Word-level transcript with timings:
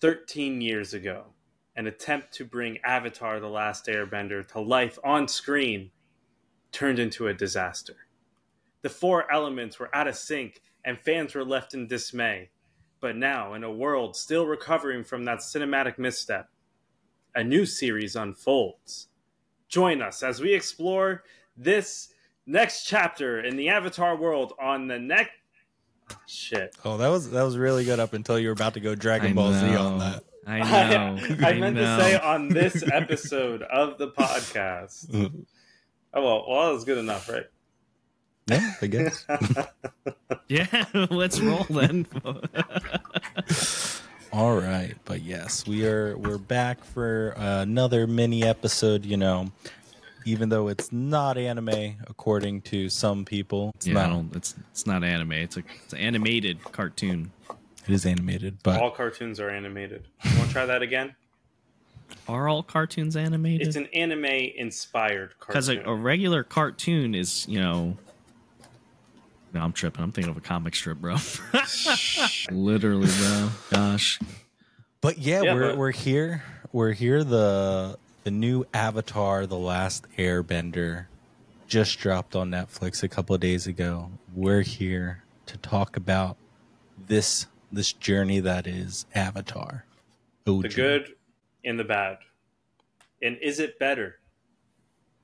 13 0.00 0.60
years 0.60 0.94
ago, 0.94 1.26
an 1.76 1.86
attempt 1.86 2.32
to 2.32 2.44
bring 2.44 2.78
Avatar 2.84 3.38
The 3.38 3.48
Last 3.48 3.86
Airbender 3.86 4.46
to 4.48 4.60
life 4.60 4.98
on 5.04 5.28
screen 5.28 5.90
turned 6.72 6.98
into 6.98 7.26
a 7.26 7.34
disaster. 7.34 7.96
The 8.82 8.88
four 8.88 9.30
elements 9.30 9.78
were 9.78 9.94
out 9.94 10.08
of 10.08 10.16
sync, 10.16 10.62
and 10.84 10.98
fans 10.98 11.34
were 11.34 11.44
left 11.44 11.74
in 11.74 11.86
dismay. 11.86 12.50
But 13.00 13.16
now, 13.16 13.52
in 13.54 13.62
a 13.62 13.72
world 13.72 14.16
still 14.16 14.46
recovering 14.46 15.04
from 15.04 15.24
that 15.24 15.40
cinematic 15.40 15.98
misstep, 15.98 16.48
a 17.34 17.44
new 17.44 17.66
series 17.66 18.16
unfolds. 18.16 19.08
Join 19.68 20.00
us 20.00 20.22
as 20.22 20.40
we 20.40 20.54
explore 20.54 21.24
this 21.56 22.08
next 22.46 22.84
chapter 22.84 23.40
in 23.40 23.56
the 23.56 23.68
Avatar 23.68 24.16
world 24.16 24.54
on 24.60 24.88
the 24.88 24.98
next. 24.98 25.32
Shit. 26.26 26.76
Oh, 26.84 26.96
that 26.96 27.08
was 27.08 27.30
that 27.30 27.42
was 27.42 27.56
really 27.56 27.84
good 27.84 28.00
up 28.00 28.12
until 28.12 28.38
you 28.38 28.48
were 28.48 28.52
about 28.52 28.74
to 28.74 28.80
go 28.80 28.94
Dragon 28.94 29.32
I 29.32 29.34
Ball 29.34 29.52
Z 29.52 29.74
on 29.76 29.98
that. 29.98 30.24
I 30.46 30.58
know. 30.90 31.18
I, 31.46 31.52
meant 31.54 31.76
know. 31.76 31.96
to 31.96 32.02
say 32.02 32.18
on 32.18 32.48
this 32.48 32.82
episode 32.92 33.62
of 33.62 33.98
the 33.98 34.08
podcast. 34.08 35.34
Oh 36.12 36.24
well, 36.24 36.44
well, 36.48 36.66
that 36.66 36.74
was 36.74 36.82
good 36.82 36.98
enough, 36.98 37.28
right? 37.28 37.46
Yeah, 38.48 38.74
I 38.82 38.86
guess. 38.88 39.24
Yeah, 40.48 40.84
let's 41.08 41.38
roll 41.38 41.64
then. 41.70 42.04
All 44.32 44.56
right, 44.56 44.94
but 45.04 45.22
yes, 45.22 45.66
we 45.68 45.86
are 45.86 46.16
we're 46.16 46.38
back 46.38 46.84
for 46.84 47.34
uh, 47.36 47.62
another 47.62 48.08
mini 48.08 48.42
episode. 48.42 49.04
You 49.04 49.18
know, 49.18 49.52
even 50.24 50.48
though 50.48 50.68
it's 50.68 50.92
not 50.92 51.36
anime, 51.38 51.96
according 52.08 52.62
to 52.62 52.88
some 52.88 53.24
people, 53.24 53.72
it's 53.76 53.86
yeah, 53.86 53.98
I 53.98 54.06
not. 54.06 54.12
don't, 54.14 54.36
it's 54.36 54.54
it's 54.70 54.86
not 54.86 55.02
anime. 55.04 55.32
It's 55.32 55.56
a 55.56 55.62
it's 55.84 55.92
an 55.92 55.98
animated 56.00 56.62
cartoon. 56.72 57.32
It 57.88 57.94
is 57.94 58.04
animated, 58.06 58.58
but 58.62 58.80
All 58.80 58.90
cartoons 58.90 59.40
are 59.40 59.50
animated. 59.50 60.06
You 60.24 60.36
want 60.36 60.48
to 60.48 60.52
try 60.52 60.66
that 60.66 60.82
again? 60.82 61.14
Are 62.28 62.48
all 62.48 62.62
cartoons 62.62 63.16
animated? 63.16 63.66
It's 63.66 63.76
an 63.76 63.86
anime 63.94 64.24
inspired 64.24 65.32
Because 65.40 65.66
cartoon. 65.68 65.86
a, 65.86 65.92
a 65.92 65.94
regular 65.94 66.42
cartoon 66.44 67.14
is, 67.14 67.46
you 67.48 67.60
know. 67.60 67.96
No, 69.54 69.60
I'm 69.62 69.72
tripping. 69.72 70.02
I'm 70.04 70.12
thinking 70.12 70.30
of 70.30 70.36
a 70.36 70.40
comic 70.40 70.74
strip, 70.76 70.98
bro. 70.98 71.16
Literally, 72.50 73.08
bro. 73.18 73.48
Gosh. 73.70 74.20
but 75.00 75.18
yeah, 75.18 75.42
Yeah, 75.42 75.54
we're 75.54 75.68
but- 75.70 75.78
we're 75.78 75.90
here. 75.92 76.42
We're 76.72 76.92
here. 76.92 77.24
The 77.24 77.98
the 78.24 78.30
new 78.30 78.64
Avatar, 78.74 79.46
The 79.46 79.56
Last 79.58 80.06
Airbender, 80.18 81.06
just 81.66 81.98
dropped 81.98 82.34
on 82.36 82.50
Netflix 82.50 83.02
a 83.02 83.08
couple 83.08 83.34
of 83.34 83.40
days 83.40 83.66
ago. 83.66 84.10
We're 84.34 84.62
here 84.62 85.22
to 85.46 85.56
talk 85.58 85.96
about 85.96 86.36
this 87.06 87.46
this 87.72 87.92
journey 87.92 88.40
that 88.40 88.66
is 88.66 89.06
Avatar. 89.14 89.84
OG. 90.46 90.62
the 90.62 90.68
good 90.68 91.14
and 91.64 91.78
the 91.78 91.84
bad. 91.84 92.18
And 93.22 93.38
is 93.40 93.60
it 93.60 93.78
better 93.78 94.16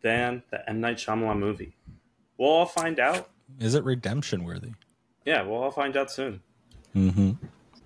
than 0.03 0.42
the 0.50 0.69
M 0.69 0.81
Night 0.81 0.98
Shyamalan 0.98 1.38
movie? 1.38 1.77
We'll 2.38 2.50
all 2.50 2.66
find 2.66 3.00
out. 3.00 3.31
Is 3.58 3.75
it 3.75 3.84
redemption 3.84 4.44
worthy? 4.44 4.72
Yeah, 5.25 5.42
we'll 5.42 5.62
all 5.62 5.70
find 5.70 5.97
out 5.97 6.10
soon. 6.10 6.42
Mm-hmm. 6.94 7.33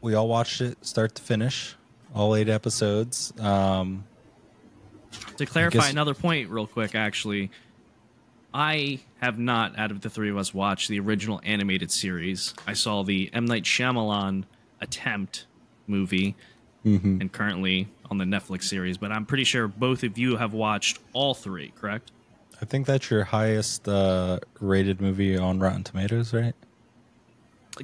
We 0.01 0.15
all 0.15 0.29
watched 0.29 0.61
it 0.61 0.85
start 0.85 1.15
to 1.15 1.23
finish, 1.23 1.77
all 2.15 2.35
eight 2.35 2.49
episodes. 2.49 3.33
Um, 3.39 4.05
To 5.41 5.47
clarify 5.47 5.79
guess- 5.79 5.91
another 5.93 6.13
point, 6.13 6.51
real 6.51 6.67
quick, 6.67 6.95
actually, 6.95 7.51
I 8.53 9.01
have 9.23 9.39
not, 9.39 9.79
out 9.79 9.91
of 9.91 10.03
the 10.03 10.11
three 10.11 10.29
of 10.29 10.37
us, 10.37 10.53
watched 10.53 10.89
the 10.91 11.01
original 11.01 11.41
animated 11.45 11.91
series. 11.91 12.53
I 12.67 12.75
saw 12.75 13.03
the 13.03 13.31
M 13.33 13.47
Night 13.47 13.63
Shyamalan 13.63 14.45
attempt 14.83 15.47
movie, 15.87 16.37
mhm. 16.85 17.23
and 17.23 17.33
currently 17.33 17.89
on 18.11 18.19
the 18.19 18.27
Netflix 18.27 18.65
series. 18.65 18.99
But 18.99 19.13
I'm 19.13 19.25
pretty 19.25 19.45
sure 19.45 19.67
both 19.67 20.03
of 20.03 20.19
you 20.19 20.37
have 20.37 20.53
watched 20.53 20.99
all 21.15 21.33
three, 21.33 21.73
correct? 21.81 22.13
I 22.61 22.67
think 22.67 22.87
that's 22.87 23.11
your 23.11 23.25
highest 23.25 23.89
uh, 23.89 24.41
rated 24.61 25.01
movie 25.01 25.39
on 25.39 25.59
Rotten 25.59 25.85
Tomatoes, 25.85 26.35
right? 26.35 26.55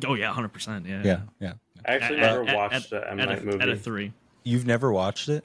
Oh 0.06 0.12
yeah, 0.12 0.30
hundred 0.30 0.52
percent. 0.52 0.84
Yeah. 0.84 1.00
Yeah, 1.02 1.20
yeah. 1.40 1.52
I 1.86 1.94
actually 1.94 2.18
At- 2.18 2.20
never 2.34 2.48
at- 2.48 2.54
watched 2.54 2.74
at- 2.74 2.90
the 2.90 3.10
M 3.12 3.16
Night 3.16 3.38
a, 3.38 3.44
movie. 3.46 3.60
At 3.60 3.68
a 3.70 3.76
three. 3.76 4.12
You've 4.44 4.66
never 4.66 4.92
watched 4.92 5.30
it, 5.30 5.42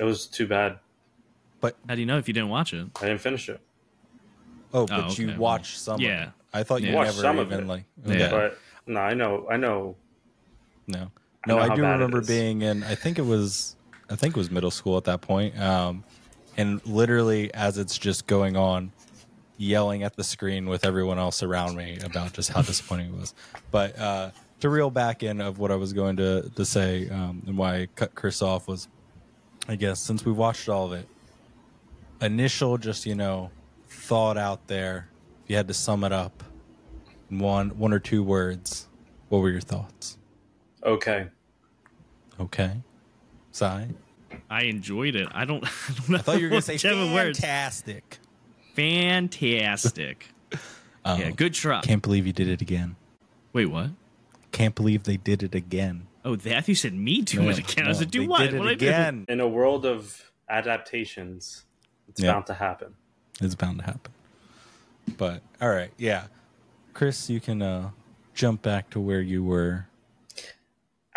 It 0.00 0.02
was 0.04 0.26
too 0.26 0.48
bad. 0.48 0.78
But 1.62 1.76
How 1.88 1.94
do 1.94 2.00
you 2.00 2.06
know 2.06 2.18
if 2.18 2.28
you 2.28 2.34
didn't 2.34 2.50
watch 2.50 2.74
it? 2.74 2.86
I 3.00 3.06
didn't 3.06 3.22
finish 3.22 3.48
it. 3.48 3.60
oh, 4.74 4.86
but 4.86 4.92
Oh, 5.00 5.02
okay, 5.06 5.22
you 5.22 5.28
well, 5.28 5.38
watched 5.38 5.78
some. 5.78 5.98
yeah. 6.00 6.22
of 6.24 6.28
it. 6.28 6.34
I 6.52 6.62
thought 6.64 6.82
you 6.82 6.88
Yeah. 6.88 6.94
Watched 6.96 7.10
never 7.12 7.22
some 7.22 7.38
of 7.38 7.50
it. 7.52 7.66
like. 7.66 7.84
Yeah. 8.04 8.30
But 8.30 8.58
no, 8.86 9.00
I 9.00 9.14
know, 9.14 9.46
I 9.50 9.56
know. 9.56 9.96
No, 10.88 11.10
no, 11.46 11.56
know 11.56 11.58
I, 11.62 11.74
do 11.74 11.80
remember 11.82 12.20
being 12.20 12.60
in. 12.62 12.82
I 12.82 12.94
think 12.94 13.18
it 13.18 13.24
was, 13.24 13.76
I 14.10 14.16
think 14.16 14.36
it 14.36 14.38
was 14.38 14.50
middle 14.50 14.70
school 14.70 14.98
at 14.98 15.04
that 15.04 15.22
point. 15.22 15.58
Um, 15.58 16.04
and 16.58 16.84
literally 16.86 17.52
as 17.54 17.78
it's 17.78 17.96
just 17.96 18.26
going 18.26 18.56
on, 18.56 18.92
yelling 19.56 20.02
at 20.02 20.16
the 20.16 20.24
screen 20.24 20.66
with 20.68 20.84
everyone 20.84 21.18
else 21.18 21.42
around 21.42 21.76
me 21.76 21.98
about 22.04 22.32
just 22.32 22.50
how 22.50 22.60
disappointing 22.62 23.14
it 23.14 23.18
was. 23.18 23.32
But 23.70 23.96
uh, 23.98 24.30
to 24.60 24.68
reel 24.68 24.90
back 24.90 25.22
in 25.22 25.40
of 25.40 25.58
what 25.58 25.70
I 25.70 25.76
was 25.76 25.92
going 25.92 26.16
to 26.16 26.50
to 26.56 26.64
say 26.64 27.08
um, 27.08 27.42
and 27.46 27.56
why 27.56 27.76
I 27.82 27.86
cut 27.94 28.14
Chris 28.14 28.42
off 28.42 28.66
was, 28.66 28.88
I 29.68 29.76
guess 29.76 30.00
since 30.00 30.24
we 30.26 30.32
watched 30.32 30.68
all 30.68 30.86
of 30.86 30.92
it, 30.92 31.06
initial 32.22 32.78
just 32.78 33.06
you 33.06 33.14
know 33.14 33.50
thought 33.88 34.38
out 34.38 34.66
there. 34.68 35.08
If 35.44 35.50
you 35.50 35.56
had 35.56 35.68
to 35.68 35.74
sum 35.74 36.04
it 36.04 36.12
up 36.12 36.42
in 37.30 37.38
one 37.38 37.70
one 37.70 37.92
or 37.92 37.98
two 37.98 38.22
words, 38.22 38.88
what 39.28 39.40
were 39.40 39.50
your 39.50 39.60
thoughts? 39.60 40.18
Okay. 40.84 41.28
Okay. 42.40 42.82
Sigh. 43.50 43.88
I 44.48 44.64
enjoyed 44.64 45.14
it. 45.14 45.28
I 45.32 45.44
don't. 45.44 45.64
I 45.88 45.92
don't 45.94 46.08
know. 46.08 46.18
I 46.18 46.22
thought 46.22 46.38
you 46.38 46.44
were 46.44 46.50
going 46.50 46.62
to 46.62 46.66
say 46.66 46.76
seven 46.76 47.12
words. 47.12 47.38
fantastic. 47.38 48.18
Fantastic. 48.74 50.28
Um, 51.04 51.20
yeah, 51.20 51.30
good 51.30 51.54
try. 51.54 51.82
Can't 51.82 52.02
believe 52.02 52.26
you 52.26 52.32
did 52.32 52.48
it 52.48 52.62
again. 52.62 52.96
Wait, 53.52 53.66
what? 53.66 53.90
Can't 54.50 54.74
believe 54.74 55.04
they 55.04 55.16
did 55.18 55.42
it 55.42 55.54
again. 55.54 56.06
Oh, 56.24 56.36
that, 56.36 56.56
I 56.56 56.60
thought 56.60 56.68
you 56.68 56.74
said 56.74 56.94
me 56.94 57.22
do 57.22 57.48
it 57.48 57.58
again. 57.58 57.84
I 57.84 57.88
was 57.88 58.00
like, 58.00 58.10
do 58.10 58.20
they 58.20 58.26
what? 58.26 58.40
Did 58.40 58.54
it 58.54 58.58
What 58.60 58.68
again. 58.68 59.26
In 59.28 59.40
a 59.40 59.48
world 59.48 59.84
of 59.84 60.30
adaptations, 60.48 61.64
it's 62.12 62.20
Yeah. 62.22 62.32
bound 62.32 62.46
to 62.46 62.54
happen. 62.54 62.94
It's 63.40 63.54
bound 63.54 63.78
to 63.78 63.84
happen. 63.86 64.12
But 65.16 65.42
all 65.60 65.70
right, 65.70 65.90
yeah. 65.96 66.26
Chris, 66.92 67.30
you 67.30 67.40
can 67.40 67.62
uh, 67.62 67.90
jump 68.34 68.60
back 68.62 68.90
to 68.90 69.00
where 69.00 69.22
you 69.22 69.42
were. 69.42 69.86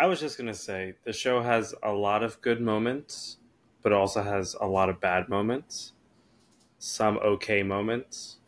I 0.00 0.06
was 0.06 0.20
just 0.20 0.36
gonna 0.38 0.54
say 0.54 0.94
the 1.04 1.12
show 1.12 1.42
has 1.42 1.74
a 1.82 1.92
lot 1.92 2.22
of 2.22 2.40
good 2.40 2.60
moments, 2.60 3.36
but 3.82 3.92
also 3.92 4.22
has 4.22 4.54
a 4.60 4.66
lot 4.66 4.88
of 4.88 5.00
bad 5.00 5.28
moments. 5.28 5.92
Some 6.78 7.18
okay 7.18 7.62
moments. 7.62 8.38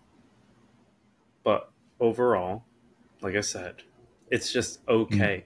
But 1.45 1.71
overall, 2.01 2.65
like 3.21 3.35
I 3.35 3.41
said, 3.43 3.83
it's 4.31 4.53
just 4.53 4.81
okay. 4.89 5.45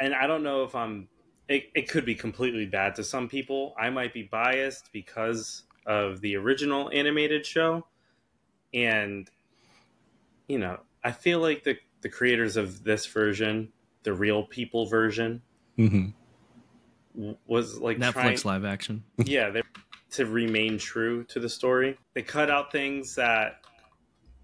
And 0.00 0.14
I 0.14 0.26
don't 0.28 0.42
know 0.44 0.62
if 0.62 0.74
I'm 0.76 1.08
it, 1.48 1.70
it 1.74 1.88
could 1.88 2.04
be 2.04 2.14
completely 2.14 2.66
bad 2.66 2.94
to 2.96 3.04
some 3.04 3.28
people. 3.28 3.74
I 3.78 3.90
might 3.90 4.12
be 4.12 4.22
biased 4.22 4.92
because 4.92 5.64
of 5.86 6.20
the 6.20 6.36
original 6.36 6.90
animated 6.92 7.46
show. 7.46 7.86
And 8.74 9.30
you 10.46 10.58
know, 10.58 10.78
I 11.02 11.12
feel 11.12 11.40
like 11.40 11.64
the 11.64 11.76
the 12.00 12.08
creators 12.08 12.56
of 12.56 12.84
this 12.84 13.06
version, 13.06 13.72
the 14.02 14.12
real 14.12 14.44
people 14.44 14.86
version, 14.86 15.42
Mm-hmm. 15.78 16.10
was 17.46 17.78
like 17.80 17.98
Netflix 17.98 18.12
trying, 18.12 18.38
live 18.44 18.64
action. 18.64 19.04
yeah, 19.24 19.50
they 19.50 19.62
to 20.12 20.26
remain 20.26 20.78
true 20.78 21.24
to 21.24 21.40
the 21.40 21.48
story. 21.48 21.98
They 22.14 22.22
cut 22.22 22.50
out 22.50 22.72
things 22.72 23.14
that 23.14 23.60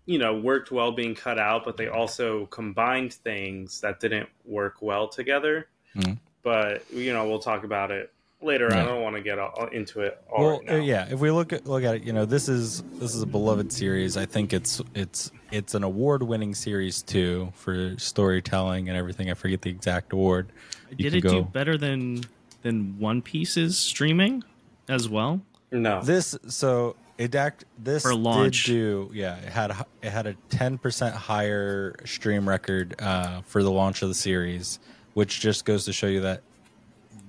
you 0.06 0.18
know 0.18 0.38
worked 0.38 0.70
well 0.70 0.92
being 0.92 1.14
cut 1.14 1.38
out, 1.38 1.64
but 1.64 1.76
they 1.76 1.88
also 1.88 2.46
combined 2.46 3.12
things 3.12 3.80
that 3.80 4.00
didn't 4.00 4.28
work 4.44 4.80
well 4.80 5.08
together. 5.08 5.68
Mhm. 5.96 6.18
But 6.44 6.84
you 6.92 7.12
know, 7.12 7.26
we'll 7.26 7.40
talk 7.40 7.64
about 7.64 7.90
it 7.90 8.12
later. 8.42 8.72
I 8.72 8.84
don't 8.84 9.02
want 9.02 9.16
to 9.16 9.22
get 9.22 9.38
all, 9.38 9.66
into 9.72 10.00
it 10.02 10.22
all 10.30 10.44
Well, 10.44 10.58
right 10.58 10.66
now. 10.66 10.76
yeah. 10.76 11.08
If 11.10 11.18
we 11.18 11.30
look 11.30 11.52
at 11.52 11.66
look 11.66 11.82
at 11.82 11.96
it, 11.96 12.02
you 12.04 12.12
know, 12.12 12.26
this 12.26 12.48
is 12.48 12.82
this 13.00 13.14
is 13.14 13.22
a 13.22 13.26
beloved 13.26 13.72
series. 13.72 14.16
I 14.18 14.26
think 14.26 14.52
it's 14.52 14.80
it's 14.94 15.32
it's 15.50 15.74
an 15.74 15.82
award-winning 15.82 16.54
series 16.54 17.02
too 17.02 17.50
for 17.56 17.98
storytelling 17.98 18.88
and 18.88 18.96
everything. 18.98 19.30
I 19.30 19.34
forget 19.34 19.62
the 19.62 19.70
exact 19.70 20.12
award. 20.12 20.52
You 20.90 21.10
Did 21.10 21.22
can 21.22 21.30
it 21.30 21.34
do 21.34 21.42
better 21.50 21.76
than 21.78 22.20
than 22.62 22.98
One 22.98 23.22
Piece's 23.22 23.76
streaming 23.78 24.44
as 24.88 25.08
well? 25.08 25.40
No, 25.72 26.02
This 26.02 26.36
so 26.46 26.94
it 27.16 27.34
act 27.34 27.64
this 27.78 28.02
For 28.02 28.14
launch. 28.14 28.64
did 28.64 28.72
do 28.72 29.10
yeah 29.14 29.36
it 29.38 29.48
had 29.48 29.70
it 30.02 30.10
had 30.10 30.26
a 30.26 30.34
ten 30.50 30.76
percent 30.78 31.14
higher 31.14 31.94
stream 32.04 32.46
record 32.48 32.94
uh, 33.00 33.40
for 33.42 33.62
the 33.62 33.70
launch 33.70 34.02
of 34.02 34.08
the 34.08 34.14
series, 34.14 34.78
which 35.14 35.40
just 35.40 35.64
goes 35.64 35.84
to 35.86 35.92
show 35.92 36.06
you 36.06 36.20
that 36.20 36.42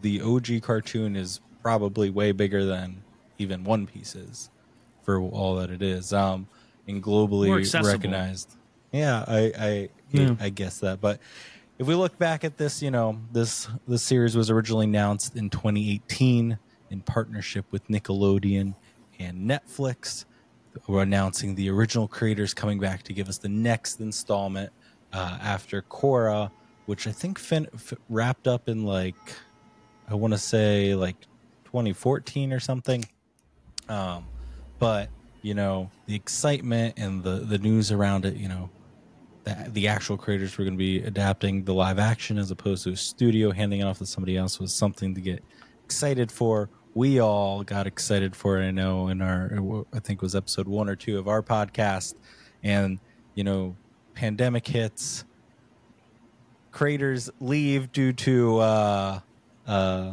the 0.01 0.21
OG 0.21 0.61
cartoon 0.61 1.15
is 1.15 1.39
probably 1.61 2.09
way 2.09 2.31
bigger 2.31 2.65
than 2.65 3.01
even 3.37 3.63
One 3.63 3.87
Piece 3.87 4.15
is 4.15 4.49
for 5.03 5.19
all 5.19 5.55
that 5.55 5.69
it 5.69 5.81
is. 5.81 6.13
Um, 6.13 6.47
and 6.87 7.01
globally 7.01 7.49
recognized. 7.83 8.55
Yeah, 8.91 9.25
I 9.27 9.51
I 9.57 9.89
Yeah. 10.11 10.35
I 10.39 10.49
guess 10.49 10.79
that, 10.79 11.01
but 11.01 11.19
if 11.77 11.87
we 11.87 11.95
look 11.95 12.17
back 12.17 12.43
at 12.43 12.57
this, 12.57 12.81
you 12.81 12.91
know, 12.91 13.19
this 13.31 13.67
the 13.87 13.97
series 13.97 14.35
was 14.35 14.49
originally 14.49 14.85
announced 14.85 15.35
in 15.35 15.49
2018 15.49 16.57
in 16.89 17.01
partnership 17.01 17.65
with 17.71 17.87
Nickelodeon 17.87 18.75
and 19.19 19.49
Netflix. 19.49 20.25
We're 20.87 21.01
announcing 21.03 21.55
the 21.55 21.69
original 21.69 22.07
creators 22.07 22.53
coming 22.53 22.79
back 22.79 23.03
to 23.03 23.13
give 23.13 23.27
us 23.29 23.37
the 23.37 23.49
next 23.49 23.99
installment 23.99 24.71
uh, 25.11 25.37
after 25.41 25.81
Korra, 25.81 26.51
which 26.85 27.07
I 27.07 27.11
think 27.11 27.39
fin- 27.39 27.67
f- 27.73 27.93
wrapped 28.09 28.47
up 28.47 28.69
in 28.69 28.85
like 28.85 29.15
I 30.07 30.15
want 30.15 30.33
to 30.33 30.37
say 30.37 30.95
like 30.95 31.19
2014 31.65 32.53
or 32.53 32.59
something. 32.59 33.05
Um, 33.89 34.25
but 34.79 35.09
you 35.41 35.53
know 35.53 35.91
the 36.05 36.15
excitement 36.15 36.95
and 36.97 37.23
the 37.23 37.37
the 37.37 37.57
news 37.57 37.91
around 37.91 38.25
it, 38.25 38.35
you 38.35 38.47
know, 38.47 38.69
the, 39.43 39.69
the 39.69 39.87
actual 39.87 40.17
creators 40.17 40.57
were 40.57 40.63
going 40.63 40.73
to 40.73 40.77
be 40.77 41.01
adapting 41.01 41.63
the 41.63 41.73
live 41.73 41.99
action 41.99 42.37
as 42.37 42.51
opposed 42.51 42.83
to 42.83 42.91
a 42.91 42.97
studio 42.97 43.51
handing 43.51 43.81
it 43.81 43.83
off 43.83 43.99
to 43.99 44.05
somebody 44.05 44.37
else 44.37 44.59
was 44.59 44.73
something 44.73 45.15
to 45.15 45.21
get 45.21 45.43
excited 45.83 46.31
for. 46.31 46.69
We 46.93 47.19
all 47.19 47.63
got 47.63 47.87
excited 47.87 48.35
for 48.35 48.59
it. 48.59 48.65
I 48.65 48.71
know 48.71 49.09
in 49.09 49.21
our, 49.21 49.85
I 49.93 49.99
think 49.99 50.19
it 50.19 50.21
was 50.21 50.35
episode 50.35 50.67
one 50.67 50.89
or 50.89 50.95
two 50.95 51.19
of 51.19 51.27
our 51.27 51.43
podcast, 51.43 52.15
and 52.63 52.99
you 53.35 53.43
know, 53.43 53.75
pandemic 54.13 54.65
hits, 54.65 55.25
creators 56.75 57.31
leave 57.39 57.93
due 57.93 58.11
to 58.11 58.57
uh, 58.59 59.19
uh, 59.65 60.11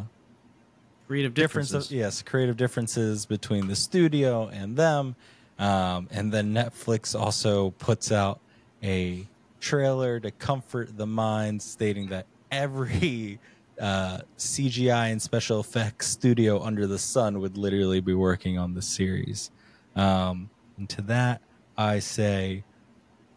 Creative 1.08 1.34
difference 1.34 1.70
differences. 1.70 1.92
yes 1.92 2.22
creative 2.22 2.56
differences 2.56 3.26
between 3.26 3.66
the 3.66 3.74
studio 3.74 4.48
and 4.48 4.76
them 4.76 5.16
um, 5.58 6.08
and 6.12 6.32
then 6.32 6.54
netflix 6.54 7.18
also 7.18 7.70
puts 7.72 8.12
out 8.12 8.40
a 8.82 9.26
trailer 9.60 10.20
to 10.20 10.30
comfort 10.30 10.96
the 10.96 11.06
mind 11.06 11.60
stating 11.60 12.06
that 12.06 12.26
every 12.52 13.40
uh, 13.80 14.20
cgi 14.38 15.10
and 15.10 15.20
special 15.20 15.58
effects 15.58 16.06
studio 16.06 16.62
under 16.62 16.86
the 16.86 16.98
sun 16.98 17.40
would 17.40 17.58
literally 17.58 18.00
be 18.00 18.14
working 18.14 18.56
on 18.56 18.74
the 18.74 18.82
series 18.82 19.50
um, 19.96 20.48
and 20.78 20.88
to 20.88 21.02
that 21.02 21.42
i 21.76 21.98
say 21.98 22.62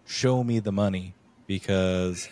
show 0.06 0.44
me 0.44 0.60
the 0.60 0.72
money 0.72 1.16
because 1.48 2.30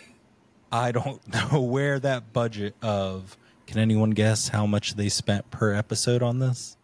i 0.72 0.92
don't 0.92 1.20
know 1.52 1.60
where 1.62 1.98
that 1.98 2.32
budget 2.32 2.74
of 2.82 3.36
can 3.66 3.78
anyone 3.78 4.10
guess 4.10 4.48
how 4.48 4.66
much 4.66 4.94
they 4.94 5.08
spent 5.08 5.50
per 5.50 5.72
episode 5.72 6.22
on 6.22 6.38
this? 6.38 6.76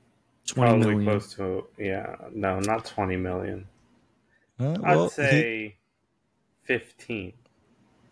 Twenty 0.46 0.70
Probably 0.82 0.94
million. 1.04 1.04
close 1.20 1.34
to 1.34 1.66
yeah, 1.78 2.16
no, 2.34 2.58
not 2.60 2.86
twenty 2.86 3.16
million. 3.16 3.66
Uh, 4.58 4.72
I'd 4.82 4.96
well, 4.96 5.10
say 5.10 5.76
fifteen. 6.62 7.34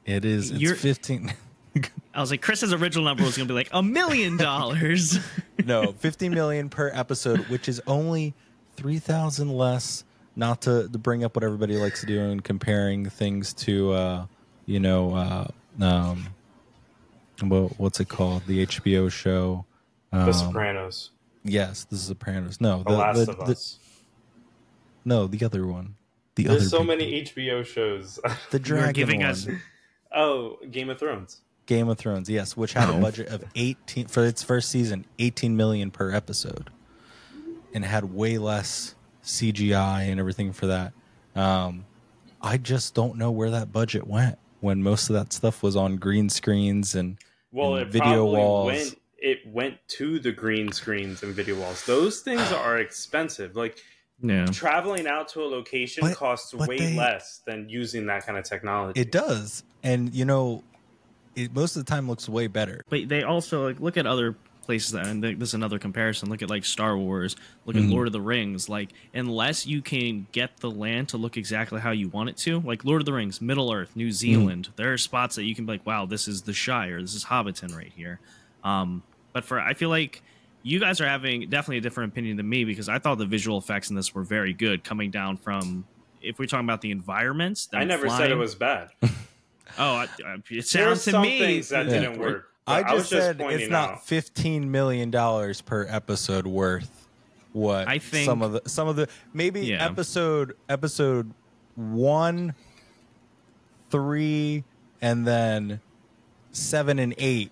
it 0.05 0.25
is. 0.25 0.51
It's 0.51 0.61
You're- 0.61 0.77
fifteen. 0.77 1.33
I 2.15 2.21
was 2.21 2.31
like, 2.31 2.43
Chris's 2.43 2.73
original 2.73 3.05
number 3.05 3.23
was 3.23 3.37
going 3.37 3.47
to 3.47 3.53
be 3.53 3.57
like 3.57 3.71
a 3.73 3.83
million 3.83 4.37
dollars. 4.37 5.19
no, 5.65 5.93
fifteen 5.93 6.35
million 6.35 6.69
per 6.69 6.91
episode, 6.93 7.49
which 7.49 7.69
is 7.69 7.81
only 7.87 8.35
three 8.77 8.99
thousand 8.99 9.51
less. 9.53 10.05
Not 10.37 10.63
to, 10.63 10.89
to 10.89 10.99
bring 10.99 11.25
up 11.25 11.35
what 11.35 11.43
everybody 11.43 11.77
likes 11.77 12.01
to 12.01 12.07
do 12.07 12.21
and 12.21 12.45
comparing 12.45 13.09
things 13.11 13.53
to, 13.55 13.93
uh, 13.93 14.27
you 14.67 14.79
know, 14.79 15.15
uh, 15.17 15.49
um, 15.81 16.27
what, 17.41 17.79
what's 17.79 18.01
it 18.01 18.09
called? 18.09 18.43
The 18.47 18.67
HBO 18.67 19.11
show. 19.11 19.65
Um, 20.13 20.27
The 20.27 20.33
Sopranos, 20.33 21.11
Yes, 21.45 21.85
The 21.85 21.97
Sopranos. 21.97 22.61
No, 22.61 22.83
The, 22.83 22.93
Last 22.93 23.27
the, 23.27 23.33
of 23.33 23.39
the- 23.47 23.53
Us. 23.53 23.79
no, 25.05 25.27
the 25.27 25.45
other 25.45 25.67
one. 25.67 25.95
The 26.35 26.45
There's 26.45 26.61
other 26.63 26.69
so 26.69 26.79
big 26.79 26.87
many. 26.87 27.23
HBO 27.25 27.65
shows. 27.65 28.19
The 28.51 28.59
You're 28.59 28.79
dragon 28.79 28.93
giving 28.93 29.21
one. 29.21 29.31
us 29.31 29.47
oh, 30.15 30.57
Game 30.71 30.89
of 30.91 30.99
Thrones. 30.99 31.41
Game 31.67 31.89
of 31.89 31.99
Thrones, 31.99 32.31
yes, 32.31 32.57
which 32.57 32.73
had 32.73 32.89
a 32.89 32.99
budget 32.99 33.29
of 33.29 33.45
18 33.55 34.07
for 34.07 34.25
its 34.25 34.43
first 34.43 34.71
season, 34.71 35.05
18 35.19 35.57
million 35.57 35.91
per 35.91 36.11
episode. 36.13 36.71
And 37.75 37.85
had 37.85 38.15
way 38.15 38.39
less 38.39 38.95
CGI 39.23 40.11
and 40.11 40.19
everything 40.19 40.53
for 40.55 40.67
that. 40.69 40.93
Um, 41.37 41.85
I 42.41 42.57
just 42.57 42.95
don't 42.95 43.17
know 43.17 43.31
where 43.31 43.51
that 43.51 43.71
budget 43.73 44.07
went 44.07 44.39
when 44.61 44.83
most 44.83 45.09
of 45.11 45.15
that 45.15 45.33
stuff 45.33 45.63
was 45.63 45.77
on 45.77 45.97
green 45.97 46.29
screens 46.29 46.95
and 46.95 47.17
Well, 47.53 47.77
and 47.77 47.87
it 47.89 47.93
video 47.93 48.09
probably 48.27 48.39
walls. 48.39 48.67
went. 48.67 48.99
It 49.21 49.39
went 49.49 49.79
to 49.89 50.19
the 50.21 50.31
green 50.33 50.71
screens 50.73 51.23
and 51.25 51.35
video 51.35 51.57
walls. 51.59 51.85
Those 51.87 52.21
things 52.21 52.53
are 52.53 52.79
expensive. 52.87 53.57
Like 53.57 53.79
yeah. 54.23 54.47
traveling 54.47 55.07
out 55.07 55.29
to 55.29 55.43
a 55.43 55.47
location 55.47 56.03
But- 56.03 56.17
costs 56.17 56.53
but 56.53 56.69
way 56.69 56.79
they- 56.79 56.97
less 56.97 57.41
than 57.47 57.69
using 57.69 58.07
that 58.07 58.25
kind 58.27 58.39
of 58.39 58.45
technology. 58.45 59.01
it 59.01 59.11
does. 59.13 59.63
And 59.83 60.13
you 60.15 60.25
know, 60.25 60.63
it 61.37 61.55
most 61.55 61.77
of 61.77 61.85
the 61.85 61.91
time 61.91 62.09
looks 62.09 62.29
way 62.29 62.47
better. 62.49 62.83
But 62.89 63.09
they 63.09 63.23
also 63.23 63.67
like 63.67 63.81
look 63.81 63.97
at 63.97 64.07
other 64.07 64.37
places 64.69 64.93
that, 64.93 65.07
and 65.07 65.25
this 65.25 65.49
is 65.49 65.55
another 65.55 65.79
comparison. 65.79 66.29
Look 66.29 66.43
at 66.43 66.51
like 66.51 66.65
Star 66.67 66.97
Wars. 66.97 67.37
Look 67.65 67.75
Mhm. 67.75 67.85
at 67.87 67.91
Lord 67.91 68.07
of 68.07 68.13
the 68.13 68.21
Rings. 68.21 68.69
Like 68.69 68.91
unless 69.15 69.67
you 69.67 69.81
can 69.81 70.27
get 70.33 70.59
the 70.59 70.71
land 70.71 71.09
to 71.09 71.17
look 71.17 71.39
exactly 71.39 71.81
how 71.81 71.91
you 71.91 72.09
want 72.09 72.29
it 72.29 72.37
to, 72.39 72.61
like 72.61 72.85
Lord 72.85 73.01
of 73.01 73.07
the 73.07 73.15
Rings, 73.15 73.41
Middle 73.41 73.73
Earth, 73.73 73.97
New 73.97 74.13
Zealand. 74.13 74.69
There 74.77 74.93
are 74.93 74.99
spots 74.99 75.37
that 75.37 75.45
you 75.45 75.55
can 75.55 75.65
be 75.65 75.73
like, 75.73 75.87
wow, 75.87 76.05
this 76.05 76.29
is 76.29 76.43
the 76.43 76.53
Shire. 76.53 77.01
This 77.01 77.15
is 77.15 77.25
Hobbiton 77.25 77.75
right 77.75 77.93
here. 77.97 78.21
Um, 78.63 79.03
but 79.33 79.45
for 79.45 79.59
I 79.59 79.73
feel 79.73 79.89
like 79.89 80.21
you 80.63 80.79
guys 80.79 81.01
are 81.01 81.09
having 81.09 81.49
definitely 81.49 81.79
a 81.79 81.81
different 81.81 82.13
opinion 82.13 82.37
than 82.37 82.47
me 82.49 82.65
because 82.65 82.91
I 82.91 82.99
thought 82.99 83.17
the 83.17 83.25
visual 83.27 83.57
effects 83.57 83.89
in 83.89 83.97
this 83.97 84.15
were 84.15 84.23
very 84.25 84.53
good, 84.53 84.85
coming 84.85 85.11
down 85.11 85.39
from. 85.39 85.87
If 86.21 86.39
we're 86.39 86.47
talking 86.47 86.67
about 86.67 86.81
the 86.83 86.91
environments, 86.91 87.67
them 87.67 87.81
I 87.81 87.85
never 87.85 88.11
said 88.11 88.31
it 88.31 88.35
was 88.37 88.55
bad. 88.55 88.91
Oh, 89.79 89.93
I, 89.97 90.09
I, 90.27 90.37
it 90.51 90.67
sounds 90.67 91.05
to 91.05 91.21
me 91.21 91.61
that 91.61 91.87
Yeah. 91.87 91.93
didn't 92.01 92.19
work. 92.19 92.51
I 92.71 92.83
but 92.83 92.97
just 92.97 93.11
said 93.11 93.39
pointing 93.39 93.61
it's 93.61 93.71
not 93.71 93.91
out. 93.91 94.07
fifteen 94.07 94.71
million 94.71 95.11
dollars 95.11 95.61
per 95.61 95.87
episode 95.89 96.47
worth 96.47 97.09
what 97.53 97.89
I 97.89 97.99
think- 97.99 98.27
some 98.27 98.43
of 98.43 98.53
the 98.53 98.63
some 98.69 98.89
of 98.89 98.97
the 98.97 99.09
maybe 99.33 99.67
Yeah. 99.67 99.85
episode 99.85 100.55
episode 100.69 101.33
one, 101.77 102.55
three, 103.91 104.65
and 105.01 105.27
then 105.27 105.81
seven 106.53 106.99
and 106.99 107.15
eight 107.19 107.51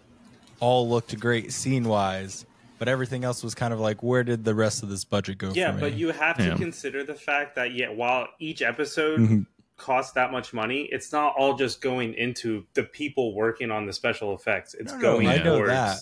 all 0.61 0.89
looked 0.89 1.19
great 1.21 1.53
scene 1.53 1.85
wise, 1.85 2.47
but 2.79 2.89
everything 2.89 3.25
else 3.25 3.43
was 3.43 3.55
kind 3.55 3.73
of 3.73 3.81
like 3.81 4.03
where 4.03 4.25
did 4.25 4.45
the 4.45 4.55
rest 4.55 4.83
of 4.83 4.89
this 4.89 5.05
budget 5.05 5.39
go? 5.39 5.53
Yeah, 5.55 5.73
for 5.73 5.81
but 5.81 5.95
you 5.95 6.11
have 6.11 6.37
to 6.39 6.45
Yeah. 6.49 6.57
consider 6.57 7.05
the 7.05 7.15
fact 7.15 7.57
that 7.57 7.73
yeah, 7.75 7.89
while 7.91 8.29
each 8.39 8.63
episode 8.63 9.21
Mhm. 9.21 9.47
Costs 9.77 10.13
that 10.13 10.33
much 10.33 10.53
money, 10.55 10.89
it's 10.93 11.13
not 11.13 11.35
all 11.37 11.55
just 11.55 11.81
going 11.81 12.15
into 12.15 12.65
the 12.75 12.83
people 12.83 13.35
working 13.35 13.71
on 13.71 13.87
the 13.87 13.93
special 13.93 14.35
effects. 14.35 14.75
It's 14.75 14.93
No, 14.93 14.99
no, 14.99 15.03
going 15.03 15.27
I 15.29 15.37
know 15.39 15.57
towards 15.59 15.71
that. 15.73 15.99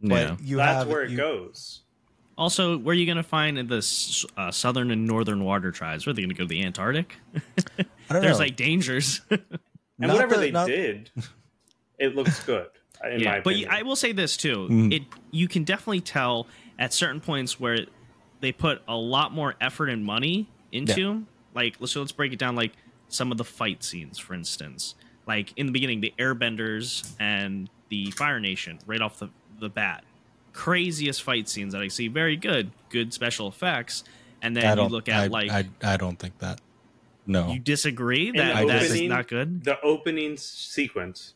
Yeah. 0.00 0.08
but 0.30 0.40
you 0.40 0.56
that's 0.58 0.78
have 0.78 0.88
where 0.88 1.02
it 1.02 1.10
you- 1.10 1.16
goes. 1.16 1.82
Also, 2.36 2.78
where 2.78 2.92
are 2.92 2.94
you 2.96 3.04
going 3.04 3.16
to 3.16 3.24
find 3.24 3.58
the 3.68 4.24
uh, 4.36 4.52
southern 4.52 4.92
and 4.92 5.04
northern 5.04 5.42
water 5.42 5.72
tribes? 5.72 6.06
Where 6.06 6.12
are 6.12 6.14
they 6.14 6.22
going 6.22 6.28
to 6.28 6.36
go 6.36 6.44
to 6.44 6.48
the 6.48 6.62
Antarctic? 6.62 7.16
I 7.34 7.40
don't 7.78 7.88
There's 8.22 8.38
know. 8.38 8.44
like 8.44 8.56
dangers. 8.56 9.20
And 9.30 10.06
Not 10.06 10.14
whatever 10.14 10.34
the- 10.36 10.40
they 10.42 10.50
not- 10.52 10.68
did, 10.68 11.10
it 11.98 12.14
looks 12.14 12.40
good. 12.44 12.68
In 13.04 13.10
my 13.10 13.16
yeah, 13.16 13.40
but 13.40 13.50
opinion. 13.54 13.70
I 13.72 13.82
will 13.82 13.96
say 13.96 14.12
this 14.12 14.36
too: 14.36 14.68
Mhm. 14.70 14.92
it 14.94 15.02
you 15.32 15.48
can 15.48 15.64
definitely 15.64 16.00
tell 16.02 16.46
at 16.78 16.94
certain 16.94 17.20
points 17.20 17.58
where 17.58 17.78
they 18.40 18.52
put 18.52 18.80
a 18.86 18.94
lot 18.94 19.32
more 19.32 19.56
effort 19.60 19.88
and 19.88 20.04
money 20.04 20.48
into. 20.70 21.24
Like, 21.52 21.74
let's 21.80 21.90
so 21.92 21.98
let's 22.00 22.12
break 22.12 22.32
it 22.32 22.38
down. 22.38 22.54
Like 22.54 22.74
some 23.08 23.32
of 23.32 23.38
the 23.38 23.44
fight 23.44 23.82
scenes, 23.82 24.18
for 24.18 24.34
instance, 24.34 24.94
like 25.26 25.52
in 25.56 25.66
the 25.66 25.72
beginning, 25.72 26.00
the 26.00 26.12
Airbenders 26.18 27.12
and 27.18 27.68
the 27.88 28.10
Fire 28.12 28.40
Nation, 28.40 28.78
right 28.86 29.00
off 29.00 29.18
the 29.18 29.28
the 29.60 29.68
bat, 29.68 30.04
craziest 30.52 31.22
fight 31.22 31.48
scenes 31.48 31.72
that 31.72 31.82
I 31.82 31.88
see. 31.88 32.08
Very 32.08 32.36
good, 32.36 32.70
good 32.90 33.12
special 33.12 33.48
effects. 33.48 34.04
And 34.40 34.56
I 34.56 34.60
then 34.60 34.78
you 34.78 34.84
look 34.84 35.08
at 35.08 35.24
I, 35.24 35.26
like 35.26 35.50
I, 35.50 35.68
I 35.82 35.96
don't 35.96 36.18
think 36.18 36.38
that. 36.38 36.60
No, 37.26 37.48
you 37.48 37.58
disagree 37.58 38.30
the 38.30 38.38
that 38.38 38.66
that 38.66 38.82
is 38.82 38.92
opening- 38.92 39.08
not 39.10 39.28
good 39.28 39.64
the 39.64 39.80
opening 39.82 40.36
sequence. 40.36 41.34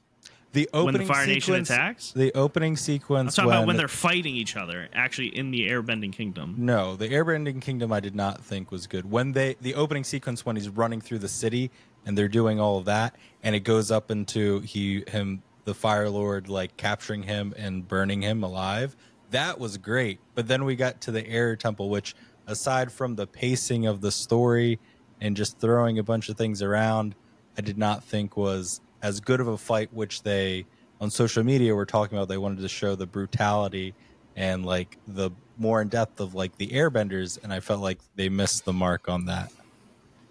The 0.52 0.68
opening 0.72 1.00
when 1.00 1.06
the 1.06 1.12
Fire 1.12 1.26
Nation 1.26 1.40
sequence, 1.40 1.70
attacks. 1.70 2.12
The 2.12 2.32
opening 2.34 2.72
I'm 2.72 2.76
sequence. 2.76 3.36
talking 3.36 3.50
about 3.50 3.60
when 3.60 3.68
when 3.68 3.76
they're 3.76 3.88
fighting 3.88 4.34
each 4.36 4.56
other, 4.56 4.88
actually 4.92 5.28
in 5.28 5.50
the 5.50 5.68
Airbending 5.68 6.12
Kingdom. 6.12 6.54
No, 6.58 6.94
the 6.96 7.08
Airbending 7.08 7.60
Kingdom 7.60 7.92
I 7.92 8.00
did 8.00 8.14
not 8.14 8.44
think 8.44 8.70
was 8.70 8.86
good. 8.86 9.10
When 9.10 9.32
they 9.32 9.56
the 9.60 9.74
opening 9.74 10.04
sequence 10.04 10.44
when 10.44 10.56
he's 10.56 10.68
running 10.68 11.00
through 11.00 11.20
the 11.20 11.28
city 11.28 11.70
and 12.04 12.16
they're 12.16 12.28
doing 12.28 12.60
all 12.60 12.78
of 12.78 12.84
that 12.84 13.16
and 13.42 13.54
it 13.54 13.60
goes 13.60 13.90
up 13.90 14.10
into 14.10 14.60
he 14.60 15.04
him 15.08 15.42
the 15.64 15.74
Fire 15.74 16.10
Lord 16.10 16.48
like 16.48 16.76
capturing 16.76 17.22
him 17.22 17.54
and 17.56 17.86
burning 17.86 18.22
him 18.22 18.42
alive. 18.42 18.96
That 19.30 19.58
was 19.58 19.78
great. 19.78 20.20
But 20.34 20.48
then 20.48 20.64
we 20.64 20.76
got 20.76 21.00
to 21.02 21.10
the 21.10 21.26
Air 21.26 21.56
Temple 21.56 21.88
which 21.88 22.14
aside 22.46 22.92
from 22.92 23.16
the 23.16 23.26
pacing 23.26 23.86
of 23.86 24.00
the 24.00 24.10
story 24.10 24.78
and 25.20 25.36
just 25.36 25.58
throwing 25.58 25.98
a 25.98 26.02
bunch 26.02 26.28
of 26.28 26.36
things 26.36 26.60
around, 26.60 27.14
I 27.56 27.60
did 27.60 27.78
not 27.78 28.04
think 28.04 28.36
was 28.36 28.80
as 29.02 29.20
good 29.20 29.40
of 29.40 29.48
a 29.48 29.58
fight 29.58 29.92
which 29.92 30.22
they 30.22 30.64
on 31.00 31.10
social 31.10 31.42
media 31.42 31.74
were 31.74 31.84
talking 31.86 32.16
about 32.16 32.28
they 32.28 32.38
wanted 32.38 32.60
to 32.60 32.68
show 32.68 32.94
the 32.94 33.06
brutality 33.06 33.94
and 34.36 34.64
like 34.64 34.96
the 35.06 35.30
more 35.58 35.82
in 35.82 35.88
depth 35.88 36.20
of 36.20 36.34
like 36.34 36.56
the 36.56 36.68
airbenders 36.68 37.38
and 37.42 37.52
i 37.52 37.60
felt 37.60 37.80
like 37.80 37.98
they 38.16 38.28
missed 38.28 38.64
the 38.64 38.72
mark 38.72 39.08
on 39.08 39.26
that 39.26 39.52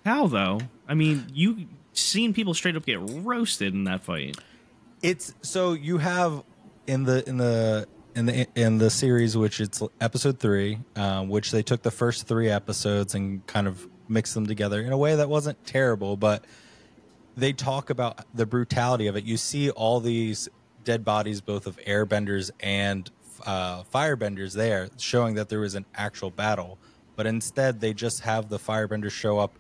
How 0.05 0.27
though? 0.27 0.59
I 0.87 0.93
mean, 0.95 1.27
you 1.33 1.67
seen 1.93 2.33
people 2.33 2.53
straight 2.53 2.75
up 2.75 2.85
get 2.85 2.99
roasted 3.01 3.73
in 3.73 3.83
that 3.83 4.01
fight. 4.03 4.37
it's 5.01 5.33
so 5.41 5.73
you 5.73 5.97
have 5.99 6.43
in 6.87 7.03
the 7.03 7.27
in 7.29 7.37
the 7.37 7.87
in 8.15 8.25
the 8.25 8.47
in 8.55 8.77
the 8.77 8.89
series 8.89 9.37
which 9.37 9.59
it's 9.61 9.81
episode 10.01 10.39
three 10.39 10.79
um, 10.95 11.29
which 11.29 11.51
they 11.51 11.61
took 11.63 11.81
the 11.81 11.91
first 11.91 12.27
three 12.27 12.49
episodes 12.49 13.13
and 13.15 13.45
kind 13.45 13.67
of 13.67 13.87
mixed 14.07 14.33
them 14.33 14.45
together 14.47 14.81
in 14.81 14.91
a 14.91 14.97
way 14.97 15.15
that 15.15 15.29
wasn't 15.29 15.63
terrible 15.65 16.17
but 16.17 16.43
they 17.37 17.53
talk 17.53 17.89
about 17.89 18.25
the 18.33 18.45
brutality 18.45 19.07
of 19.07 19.15
it 19.15 19.23
you 19.23 19.37
see 19.37 19.69
all 19.71 19.99
these 19.99 20.49
dead 20.83 21.03
bodies 21.05 21.41
both 21.41 21.65
of 21.67 21.77
airbenders 21.87 22.51
and 22.59 23.09
uh, 23.45 23.83
firebenders 23.83 24.53
there 24.53 24.89
showing 24.97 25.35
that 25.35 25.49
there 25.49 25.59
was 25.59 25.75
an 25.75 25.85
actual 25.95 26.29
battle 26.29 26.77
but 27.15 27.25
instead 27.25 27.79
they 27.79 27.93
just 27.93 28.21
have 28.21 28.49
the 28.49 28.57
firebenders 28.59 29.11
show 29.11 29.39
up 29.39 29.57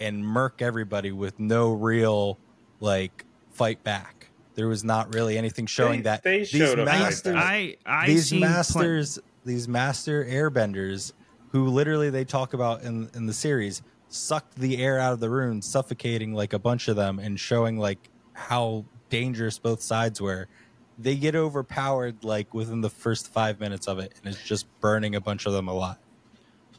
and 0.00 0.24
murk 0.24 0.60
everybody 0.62 1.10
with 1.12 1.38
no 1.40 1.72
real 1.72 2.38
like 2.80 3.24
fight 3.50 3.82
back. 3.82 4.28
There 4.54 4.68
was 4.68 4.84
not 4.84 5.14
really 5.14 5.38
anything 5.38 5.64
showing 5.66 6.00
They- 6.00 6.10
that 6.10 6.22
they 6.22 6.38
these 6.40 6.48
showed 6.48 6.78
a 6.78 6.84
fight 6.86 6.98
masters. 7.00 7.34
I 7.36 7.76
I 7.86 8.06
these 8.06 8.28
seen 8.28 8.40
plen- 8.40 8.50
masters, 8.52 9.18
these 9.46 9.66
master 9.66 10.22
airbenders, 10.24 11.12
who 11.52 11.68
literally 11.68 12.10
they 12.10 12.24
talk 12.26 12.52
about 12.52 12.82
in 12.82 13.08
in 13.14 13.24
the 13.24 13.32
series, 13.32 13.80
sucked 14.16 14.56
the 14.56 14.82
air 14.82 14.98
out 14.98 15.12
of 15.12 15.20
the 15.20 15.30
room, 15.30 15.62
suffocating 15.62 16.34
like 16.34 16.52
a 16.52 16.58
bunch 16.58 16.88
of 16.88 16.96
them, 16.96 17.18
and 17.18 17.38
showing 17.38 17.78
like 17.78 18.10
how 18.32 18.84
dangerous 19.10 19.58
both 19.58 19.82
sides 19.82 20.20
were. 20.20 20.48
They 20.98 21.14
get 21.16 21.34
overpowered 21.36 22.24
like 22.24 22.54
within 22.54 22.80
the 22.80 22.90
first 22.90 23.32
five 23.32 23.60
minutes 23.60 23.86
of 23.86 23.98
it, 23.98 24.14
and 24.24 24.32
it's 24.34 24.42
just 24.42 24.66
burning 24.80 25.14
a 25.14 25.20
bunch 25.20 25.46
of 25.46 25.52
them 25.52 25.68
alive. 25.68 25.96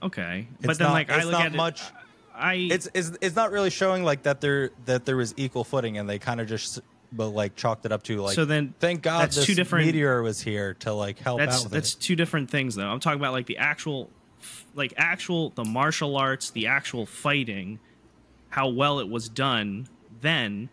okay, 0.01 0.47
It's 0.59 0.67
but 0.67 0.77
then 0.77 0.87
not- 0.87 0.93
like 0.93 1.11
I 1.11 1.23
look 1.23 1.31
not 1.33 1.45
at 1.47 1.53
much. 1.53 1.81
it, 1.81 1.87
I 2.35 2.53
it's 2.71 2.87
it's 2.93 3.11
it's 3.21 3.35
not 3.35 3.51
really 3.51 3.69
showing 3.71 4.03
like 4.03 4.23
that 4.23 4.41
there 4.41 4.69
that 4.85 5.05
there 5.05 5.17
was 5.17 5.33
equal 5.37 5.63
footing 5.63 5.97
and 5.97 6.07
they 6.07 6.19
kind 6.19 6.39
of 6.39 6.47
just 6.47 6.79
but 7.11 7.29
like 7.29 7.55
chalked 7.55 7.83
it 7.85 7.91
up 7.91 8.03
to 8.03 8.21
like 8.21 8.35
so 8.35 8.45
then 8.45 8.75
thank 8.79 9.01
god 9.01 9.21
that's 9.21 9.37
this 9.37 9.45
two 9.47 9.55
different- 9.55 9.87
meteor 9.87 10.21
was 10.21 10.39
here 10.41 10.75
to 10.75 10.93
like 10.93 11.17
help 11.17 11.39
that's 11.39 11.65
out 11.65 11.71
that's 11.71 11.95
it. 11.95 11.99
two 11.99 12.15
different 12.15 12.49
things 12.51 12.75
though. 12.75 12.87
I'm 12.87 12.99
talking 12.99 13.19
about 13.19 13.33
like 13.33 13.47
the 13.47 13.57
actual 13.57 14.09
like 14.77 14.93
actual 14.97 15.49
the 15.51 15.65
martial 15.65 16.15
arts, 16.15 16.51
the 16.51 16.67
actual 16.67 17.05
fighting, 17.05 17.79
how 18.49 18.69
well 18.69 18.99
it 18.99 19.09
was 19.09 19.27
done 19.27 19.87
then. 20.21 20.69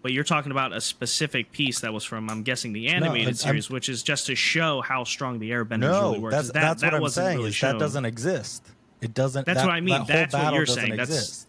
But 0.00 0.12
you're 0.12 0.24
talking 0.24 0.52
about 0.52 0.72
a 0.72 0.80
specific 0.80 1.50
piece 1.50 1.80
that 1.80 1.92
was 1.92 2.04
from, 2.04 2.30
I'm 2.30 2.44
guessing, 2.44 2.72
the 2.72 2.86
animated 2.88 3.26
I'm- 3.26 3.34
series, 3.34 3.68
which 3.68 3.88
is 3.88 4.02
just 4.04 4.26
to 4.26 4.36
show 4.36 4.80
how 4.80 5.02
strong 5.04 5.40
the 5.40 5.50
airbenders 5.50 5.80
no 5.80 6.02
really 6.10 6.18
were. 6.20 6.30
that's 6.30 6.46
that, 6.52 6.54
that's 6.54 6.82
that 6.82 6.92
what 6.92 7.02
i'm 7.02 7.08
saying 7.10 7.38
really 7.38 7.50
that 7.50 7.78
doesn't 7.78 8.04
exist 8.04 8.64
it 9.00 9.12
doesn't 9.14 9.44
That's 9.46 9.58
that- 9.60 9.66
what 9.66 9.74
I 9.74 9.80
mean. 9.80 9.98
that 10.06 10.30
That's 10.30 10.34
what 10.34 10.54
you're 10.54 10.66
saying. 10.66 10.90
That's- 10.90 11.08
exist. 11.10 11.46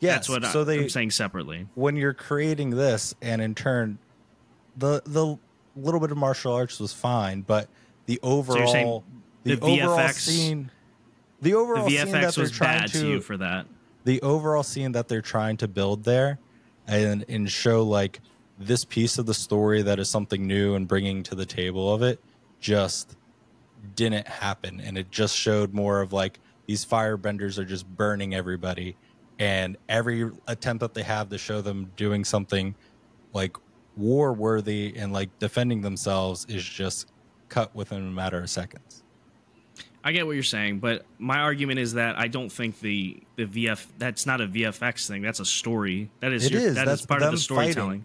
yes 0.00 0.14
That's 0.14 0.28
what 0.28 0.44
so 0.52 0.60
I, 0.62 0.64
they 0.64 0.80
I'm 0.82 0.88
saying 0.88 1.12
separately. 1.12 1.66
when 1.76 1.94
you're 1.96 2.14
creating 2.14 2.70
this 2.70 3.14
and 3.22 3.40
in 3.40 3.54
turn 3.54 3.98
the 4.76 5.00
the 5.06 5.36
little 5.76 6.00
bit 6.00 6.10
of 6.10 6.16
martial 6.18 6.52
arts 6.52 6.78
was 6.80 6.92
fine 6.92 7.42
but 7.42 7.68
the 8.06 8.18
overall 8.24 8.66
saying 8.72 9.02
the, 9.44 9.54
the 9.54 9.62
overall 9.82 9.98
VFX 9.98 10.14
scene 10.14 10.70
the 11.44 11.52
The 11.52 11.56
overall 11.56 11.88
scene 11.88 12.12
that 12.12 12.34
they're 12.34 12.42
was 12.44 12.52
trying 12.52 12.80
bad 12.80 12.92
to, 12.92 13.00
to 13.00 13.08
you 13.08 13.20
for 13.22 13.36
that. 13.38 13.66
the 14.04 14.22
overall 14.22 14.64
scene 14.64 14.92
that 14.92 15.08
they're 15.08 15.22
trying 15.22 15.56
to 15.58 15.68
build 15.68 16.04
there 16.04 16.40
and 16.88 17.24
and 17.28 17.50
show 17.50 17.82
like 17.84 18.20
this 18.58 18.84
piece 18.84 19.18
of 19.18 19.26
the 19.26 19.34
story 19.34 19.82
that 19.82 19.98
is 20.00 20.10
something 20.10 20.46
new 20.46 20.74
and 20.74 20.88
bringing 20.88 21.22
to 21.24 21.34
the 21.36 21.46
table 21.46 21.92
of 21.94 22.02
it 22.02 22.20
just 22.60 23.16
didn't 23.96 24.28
happen. 24.28 24.80
And 24.80 24.98
it 24.98 25.10
just 25.10 25.36
showed 25.36 25.74
more 25.74 26.00
of 26.02 26.12
like 26.12 26.40
these 26.66 26.84
firebenders 26.86 27.58
are 27.58 27.64
just 27.66 27.86
burning 27.88 28.34
everybody. 28.34 28.96
And 29.38 29.76
every 29.88 30.30
attempt 30.48 30.80
that 30.82 30.94
they 30.94 31.04
have 31.04 31.30
to 31.30 31.38
show 31.38 31.62
them 31.62 31.92
doing 31.96 32.24
something 32.24 32.76
like 33.34 33.56
war 33.96 34.32
worthy 34.34 34.94
and 34.96 35.12
like 35.12 35.38
defending 35.40 35.82
themselves 35.82 36.46
is 36.48 36.64
just 36.64 37.12
cut 37.50 37.74
within 37.76 38.00
a 38.08 38.12
matter 38.12 38.40
of 38.40 38.50
seconds 38.50 39.03
I 40.06 40.12
get 40.12 40.26
what 40.26 40.32
you're 40.32 40.42
saying, 40.42 40.80
but 40.80 41.06
my 41.18 41.38
argument 41.40 41.78
is 41.78 41.94
that 41.94 42.18
I 42.18 42.28
don't 42.28 42.50
think 42.52 42.80
the 42.80 43.22
the 43.36 43.46
VF 43.46 43.86
that's 43.98 44.26
not 44.26 44.40
a 44.42 44.46
VFX 44.46 45.08
thing. 45.08 45.22
That's 45.22 45.40
a 45.40 45.46
story. 45.46 46.10
That 46.20 46.32
is 46.32 46.44
It 46.46 46.52
your, 46.52 46.60
is. 46.60 46.74
that 46.74 46.84
That's 46.84 47.00
is 47.00 47.06
part 47.06 47.22
of 47.22 47.32
the 47.32 47.38
storytelling. 47.38 48.04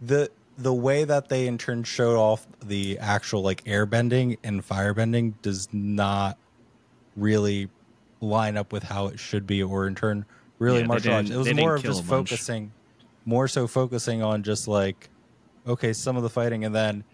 fighting. 0.00 0.06
the 0.06 0.30
the 0.58 0.72
way 0.72 1.04
that 1.04 1.28
they 1.28 1.46
in 1.46 1.58
turn 1.58 1.84
showed 1.84 2.16
off 2.18 2.46
the 2.64 2.98
actual 2.98 3.42
like 3.42 3.62
airbending 3.64 4.38
and 4.42 4.66
firebending 4.66 5.34
does 5.42 5.68
not 5.72 6.38
really 7.16 7.68
line 8.22 8.56
up 8.56 8.72
with 8.72 8.82
how 8.82 9.06
it 9.08 9.18
should 9.18 9.46
be 9.46 9.62
or 9.62 9.86
in 9.86 9.94
turn 9.94 10.24
really 10.58 10.80
Yeah, 10.80 10.86
martial 10.86 11.12
arts 11.12 11.28
it 11.30 11.36
was 11.36 11.52
more 11.52 11.74
of 11.74 11.82
just 11.82 12.02
focusing 12.04 12.72
more 13.26 13.46
so 13.46 13.66
focusing 13.66 14.22
on 14.22 14.42
just 14.42 14.66
like 14.66 15.10
okay 15.66 15.92
some 15.92 16.16
of 16.16 16.22
the 16.22 16.30
fighting 16.30 16.64
and 16.64 16.74
then 16.74 17.04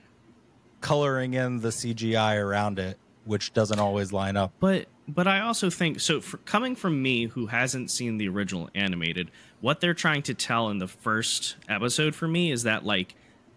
coloring 0.81 1.35
in 1.35 1.61
the 1.61 1.69
cgi 1.71 2.41
around 2.41 2.79
it 2.79 2.97
which 3.25 3.53
doesn't 3.53 3.79
always 3.79 4.13
line 4.13 4.37
up 4.37 4.53
But 4.61 4.87
but 5.09 5.27
I 5.27 5.41
also 5.41 5.69
think 5.69 6.01
so. 6.01 6.21
For, 6.21 6.39
coming 6.39 6.77
from 6.77 7.03
me, 7.03 7.27
who 7.27 7.47
hasn't 7.47 7.91
seen 7.91 8.19
the 8.19 8.29
original 8.29 8.71
animated, 8.75 9.31
what 9.61 9.81
they're 9.81 9.95
trying 9.95 10.23
to 10.25 10.35
tell 10.35 10.69
in 10.71 10.79
the 10.79 10.89
first 10.89 11.57
episode 11.69 12.15
for 12.15 12.29
me 12.29 12.53
is 12.53 12.63
that 12.63 12.85
like 12.85 13.15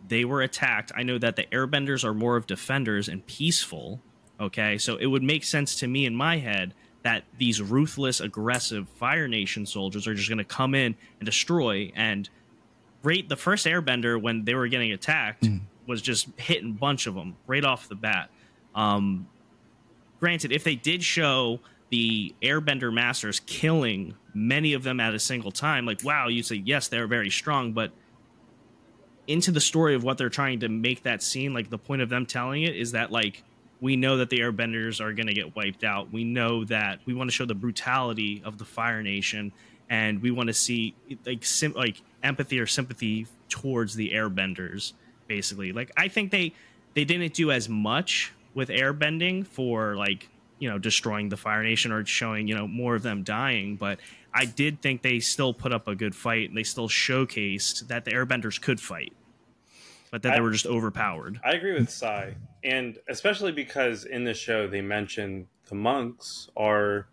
they 0.08 0.26
were 0.26 0.42
attacked. 0.42 0.92
I 0.96 1.04
know 1.04 1.18
that 1.18 1.36
the 1.36 1.44
Airbenders 1.52 2.04
are 2.04 2.14
more 2.14 2.36
of 2.36 2.48
defenders 2.48 3.08
and 3.08 3.26
peaceful. 3.26 4.02
Okay, 4.40 4.78
so 4.78 4.98
it 4.98 5.06
would 5.06 5.24
make 5.24 5.44
sense 5.44 5.76
to 5.78 5.88
me 5.88 6.06
in 6.06 6.16
my 6.16 6.38
head 6.38 6.74
that 7.04 7.24
these 7.38 7.62
ruthless, 7.62 8.20
aggressive 8.20 8.90
Fire 8.90 9.28
Nation 9.28 9.66
soldiers 9.66 10.08
are 10.08 10.16
just 10.16 10.28
going 10.28 10.40
to 10.40 10.44
come 10.44 10.74
in 10.74 10.96
and 11.20 11.26
destroy 11.26 11.92
and 11.96 12.28
rate 13.04 13.30
the 13.30 13.36
first 13.36 13.68
airbender 13.68 14.20
when 14.20 14.44
they 14.44 14.56
were 14.56 14.68
getting 14.68 14.92
attacked 14.92 15.48
was 15.86 16.02
just 16.02 16.28
hitting 16.38 16.72
a 16.72 16.74
bunch 16.74 17.06
of 17.06 17.14
them 17.14 17.36
right 17.46 17.64
off 17.64 17.88
the 17.88 17.94
bat 17.94 18.32
um 18.74 19.28
granted 20.20 20.52
if 20.52 20.64
they 20.64 20.76
did 20.76 21.04
show 21.04 21.60
the 21.90 22.34
airbender 22.42 22.92
masters 22.94 23.40
killing 23.42 24.16
many 24.34 24.74
of 24.74 24.84
them 24.84 25.00
at 25.00 25.14
a 25.14 25.20
single 25.20 25.52
time 25.52 25.86
like 25.86 26.04
wow 26.04 26.28
you'd 26.28 26.46
say 26.46 26.62
yes 26.66 26.88
they're 26.88 27.08
very 27.08 27.30
strong 27.30 27.74
but 27.74 27.92
into 29.28 29.52
the 29.52 29.62
story 29.62 29.96
of 29.96 30.04
what 30.04 30.18
they're 30.18 30.30
trying 30.30 30.60
to 30.60 30.70
make 30.70 31.04
that 31.04 31.24
scene 31.24 31.54
like 31.54 31.70
the 31.70 31.78
point 31.78 32.02
of 32.02 32.10
them 32.10 32.26
telling 32.26 32.64
it 32.64 32.76
is 32.76 32.92
that 32.92 33.12
like 33.12 33.44
we 33.82 33.96
know 33.96 34.18
that 34.18 34.30
the 34.30 34.40
airbenders 34.40 35.02
are 35.02 35.14
going 35.14 35.28
to 35.28 35.34
get 35.34 35.56
wiped 35.56 35.84
out. 35.84 36.12
We 36.12 36.24
know 36.24 36.64
that 36.66 37.00
we 37.06 37.14
want 37.14 37.30
to 37.30 37.36
show 37.36 37.46
the 37.46 37.56
brutality 37.56 38.42
of 38.46 38.58
the 38.58 38.66
fire 38.66 39.04
nation 39.04 39.52
and 39.90 40.22
we 40.22 40.32
want 40.32 40.48
to 40.48 40.54
see 40.54 40.96
like 41.26 41.46
sim- 41.46 41.74
like 41.74 42.02
empathy 42.24 42.60
or 42.60 42.66
sympathy 42.66 43.28
towards 43.50 43.96
the 43.96 44.12
airbenders 44.12 44.94
basically. 45.28 45.72
Like 45.72 45.92
i 45.98 46.08
think 46.08 46.32
they 46.32 46.54
they 46.94 47.06
didn't 47.06 47.34
do 47.34 47.52
as 47.52 47.68
much 47.70 48.34
with 48.56 48.70
airbending 48.70 49.46
for 49.46 49.96
like 49.96 50.28
you 50.58 50.68
know 50.70 50.80
destroying 50.80 51.30
the 51.30 51.38
fire 51.38 51.62
nation 51.62 51.92
or 51.92 52.04
showing 52.06 52.48
you 52.48 52.56
know 52.56 52.68
more 52.68 52.96
of 52.96 53.04
them 53.04 53.22
dying 53.24 53.76
but 53.76 54.00
i 54.34 54.46
did 54.46 54.82
think 54.82 55.02
they 55.04 55.20
still 55.20 55.54
put 55.54 55.72
up 55.72 55.88
a 55.88 55.94
good 55.94 56.16
fight 56.16 56.50
and 56.50 56.58
they 56.58 56.64
still 56.64 56.88
showcased 56.88 57.88
that 57.88 58.06
the 58.06 58.12
airbenders 58.12 58.60
could 58.60 58.80
fight 58.80 59.14
but 60.12 60.22
that 60.24 60.32
I- 60.32 60.36
they 60.38 60.42
were 60.42 60.52
just 60.52 60.66
overpowered 60.66 61.40
I 61.44 61.52
agree 61.52 61.74
with 61.74 61.90
Sai, 61.90 62.36
and 62.64 62.98
especially 63.10 63.52
because 63.52 64.06
in 64.06 64.24
the 64.24 64.34
show 64.34 64.68
they 64.68 64.82
mention 64.82 65.48
the 65.68 65.76
monks 65.76 66.50
are 66.56 67.08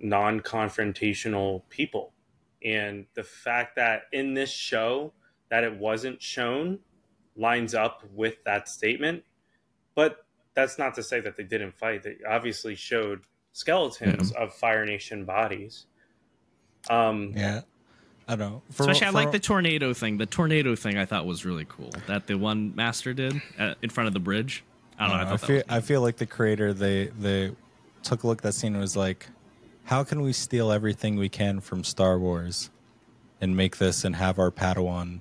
non-confrontational 0.00 1.62
people, 1.68 2.12
and 2.64 3.06
the 3.14 3.22
fact 3.22 3.76
that 3.76 4.04
in 4.12 4.34
this 4.34 4.50
show 4.50 5.12
that 5.48 5.64
it 5.64 5.76
wasn't 5.76 6.20
shown 6.20 6.78
lines 7.36 7.74
up 7.74 8.02
with 8.12 8.42
that 8.44 8.68
statement. 8.68 9.22
But 9.94 10.24
that's 10.54 10.78
not 10.78 10.94
to 10.94 11.02
say 11.02 11.20
that 11.20 11.36
they 11.36 11.44
didn't 11.44 11.74
fight. 11.74 12.02
They 12.02 12.16
obviously 12.28 12.74
showed 12.74 13.20
skeletons 13.52 14.32
of 14.32 14.54
Fire 14.54 14.84
Nation 14.84 15.24
bodies. 15.24 15.86
Um, 16.90 17.32
yeah. 17.36 17.62
I 18.28 18.36
don't 18.36 18.50
know. 18.50 18.62
For- 18.70 18.84
especially 18.84 19.06
i 19.06 19.10
for- 19.10 19.14
like 19.14 19.32
the 19.32 19.38
tornado 19.38 19.92
thing. 19.92 20.18
The 20.18 20.26
tornado 20.26 20.76
thing 20.76 20.96
i 20.96 21.04
thought 21.04 21.26
was 21.26 21.44
really 21.44 21.66
cool 21.68 21.90
that 22.06 22.26
the 22.26 22.34
one 22.36 22.74
master 22.74 23.12
did 23.12 23.40
uh, 23.58 23.74
in 23.82 23.90
front 23.90 24.08
of 24.08 24.14
the 24.14 24.20
bridge. 24.20 24.64
I 24.98 25.08
don't 25.08 25.18
know 25.18 25.30
i, 25.30 25.32
I, 25.32 25.36
feel 25.36 25.62
I 25.68 25.80
feel 25.80 26.00
like 26.00 26.16
the 26.16 26.26
creator 26.26 26.72
they 26.72 27.06
they 27.06 27.52
took 28.02 28.22
a 28.22 28.26
look 28.26 28.38
at 28.38 28.42
that 28.44 28.52
scene 28.52 28.72
and 28.72 28.80
was 28.80 28.96
like, 28.96 29.26
how 29.84 30.04
can 30.04 30.22
we 30.22 30.32
steal 30.32 30.70
everything 30.70 31.16
we 31.16 31.28
can 31.28 31.60
from 31.60 31.82
Star 31.84 32.18
Wars 32.18 32.70
and 33.40 33.56
make 33.56 33.78
this 33.78 34.04
and 34.04 34.16
have 34.16 34.38
our 34.38 34.50
Padawan 34.50 35.20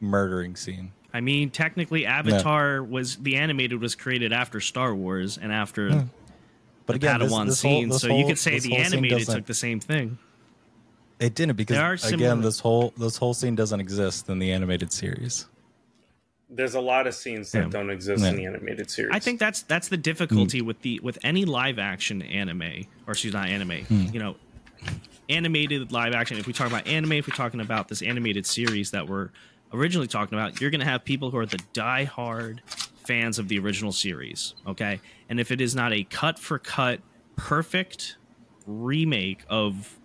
murdering 0.00 0.56
scene? 0.56 0.92
I 1.14 1.20
mean, 1.20 1.48
technically, 1.50 2.04
Avatar 2.06 2.82
was 2.82 3.16
the 3.16 3.36
animated 3.36 3.80
was 3.80 3.94
created 3.94 4.32
after 4.32 4.60
Star 4.60 4.94
Wars 4.94 5.38
and 5.40 5.52
after 5.52 5.90
Hmm. 5.90 6.00
But 6.86 7.00
the 7.00 7.06
again, 7.08 7.20
Padawan 7.20 7.46
this 7.46 7.62
whole, 7.62 7.80
scene. 7.80 7.88
this 7.88 8.02
so 8.02 8.08
whole, 8.08 8.18
you 8.20 8.26
could 8.26 8.38
say 8.38 8.58
the 8.58 8.76
animated 8.76 9.26
took 9.26 9.46
the 9.46 9.54
same 9.54 9.80
thing. 9.80 10.18
It 11.18 11.34
didn't 11.34 11.56
because 11.56 11.76
There 11.76 11.84
are 11.86 11.92
again, 11.94 12.08
similar- 12.10 12.42
this 12.42 12.58
whole 12.60 12.92
this 12.98 13.16
whole 13.16 13.32
scene 13.32 13.54
doesn't 13.54 13.80
exist 13.80 14.28
in 14.28 14.38
the 14.40 14.50
animated 14.52 14.92
series. 14.92 15.46
there's 16.50 16.74
a 16.74 16.80
lot 16.80 17.06
of 17.06 17.14
scenes 17.14 17.50
that 17.52 17.64
Yeah. 17.64 17.68
don't 17.70 17.90
exist 17.90 18.22
in 18.24 18.36
the 18.36 18.44
animated 18.44 18.88
series. 18.90 19.10
I 19.14 19.18
think 19.18 19.40
that's 19.40 19.62
that's 19.62 19.88
the 19.88 19.96
difficulty 19.96 20.58
Hmm. 20.58 20.66
with 20.66 20.82
the 20.82 21.00
with 21.02 21.18
any 21.24 21.44
live 21.46 21.78
action 21.78 22.20
anime, 22.22 22.86
or 23.06 23.12
excuse 23.12 23.32
not 23.32 23.48
anime. 23.48 23.84
Hmm. 23.86 24.06
You 24.12 24.20
know, 24.20 24.36
animated 25.28 25.90
live 25.92 26.12
action. 26.12 26.36
If 26.38 26.46
we 26.46 26.52
talk 26.52 26.66
about 26.68 26.86
anime, 26.86 27.12
if 27.12 27.26
we're 27.28 27.34
talking 27.36 27.60
about 27.60 27.88
this 27.88 28.02
animated 28.02 28.46
series 28.46 28.90
that 28.90 29.08
we're 29.08 29.30
originally 29.74 30.06
talking 30.06 30.38
about, 30.38 30.60
you're 30.60 30.70
going 30.70 30.80
to 30.80 30.86
have 30.86 31.04
people 31.04 31.30
who 31.30 31.38
are 31.38 31.46
the 31.46 31.60
die-hard 31.72 32.62
fans 33.06 33.38
of 33.38 33.48
the 33.48 33.58
original 33.58 33.92
series. 33.92 34.54
Okay, 34.66 35.00
and 35.28 35.38
if 35.38 35.50
it 35.50 35.60
is 35.60 35.74
not 35.74 35.92
a 35.92 36.04
cut 36.04 36.38
for 36.38 36.58
cut 36.58 37.00
perfect 37.36 38.16
remake 38.66 39.44
of 39.48 39.98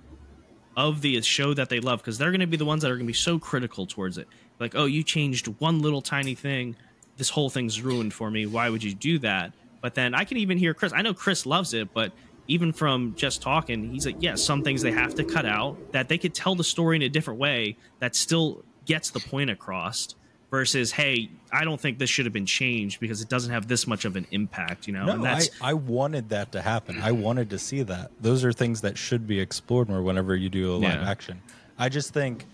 of 0.75 1.01
the 1.01 1.21
show 1.21 1.53
that 1.53 1.69
they 1.69 1.79
love, 1.79 1.99
because 1.99 2.17
they're 2.17 2.31
going 2.31 2.39
to 2.39 2.47
be 2.47 2.57
the 2.57 2.65
ones 2.65 2.83
that 2.83 2.89
are 2.89 2.95
going 2.95 3.05
to 3.05 3.11
be 3.11 3.13
so 3.13 3.37
critical 3.37 3.85
towards 3.85 4.17
it. 4.17 4.27
Like, 4.59 4.75
oh, 4.75 4.85
you 4.85 5.03
changed 5.03 5.47
one 5.59 5.81
little 5.81 6.01
tiny 6.01 6.35
thing, 6.35 6.75
this 7.17 7.29
whole 7.29 7.49
thing's 7.49 7.81
ruined 7.81 8.13
for 8.13 8.31
me. 8.31 8.45
Why 8.45 8.69
would 8.69 8.83
you 8.83 8.93
do 8.93 9.19
that? 9.19 9.51
But 9.81 9.95
then 9.95 10.13
I 10.13 10.23
can 10.23 10.37
even 10.37 10.57
hear 10.57 10.73
Chris. 10.73 10.93
I 10.93 11.01
know 11.01 11.13
Chris 11.13 11.45
loves 11.45 11.73
it, 11.73 11.93
but 11.93 12.13
even 12.47 12.71
from 12.71 13.13
just 13.15 13.41
talking, 13.41 13.91
he's 13.91 14.05
like, 14.05 14.15
yeah, 14.19 14.35
some 14.35 14.63
things 14.63 14.81
they 14.81 14.91
have 14.91 15.15
to 15.15 15.23
cut 15.23 15.45
out 15.45 15.91
that 15.91 16.07
they 16.07 16.17
could 16.17 16.33
tell 16.33 16.55
the 16.55 16.63
story 16.63 16.95
in 16.95 17.01
a 17.01 17.09
different 17.09 17.39
way 17.39 17.77
that 17.99 18.15
still 18.15 18.63
gets 18.89 19.11
the 19.11 19.19
point 19.19 19.49
across 19.51 20.15
versus, 20.51 20.91
hey, 20.91 21.29
I 21.53 21.63
don't 21.63 21.79
think 21.79 21.99
this 21.99 22.09
should 22.09 22.25
have 22.25 22.33
been 22.33 22.47
changed 22.47 22.99
because 22.99 23.21
it 23.21 23.29
doesn't 23.29 23.51
have 23.53 23.67
this 23.67 23.85
much 23.85 24.03
of 24.03 24.15
an 24.15 24.25
impact, 24.31 24.87
you 24.87 24.93
know? 24.93 25.05
No, 25.05 25.11
and 25.13 25.23
that's 25.23 25.51
I, 25.61 25.69
I 25.69 25.73
wanted 25.75 26.29
that 26.29 26.51
to 26.53 26.61
happen. 26.61 26.99
I 26.99 27.11
wanted 27.11 27.51
to 27.51 27.59
see 27.59 27.83
that. 27.83 28.09
Those 28.19 28.43
are 28.43 28.51
things 28.51 28.81
that 28.81 28.97
should 28.97 29.27
be 29.27 29.39
explored 29.39 29.89
more 29.89 30.01
whenever 30.01 30.35
you 30.35 30.49
do 30.49 30.71
a 30.73 30.75
live 30.75 31.01
Yeah. 31.01 31.09
action. 31.09 31.39
I 31.77 31.89
just 31.89 32.13
think 32.13 32.45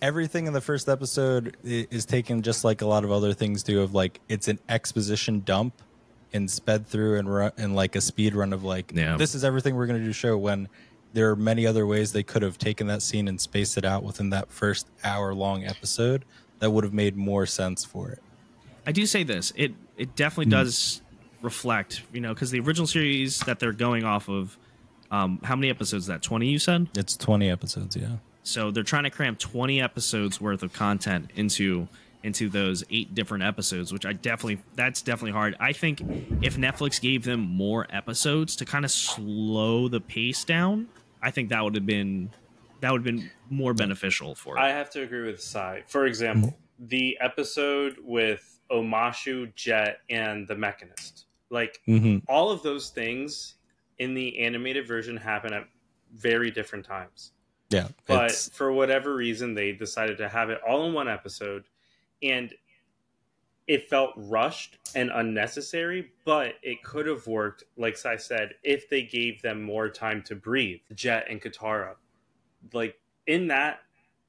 everything 0.00 0.46
in 0.46 0.54
the 0.54 0.62
first 0.62 0.88
episode 0.88 1.56
is 1.62 2.06
taken 2.06 2.40
just 2.40 2.64
like 2.64 2.80
a 2.80 2.86
lot 2.86 3.04
of 3.04 3.12
other 3.12 3.34
things 3.34 3.62
do 3.62 3.82
of 3.82 3.92
like 3.94 4.18
it's 4.30 4.48
an 4.48 4.58
exposition 4.68 5.40
dump 5.44 5.74
and 6.32 6.50
sped 6.50 6.86
through 6.86 7.18
and 7.18 7.32
run 7.32 7.52
and 7.58 7.76
like 7.76 7.96
a 7.96 8.00
speed 8.00 8.34
run 8.34 8.52
of 8.54 8.64
like 8.64 8.92
Yeah. 8.94 9.16
this 9.18 9.34
is 9.34 9.44
everything 9.44 9.76
we're 9.76 9.86
going 9.86 10.00
to 10.00 10.04
do 10.06 10.12
show 10.12 10.38
when 10.38 10.68
there 11.12 11.30
are 11.30 11.36
many 11.36 11.66
other 11.66 11.86
ways 11.86 12.12
they 12.12 12.22
could 12.22 12.42
have 12.42 12.58
taken 12.58 12.86
that 12.86 13.02
scene 13.02 13.28
and 13.28 13.40
spaced 13.40 13.76
it 13.76 13.84
out 13.84 14.02
within 14.02 14.30
that 14.30 14.50
first 14.50 14.86
hour 15.04 15.34
long 15.34 15.64
episode 15.64 16.24
that 16.60 16.70
would 16.70 16.84
have 16.84 16.94
made 16.94 17.16
more 17.16 17.46
sense 17.46 17.84
for 17.84 18.10
it. 18.10 18.20
I 18.86 18.92
do 18.92 19.06
say 19.06 19.22
this. 19.24 19.52
It 19.56 19.72
it 19.96 20.16
definitely 20.16 20.50
does 20.50 21.02
reflect, 21.42 22.02
you 22.12 22.20
know, 22.20 22.32
because 22.32 22.50
the 22.50 22.60
original 22.60 22.86
series 22.86 23.40
that 23.40 23.58
they're 23.58 23.72
going 23.72 24.04
off 24.04 24.28
of, 24.28 24.56
um, 25.10 25.40
how 25.42 25.56
many 25.56 25.70
episodes 25.70 26.04
is 26.04 26.06
that? 26.08 26.22
Twenty, 26.22 26.48
you 26.48 26.58
said. 26.58 26.88
It's 26.94 27.16
20 27.16 27.50
episodes, 27.50 27.96
yeah. 27.96 28.16
So 28.42 28.70
they're 28.70 28.82
trying 28.82 29.04
to 29.04 29.10
cram 29.10 29.36
twenty 29.36 29.80
episodes 29.80 30.40
worth 30.40 30.62
of 30.62 30.72
content 30.72 31.30
into 31.34 31.88
into 32.22 32.48
those 32.48 32.84
eight 32.90 33.14
different 33.14 33.42
episodes, 33.44 33.92
which 33.92 34.04
I 34.04 34.12
definitely 34.12 34.62
that's 34.74 35.02
definitely 35.02 35.32
hard. 35.32 35.56
I 35.60 35.72
think 35.72 36.00
if 36.42 36.56
Netflix 36.56 37.00
gave 37.00 37.24
them 37.24 37.40
more 37.40 37.86
episodes 37.90 38.56
to 38.56 38.64
kind 38.64 38.84
of 38.84 38.90
slow 38.90 39.88
the 39.88 40.00
pace 40.00 40.44
down, 40.44 40.88
I 41.22 41.30
think 41.30 41.48
that 41.50 41.62
would 41.62 41.74
have 41.74 41.86
been 41.86 42.30
that 42.80 42.90
would 42.92 43.04
have 43.06 43.14
been 43.16 43.30
more 43.50 43.74
beneficial 43.74 44.34
for 44.34 44.56
it. 44.56 44.60
I 44.60 44.70
have 44.70 44.88
to 44.90 45.02
agree 45.02 45.26
with 45.26 45.42
Sai. 45.42 45.82
For 45.86 46.06
example, 46.06 46.56
the 46.78 47.18
episode 47.20 47.96
with 48.02 48.58
Omashu, 48.70 49.54
Jet, 49.54 49.98
and 50.08 50.48
the 50.48 50.54
Mechanist. 50.54 51.26
Like 51.50 51.80
Mm-hmm. 51.86 52.18
all 52.28 52.50
of 52.50 52.62
those 52.62 52.88
things 52.90 53.56
in 53.98 54.14
the 54.14 54.38
animated 54.38 54.86
version 54.88 55.16
happen 55.16 55.52
at 55.52 55.64
very 56.14 56.50
different 56.50 56.84
times. 56.86 57.32
Yeah, 57.68 57.88
But 58.06 58.24
it's- 58.26 58.48
for 58.52 58.72
whatever 58.72 59.14
reason, 59.14 59.54
they 59.54 59.72
decided 59.72 60.16
to 60.18 60.28
have 60.28 60.48
it 60.48 60.60
all 60.66 60.86
in 60.86 60.94
one 60.94 61.08
episode, 61.08 61.64
and 62.22 62.54
it 63.70 63.88
felt 63.88 64.10
rushed 64.16 64.78
and 64.96 65.12
unnecessary. 65.14 66.10
But 66.24 66.54
it 66.60 66.82
could 66.82 67.06
have 67.06 67.24
worked, 67.28 67.62
like 67.76 68.04
I 68.04 68.16
said, 68.16 68.54
if 68.64 68.88
they 68.88 69.02
gave 69.02 69.40
them 69.42 69.62
more 69.62 69.88
time 69.88 70.24
to 70.24 70.34
breathe. 70.34 70.80
Jet 70.92 71.26
and 71.30 71.40
Katara, 71.40 71.94
like 72.72 72.98
in 73.28 73.46
that, 73.46 73.78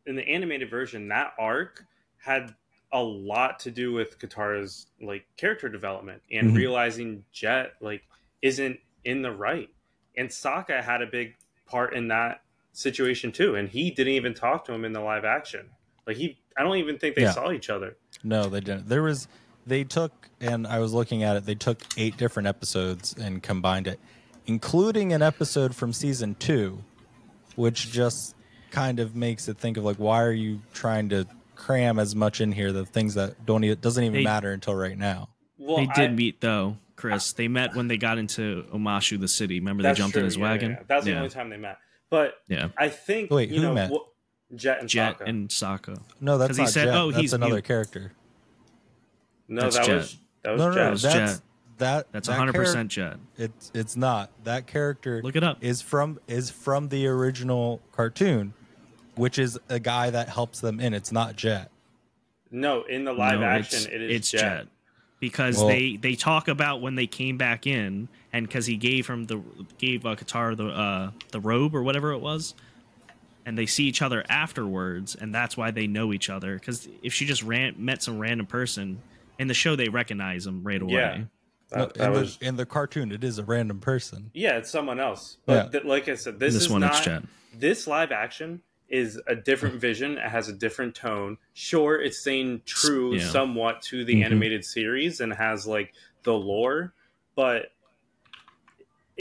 in 0.05 0.15
the 0.15 0.27
animated 0.27 0.69
version, 0.69 1.07
that 1.07 1.33
arc 1.39 1.83
had 2.19 2.53
a 2.93 3.01
lot 3.01 3.57
to 3.61 3.71
do 3.71 3.91
with 3.93 4.19
Katara's 4.19 4.85
like 5.01 5.25
character 5.37 5.69
development 5.69 6.21
and 6.31 6.49
Mhm. 6.49 6.55
realizing 6.55 7.25
Jet 7.31 7.73
like 7.81 8.03
isn't 8.43 8.79
in 9.05 9.23
the 9.23 9.31
right. 9.31 9.69
And 10.15 10.29
Sokka 10.29 10.83
had 10.83 11.01
a 11.01 11.07
big 11.07 11.35
part 11.65 11.95
in 11.95 12.09
that 12.09 12.43
situation 12.73 13.31
too, 13.31 13.55
and 13.55 13.69
he 13.69 13.89
didn't 13.89 14.13
even 14.13 14.35
talk 14.35 14.65
to 14.65 14.71
him 14.73 14.85
in 14.85 14.93
the 14.93 15.01
live 15.01 15.25
action. 15.25 15.71
Like 16.05 16.17
he, 16.17 16.37
I 16.55 16.61
don't 16.61 16.77
even 16.77 16.99
think 16.99 17.15
they 17.15 17.23
Yeah. 17.23 17.31
saw 17.31 17.51
each 17.51 17.71
other. 17.71 17.97
No, 18.23 18.49
they 18.49 18.59
didn't. 18.59 18.87
There 18.89 19.03
was 19.03 19.27
they 19.65 19.83
took 19.83 20.11
and 20.39 20.65
I 20.65 20.79
was 20.79 20.93
looking 20.93 21.23
at 21.23 21.35
it. 21.37 21.45
They 21.45 21.55
took 21.55 21.79
eight 21.97 22.17
different 22.17 22.47
episodes 22.47 23.13
and 23.19 23.41
combined 23.43 23.87
it, 23.87 23.99
including 24.45 25.13
an 25.13 25.21
episode 25.21 25.75
from 25.75 25.93
season 25.93 26.35
two, 26.35 26.83
which 27.55 27.91
just 27.91 28.35
kind 28.71 28.99
of 28.99 29.15
makes 29.15 29.47
it 29.47 29.57
think 29.57 29.77
of 29.77 29.83
like 29.83 29.97
why 29.97 30.21
are 30.23 30.31
you 30.31 30.61
trying 30.73 31.09
to 31.09 31.27
cram 31.55 31.99
as 31.99 32.15
much 32.15 32.41
in 32.41 32.51
here 32.51 32.71
the 32.71 32.85
things 32.85 33.13
that 33.15 33.45
don't 33.45 33.63
even 33.63 33.79
doesn't 33.79 34.03
even 34.03 34.13
They- 34.19 34.23
matter 34.23 34.51
until 34.51 34.73
right 34.75 34.97
now. 34.97 35.29
Well, 35.57 35.77
they 35.77 35.85
did 35.87 36.09
I- 36.11 36.13
meet 36.13 36.41
though, 36.41 36.77
Chris. 36.95 37.33
They 37.33 37.47
met 37.47 37.75
when 37.75 37.87
they 37.87 37.97
got 37.97 38.17
into 38.17 38.63
Omashu, 38.73 39.19
the 39.19 39.27
city. 39.27 39.59
Remember 39.59 39.83
they 39.83 39.93
jumped 39.93 40.13
true, 40.13 40.21
in 40.21 40.25
his 40.25 40.37
yeah, 40.37 40.43
wagon. 40.43 40.71
yeah, 40.71 40.77
yeah. 40.79 40.83
That's 40.87 41.05
the 41.05 41.15
only 41.15 41.29
time 41.29 41.49
they 41.49 41.57
met. 41.57 41.77
But 42.09 42.33
yeah. 42.47 42.69
I 42.77 42.89
think 42.89 43.29
Wait, 43.31 43.49
you 43.49 43.57
who 43.57 43.67
know 43.67 43.73
met? 43.75 43.91
what- 43.91 44.07
Jet 44.55 44.79
and 44.81 44.89
Jet 44.89 45.19
Sokka. 45.19 45.27
and 45.27 45.49
Sokka. 45.49 46.01
No, 46.19 46.37
that's 46.37 46.49
'Cause 46.49 46.57
he 46.57 46.63
not 46.63 46.69
said, 46.71 46.85
Jet. 46.85 46.95
"Oh, 46.95 47.11
that's 47.11 47.21
he's 47.21 47.33
another 47.33 47.53
mute." 47.55 47.63
character. 47.65 48.11
no, 49.47 49.61
That's 49.63 49.75
that 49.77 49.85
Jet. 49.85 49.95
was 49.95 50.17
that 50.43 50.51
was 50.51 50.59
No, 50.59 50.67
no, 50.69 50.73
Jet. 50.75 50.83
no, 50.83 50.89
that's 50.95 51.01
Jet. 51.35 51.41
that. 51.77 52.07
That's 52.11 52.27
100 52.27 52.53
percent 52.55 52.91
Jet. 52.91 53.17
It's 53.37 53.71
it's 53.73 53.95
not 53.95 54.29
that 54.43 54.67
character. 54.67 55.21
Look 55.23 55.35
it 55.35 55.43
up. 55.43 55.57
Is 55.61 55.81
from 55.81 56.19
is 56.27 56.49
from 56.49 56.89
the 56.89 57.07
original 57.07 57.81
cartoon, 57.91 58.53
which 59.15 59.37
is 59.39 59.59
a 59.69 59.79
guy 59.79 60.09
that 60.09 60.29
helps 60.29 60.59
them 60.59 60.79
in. 60.79 60.93
It's 60.93 61.11
not 61.11 61.35
Jet. 61.35 61.69
no, 62.51 62.83
in 62.83 63.05
the 63.05 63.13
live 63.13 63.39
No, 63.39 63.45
action, 63.45 63.77
it's, 63.79 63.85
it 63.87 64.01
is 64.01 64.15
it's 64.17 64.31
Jet. 64.31 64.67
because 65.19 65.57
Well- 65.57 65.67
they 65.69 65.95
they 65.95 66.15
talk 66.15 66.47
about 66.49 66.81
when 66.81 66.95
they 66.95 67.07
came 67.07 67.37
back 67.37 67.65
in 67.65 68.09
and 68.33 68.47
because 68.47 68.65
he 68.65 68.75
gave 68.77 69.07
him 69.07 69.25
the 69.25 69.41
gave 69.77 70.05
uh, 70.05 70.15
Katara 70.15 70.55
the 70.57 70.67
uh, 70.67 71.11
the 71.31 71.39
robe 71.39 71.73
or 71.75 71.81
whatever 71.83 72.11
it 72.11 72.19
was, 72.19 72.53
and 73.45 73.57
they 73.57 73.65
see 73.65 73.85
each 73.85 74.01
other 74.01 74.23
afterwards, 74.29 75.15
and 75.15 75.33
that's 75.33 75.57
why 75.57 75.71
they 75.71 75.87
know 75.87 76.13
each 76.13 76.29
other. 76.29 76.55
Because 76.55 76.87
if 77.03 77.13
she 77.13 77.25
just 77.25 77.43
ran 77.43 77.75
met 77.77 78.03
some 78.03 78.19
random 78.19 78.45
person 78.47 79.01
in 79.39 79.47
the 79.47 79.53
show, 79.53 79.75
they 79.75 79.89
recognize 79.89 80.45
him 80.45 80.63
right 80.63 80.81
away. 80.81 80.93
Yeah. 80.93 81.23
That, 81.69 81.93
that 81.95 82.07
in, 82.07 82.11
was 82.11 82.37
the, 82.37 82.45
in 82.47 82.55
the 82.57 82.65
cartoon, 82.65 83.11
it 83.11 83.23
is 83.23 83.39
a 83.39 83.43
random 83.45 83.79
person. 83.79 84.29
yeah, 84.33 84.57
it's 84.57 84.69
someone 84.69 84.99
else. 84.99 85.37
But 85.45 85.53
Yeah. 85.53 85.71
th- 85.71 85.83
like 85.85 86.09
I 86.09 86.15
said, 86.15 86.37
this, 86.39 86.53
This 86.53 86.63
is 86.63 86.69
one, 86.69 86.81
not 86.81 87.07
it's 87.07 87.25
this 87.53 87.87
live 87.87 88.11
action 88.11 88.61
is 88.89 89.19
a 89.27 89.35
different 89.35 89.75
vision. 89.79 90.17
It 90.17 90.29
has 90.29 90.49
a 90.49 90.53
different 90.53 90.95
tone. 90.95 91.37
Sure, 91.53 92.01
it's 92.01 92.19
staying 92.19 92.63
true 92.65 93.15
Yeah. 93.15 93.27
somewhat 93.29 93.81
to 93.83 94.03
the 94.03 94.15
Mhm. 94.15 94.25
animated 94.25 94.65
series 94.65 95.21
and 95.21 95.31
has 95.33 95.65
like 95.65 95.93
the 96.23 96.33
lore, 96.33 96.93
but 97.35 97.71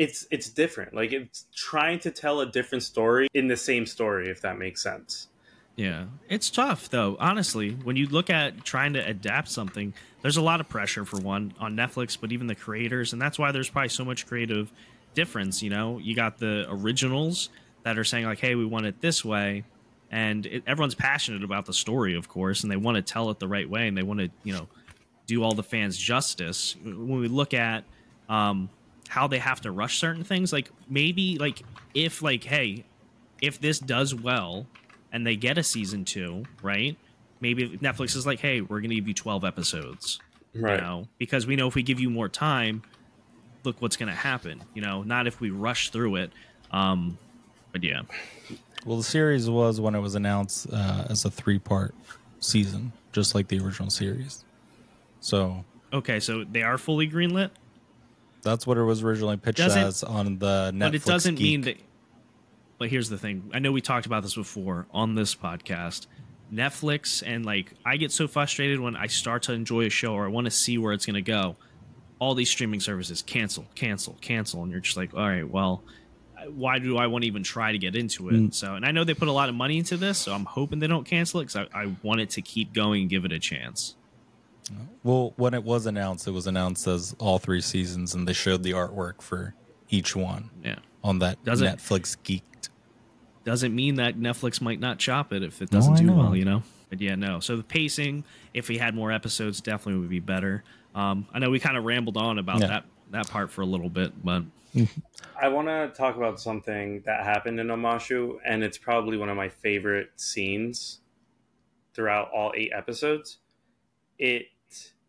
it's 0.00 0.26
it's 0.30 0.48
different. 0.48 0.94
Like 0.94 1.12
it's 1.12 1.44
trying 1.54 1.98
to 2.00 2.10
tell 2.10 2.40
a 2.40 2.46
different 2.46 2.82
story 2.82 3.28
in 3.34 3.48
the 3.48 3.56
same 3.56 3.84
story, 3.84 4.30
if 4.30 4.40
that 4.40 4.58
makes 4.58 4.82
sense. 4.82 5.28
Yeah, 5.76 6.06
it's 6.26 6.48
tough 6.48 6.88
though. 6.88 7.18
Honestly, 7.20 7.72
when 7.72 7.96
you 7.96 8.06
look 8.06 8.30
at 8.30 8.64
trying 8.64 8.94
to 8.94 9.06
adapt 9.06 9.50
something, 9.50 9.92
there's 10.22 10.38
a 10.38 10.42
lot 10.42 10.58
of 10.58 10.70
pressure 10.70 11.04
for 11.04 11.18
one 11.18 11.52
on 11.60 11.76
Netflix, 11.76 12.16
but 12.18 12.32
even 12.32 12.46
the 12.46 12.54
creators, 12.54 13.12
and 13.12 13.20
that's 13.20 13.38
why 13.38 13.52
there's 13.52 13.68
probably 13.68 13.90
so 13.90 14.06
much 14.06 14.26
creative 14.26 14.72
difference. 15.12 15.62
You 15.62 15.68
know, 15.68 15.98
you 15.98 16.16
got 16.16 16.38
the 16.38 16.64
originals 16.70 17.50
that 17.82 17.98
are 17.98 18.04
saying 18.04 18.24
like, 18.24 18.40
"Hey, 18.40 18.54
we 18.54 18.64
want 18.64 18.86
it 18.86 19.02
this 19.02 19.22
way," 19.22 19.64
and 20.10 20.46
it, 20.46 20.62
everyone's 20.66 20.94
passionate 20.94 21.44
about 21.44 21.66
the 21.66 21.74
story, 21.74 22.14
of 22.16 22.26
course, 22.26 22.62
and 22.62 22.72
they 22.72 22.76
want 22.76 22.96
to 22.96 23.02
tell 23.02 23.28
it 23.28 23.38
the 23.38 23.48
right 23.48 23.68
way, 23.68 23.86
and 23.86 23.98
they 23.98 24.02
want 24.02 24.20
to, 24.20 24.30
you 24.44 24.54
know, 24.54 24.66
do 25.26 25.42
all 25.42 25.52
the 25.52 25.62
fans 25.62 25.98
justice. 25.98 26.74
When 26.82 27.20
we 27.20 27.28
look 27.28 27.52
at 27.52 27.84
um, 28.30 28.70
how 29.10 29.26
they 29.26 29.40
have 29.40 29.60
to 29.60 29.72
rush 29.72 29.98
certain 29.98 30.22
things, 30.22 30.52
like 30.52 30.70
maybe 30.88 31.36
like 31.36 31.62
if 31.94 32.22
like, 32.22 32.44
hey, 32.44 32.84
if 33.42 33.60
this 33.60 33.80
does 33.80 34.14
well 34.14 34.66
and 35.10 35.26
they 35.26 35.34
get 35.34 35.58
a 35.58 35.64
season 35.64 36.04
two, 36.04 36.44
right? 36.62 36.96
Maybe 37.40 37.70
Netflix 37.78 38.14
is 38.14 38.24
like, 38.24 38.38
hey, 38.38 38.60
we're 38.60 38.78
going 38.78 38.90
to 38.90 38.94
give 38.94 39.08
you 39.08 39.14
12 39.14 39.44
episodes. 39.44 40.20
Right. 40.54 40.76
You 40.76 40.80
know, 40.80 41.08
because 41.18 41.44
we 41.44 41.56
know 41.56 41.66
if 41.66 41.74
we 41.74 41.82
give 41.82 41.98
you 41.98 42.08
more 42.08 42.28
time, 42.28 42.82
look 43.64 43.82
what's 43.82 43.96
going 43.96 44.10
to 44.10 44.14
happen. 44.14 44.62
You 44.74 44.82
know, 44.82 45.02
not 45.02 45.26
if 45.26 45.40
we 45.40 45.50
rush 45.50 45.90
through 45.90 46.14
it. 46.14 46.30
Um, 46.70 47.18
but 47.72 47.82
yeah, 47.82 48.02
Well, 48.86 48.96
the 48.96 49.02
series 49.02 49.50
was 49.50 49.80
when 49.80 49.96
it 49.96 50.00
was 50.00 50.14
announced 50.14 50.68
uh, 50.72 51.06
as 51.08 51.24
a 51.24 51.30
three 51.32 51.58
part 51.58 51.96
season, 52.38 52.92
just 53.10 53.34
like 53.34 53.48
the 53.48 53.58
original 53.58 53.90
series. 53.90 54.44
So 55.18 55.64
okay, 55.92 56.20
so 56.20 56.44
they 56.44 56.62
are 56.62 56.78
fully 56.78 57.08
greenlit, 57.08 57.50
that's 58.42 58.66
what 58.66 58.78
it 58.78 58.82
was 58.82 59.02
originally 59.02 59.36
pitched 59.36 59.58
Doesn't- 59.58 59.82
as 59.82 60.02
on 60.02 60.38
the 60.38 60.70
Netflix. 60.74 60.78
but 60.80 60.94
it 60.94 61.04
doesn't 61.04 61.34
Geek. 61.36 61.44
mean 61.44 61.60
that. 61.62 61.76
But 62.78 62.88
here's 62.88 63.08
the 63.10 63.18
thing: 63.18 63.50
I 63.52 63.58
know 63.58 63.72
we 63.72 63.80
talked 63.82 64.06
about 64.06 64.22
this 64.22 64.34
before 64.34 64.86
on 64.92 65.14
this 65.14 65.34
podcast. 65.34 66.06
Netflix 66.52 67.22
and 67.24 67.46
like 67.46 67.72
I 67.86 67.96
get 67.96 68.10
so 68.10 68.26
frustrated 68.26 68.80
when 68.80 68.96
I 68.96 69.06
start 69.06 69.44
to 69.44 69.52
enjoy 69.52 69.86
a 69.86 69.90
show 69.90 70.14
or 70.14 70.24
I 70.24 70.28
want 70.28 70.46
to 70.46 70.50
see 70.50 70.78
where 70.78 70.92
it's 70.92 71.06
going 71.06 71.14
to 71.14 71.22
go. 71.22 71.56
All 72.18 72.34
these 72.34 72.50
streaming 72.50 72.80
services 72.80 73.22
cancel, 73.22 73.66
cancel, 73.74 74.16
cancel, 74.20 74.62
and 74.62 74.70
you're 74.72 74.80
just 74.80 74.96
like, 74.96 75.14
all 75.14 75.20
right, 75.20 75.48
well, 75.48 75.82
why 76.48 76.78
do 76.78 76.96
I 76.98 77.06
want 77.06 77.22
to 77.22 77.28
even 77.28 77.42
try 77.42 77.72
to 77.72 77.78
get 77.78 77.94
into 77.96 78.28
it? 78.28 78.34
Mm. 78.34 78.52
So, 78.54 78.74
and 78.74 78.84
I 78.84 78.90
know 78.90 79.04
they 79.04 79.14
put 79.14 79.28
a 79.28 79.32
lot 79.32 79.48
of 79.48 79.54
money 79.54 79.78
into 79.78 79.96
this, 79.96 80.18
so 80.18 80.34
I'm 80.34 80.44
hoping 80.44 80.80
they 80.80 80.86
don't 80.86 81.04
cancel 81.06 81.40
it 81.40 81.44
because 81.46 81.68
I, 81.72 81.82
I 81.84 81.92
want 82.02 82.20
it 82.20 82.30
to 82.30 82.42
keep 82.42 82.72
going 82.74 83.02
and 83.02 83.10
give 83.10 83.24
it 83.24 83.32
a 83.32 83.38
chance. 83.38 83.94
Well, 85.02 85.32
when 85.36 85.54
it 85.54 85.64
was 85.64 85.86
announced, 85.86 86.26
it 86.28 86.32
was 86.32 86.46
announced 86.46 86.86
as 86.86 87.14
all 87.18 87.38
three 87.38 87.60
seasons, 87.62 88.14
and 88.14 88.28
they 88.28 88.32
showed 88.34 88.62
the 88.62 88.72
artwork 88.72 89.22
for 89.22 89.54
each 89.88 90.14
one 90.14 90.50
Yeah. 90.62 90.76
on 91.02 91.18
that 91.20 91.42
Does 91.44 91.60
it- 91.62 91.64
Netflix 91.78 92.16
Geeked. 92.24 92.68
Doesn't 93.44 93.74
mean 93.74 93.94
that 93.94 94.18
Netflix 94.18 94.60
might 94.60 94.78
not 94.80 94.98
chop 94.98 95.32
it 95.32 95.42
if 95.42 95.62
it 95.62 95.70
doesn't 95.70 95.94
I 95.94 95.96
do 96.00 96.04
know. 96.04 96.16
well, 96.16 96.36
you 96.36 96.44
know? 96.44 96.62
But 96.90 97.00
yeah, 97.00 97.14
no. 97.14 97.40
So 97.40 97.56
the 97.56 97.62
pacing, 97.62 98.24
if 98.52 98.68
we 98.68 98.76
had 98.76 98.94
more 98.94 99.10
episodes, 99.10 99.60
definitely 99.62 100.00
would 100.00 100.10
be 100.10 100.20
better. 100.20 100.62
Um, 100.94 101.26
I 101.32 101.38
know 101.38 101.48
we 101.48 101.58
kind 101.60 101.76
of 101.78 101.84
rambled 101.84 102.16
on 102.18 102.38
about 102.38 102.60
Yeah. 102.60 102.66
that 102.66 102.84
that 103.12 103.28
part 103.28 103.50
for 103.50 103.62
a 103.62 103.66
little 103.66 103.88
bit, 103.88 104.12
but 104.24 104.44
I 105.40 105.48
want 105.48 105.66
to 105.68 105.90
talk 105.96 106.16
about 106.16 106.38
something 106.40 107.00
that 107.06 107.24
happened 107.24 107.58
in 107.58 107.66
Omashu, 107.68 108.38
and 108.44 108.62
it's 108.62 108.78
probably 108.78 109.16
one 109.16 109.28
of 109.28 109.36
my 109.36 109.48
favorite 109.48 110.10
scenes 110.16 111.00
throughout 111.94 112.30
all 112.30 112.52
eight 112.54 112.70
episodes. 112.72 113.38
It 114.18 114.46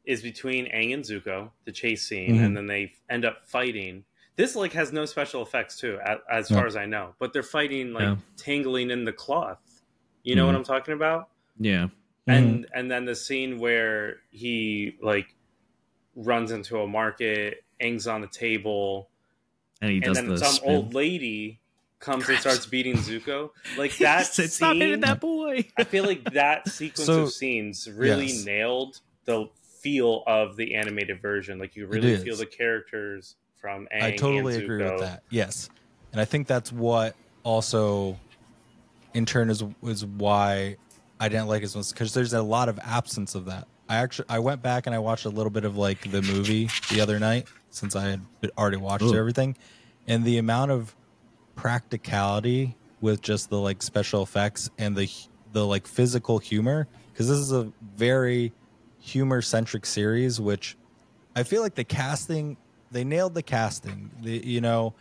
is 0.05 0.21
between 0.21 0.65
Aang 0.71 0.93
and 0.93 1.03
Zuko, 1.03 1.51
the 1.65 1.71
chase 1.71 2.07
scene, 2.07 2.37
Mhm. 2.37 2.45
and 2.45 2.57
then 2.57 2.67
they 2.67 2.93
end 3.09 3.23
up 3.25 3.45
fighting. 3.47 4.03
This 4.35 4.55
like 4.55 4.73
has 4.73 4.91
no 4.91 5.05
special 5.05 5.41
effects 5.43 5.77
too, 5.77 5.99
a- 6.03 6.21
as 6.31 6.49
No. 6.49 6.57
far 6.57 6.67
as 6.67 6.75
I 6.75 6.85
know. 6.85 7.15
But 7.19 7.33
they're 7.33 7.43
fighting 7.43 7.93
like 7.93 8.03
Yeah. 8.03 8.15
tangling 8.37 8.89
in 8.89 9.03
the 9.05 9.13
cloth. 9.13 9.59
You 10.23 10.35
know 10.35 10.45
what 10.45 10.53
Mhm. 10.53 10.59
I'm 10.59 10.63
talking 10.63 10.93
about? 10.93 11.29
yeah. 11.59 11.87
and 12.27 12.67
and 12.73 12.89
then 12.89 13.03
the 13.05 13.15
scene 13.15 13.57
where 13.57 14.21
he 14.31 14.95
like 15.01 15.35
runs 16.15 16.51
into 16.51 16.79
a 16.79 16.87
market, 16.87 17.63
Aang's 17.81 18.07
on 18.07 18.21
the 18.21 18.27
table, 18.27 19.09
And 19.81 19.91
he 19.91 19.99
does 19.99 20.17
and 20.17 20.27
then 20.29 20.35
the 20.35 20.39
some 20.45 20.53
spin. 20.53 20.69
old 20.69 20.93
lady 20.93 21.59
comes 21.99 22.29
and 22.29 22.37
starts 22.39 22.65
beating 22.67 22.95
Zuko. 22.95 23.51
Like 23.77 23.91
He 23.91 24.03
that 24.03 24.27
said, 24.27 24.51
Stop 24.51 24.73
hitting 24.75 24.93
scene, 24.93 24.99
that 25.01 25.19
boy. 25.19 25.65
I 25.77 25.83
feel 25.83 26.03
like 26.05 26.23
that 26.33 26.67
sequence 26.69 27.05
So- 27.07 27.23
of 27.23 27.31
scenes 27.31 27.89
really 27.89 28.27
yes. 28.27 28.45
nailed 28.45 28.99
the 29.25 29.47
feel 29.81 30.23
of 30.27 30.55
the 30.55 30.75
animated 30.75 31.21
version. 31.21 31.59
Like 31.59 31.75
you 31.75 31.87
really 31.87 32.17
feel 32.17 32.35
the 32.35 32.45
characters 32.45 33.35
from 33.55 33.87
Aang 33.95 34.03
I 34.03 34.15
totally 34.15 34.55
and 34.55 34.63
agree 34.63 34.83
with 34.83 34.99
that. 34.99 35.23
Yes, 35.29 35.69
and 36.11 36.21
I 36.21 36.25
think 36.25 36.47
that's 36.47 36.71
what 36.71 37.15
also, 37.43 38.17
in 39.13 39.25
turn, 39.25 39.49
is 39.49 39.63
is 39.83 40.05
why 40.05 40.77
I 41.19 41.29
didn't 41.29 41.47
like 41.47 41.61
it 41.61 41.65
as 41.65 41.75
much 41.75 41.89
because 41.89 42.13
there's 42.13 42.33
a 42.33 42.41
lot 42.41 42.69
of 42.69 42.79
absence 42.79 43.35
of 43.35 43.45
that. 43.45 43.67
I 43.89 43.97
actually 43.97 44.25
I 44.29 44.39
went 44.39 44.61
back 44.61 44.87
and 44.87 44.95
I 44.95 44.99
watched 44.99 45.25
a 45.25 45.29
little 45.29 45.49
bit 45.49 45.65
of 45.65 45.77
like 45.77 46.09
the 46.11 46.21
movie 46.21 46.69
the 46.89 47.01
other 47.01 47.19
night 47.19 47.47
since 47.69 47.95
I 47.95 48.09
had 48.09 48.21
already 48.57 48.77
watched 48.77 49.03
Ooh. 49.03 49.15
everything, 49.15 49.57
and 50.07 50.23
the 50.23 50.37
amount 50.37 50.71
of 50.71 50.95
practicality 51.55 52.75
with 53.01 53.21
just 53.21 53.49
the 53.49 53.59
like 53.59 53.81
special 53.83 54.23
effects 54.23 54.69
and 54.77 54.95
the 54.95 55.09
the 55.51 55.65
like 55.65 55.85
physical 55.85 56.39
humor 56.39 56.87
because 57.11 57.27
this 57.27 57.37
is 57.37 57.51
a 57.51 57.71
very 57.95 58.53
humor 59.01 59.41
centric 59.41 59.85
series 59.85 60.39
which 60.39 60.77
I 61.35 61.43
feel 61.43 61.61
like 61.61 61.75
the 61.75 61.83
casting 61.83 62.55
they 62.91 63.03
nailed 63.05 63.33
the 63.35 63.41
casting. 63.41 64.11
The, 64.21 64.45
you 64.45 64.59
know, 64.59 64.93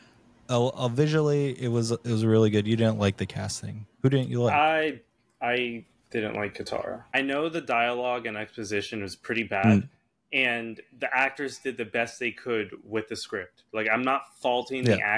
uh, 0.49 0.69
uh, 0.69 0.87
visually 0.89 1.61
it 1.61 1.69
was 1.69 1.91
it 1.91 2.05
was 2.05 2.25
really 2.25 2.49
good. 2.51 2.67
You 2.67 2.77
didn't 2.77 2.99
like 2.99 3.17
the 3.17 3.27
casting. 3.27 3.85
Who 4.03 4.09
didn't 4.11 4.29
you 4.31 4.43
like? 4.43 4.55
I 4.55 5.01
I 5.43 5.85
didn't 6.11 6.35
like 6.37 6.57
Katara. 6.57 7.03
I 7.13 7.23
know 7.23 7.49
the 7.49 7.61
dialogue 7.61 8.27
and 8.27 8.37
exposition 8.37 9.03
was 9.03 9.17
pretty 9.17 9.43
bad, 9.43 9.67
Mm. 9.83 9.89
and 10.33 10.81
the 11.01 11.13
actors 11.15 11.59
did 11.59 11.77
the 11.77 11.85
best 11.85 12.19
they 12.21 12.31
could 12.31 12.71
with 12.85 13.09
the 13.09 13.17
script. 13.17 13.65
Like 13.73 13.89
I'm 13.93 14.03
not 14.03 14.37
faulting 14.41 14.85
the 14.85 14.99
Yeah. 14.99 15.17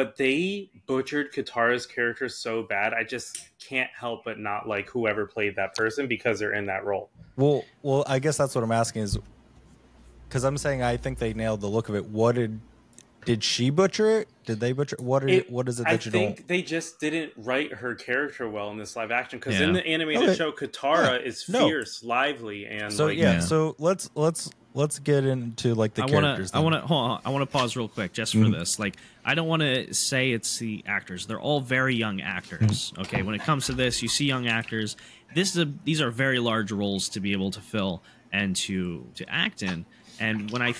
Actors, 0.00 0.08
but 0.08 0.16
they 0.16 0.70
butchered 0.86 1.32
Katara's 1.32 1.86
character 1.86 2.28
so 2.28 2.62
bad. 2.62 2.92
I 2.94 3.04
just 3.04 3.48
can't 3.58 3.90
help 3.98 4.24
but 4.24 4.38
not 4.38 4.68
like 4.68 4.88
whoever 4.88 5.26
played 5.26 5.56
that 5.56 5.74
person 5.74 6.06
because 6.06 6.38
they're 6.38 6.54
in 6.54 6.66
that 6.66 6.84
role. 6.84 7.10
well, 7.36 7.64
well, 7.82 8.04
I 8.06 8.18
guess 8.18 8.36
that's 8.36 8.54
what 8.54 8.64
I'm 8.64 8.72
asking 8.72 9.02
is 9.02 9.18
because 10.28 10.44
I'm 10.44 10.56
saying 10.58 10.82
I 10.82 10.96
think 10.96 11.18
they 11.18 11.32
nailed 11.34 11.60
the 11.60 11.68
look 11.68 11.88
of 11.88 11.94
it. 11.94 12.06
What 12.06 12.34
did 12.34 12.60
did 13.24 13.44
she 13.44 13.68
butcher 13.68 14.20
it? 14.20 14.28
Did 14.46 14.58
they 14.60 14.72
butcher? 14.72 14.96
What 15.00 15.22
are, 15.24 15.28
It- 15.28 15.50
what 15.50 15.68
is 15.68 15.80
it 15.80 15.86
I 15.86 15.92
that 15.92 16.06
you 16.06 16.12
think 16.12 16.36
don't? 16.38 16.48
they 16.48 16.62
just 16.62 16.98
didn't 16.98 17.32
write 17.36 17.72
her 17.74 17.94
character 17.94 18.48
well 18.48 18.70
in 18.70 18.78
this 18.78 18.96
live 18.96 19.10
action 19.10 19.38
because 19.38 19.58
Yeah. 19.60 19.66
in 19.66 19.72
the 19.74 19.86
animated 19.86 20.22
Okay. 20.30 20.34
show, 20.34 20.50
Katara 20.52 21.20
Yeah. 21.20 21.26
is 21.26 21.46
No. 21.48 21.66
fierce, 21.68 22.02
lively, 22.02 22.66
and 22.66 22.90
So 22.92 23.06
like, 23.06 23.18
yeah, 23.18 23.32
Yeah. 23.34 23.40
so 23.40 23.74
let's 23.78 24.08
let's 24.14 24.50
let's 24.78 24.98
get 25.00 25.24
into 25.24 25.74
like 25.74 25.94
the 25.94 26.02
I 26.02 26.06
want 26.06 26.24
characters. 26.24 26.50
to. 26.52 26.56
I 26.56 26.60
want 26.60 26.74
to. 26.76 26.80
Hold 26.80 27.10
on. 27.10 27.20
I 27.24 27.30
want 27.30 27.42
to 27.42 27.46
pause 27.52 27.76
real 27.76 27.88
quick 27.88 28.12
just 28.12 28.32
for 28.32 28.38
Mhm. 28.38 28.52
this. 28.58 28.78
Like, 28.78 28.96
I 29.24 29.34
don't 29.34 29.48
want 29.48 29.60
to 29.62 29.92
say 29.92 30.30
it's 30.32 30.58
the 30.58 30.82
actors. 30.86 31.26
They're 31.26 31.40
all 31.40 31.60
very 31.60 31.94
young 31.94 32.20
actors. 32.20 32.92
Mm-hmm. 32.92 33.00
Okay. 33.02 33.22
When 33.22 33.34
it 33.34 33.42
comes 33.42 33.66
to 33.66 33.72
this, 33.72 34.02
you 34.02 34.08
see 34.08 34.24
young 34.24 34.46
actors. 34.46 34.96
This 35.34 35.50
is 35.54 35.58
a. 35.62 35.72
These 35.84 36.00
are 36.00 36.10
very 36.10 36.38
large 36.38 36.72
roles 36.72 37.08
to 37.10 37.20
be 37.20 37.32
able 37.32 37.50
to 37.50 37.60
fill 37.60 38.02
and 38.32 38.54
to 38.56 39.06
to 39.16 39.28
act 39.28 39.62
in. 39.62 39.84
And 40.20 40.50
when 40.50 40.62
I 40.62 40.72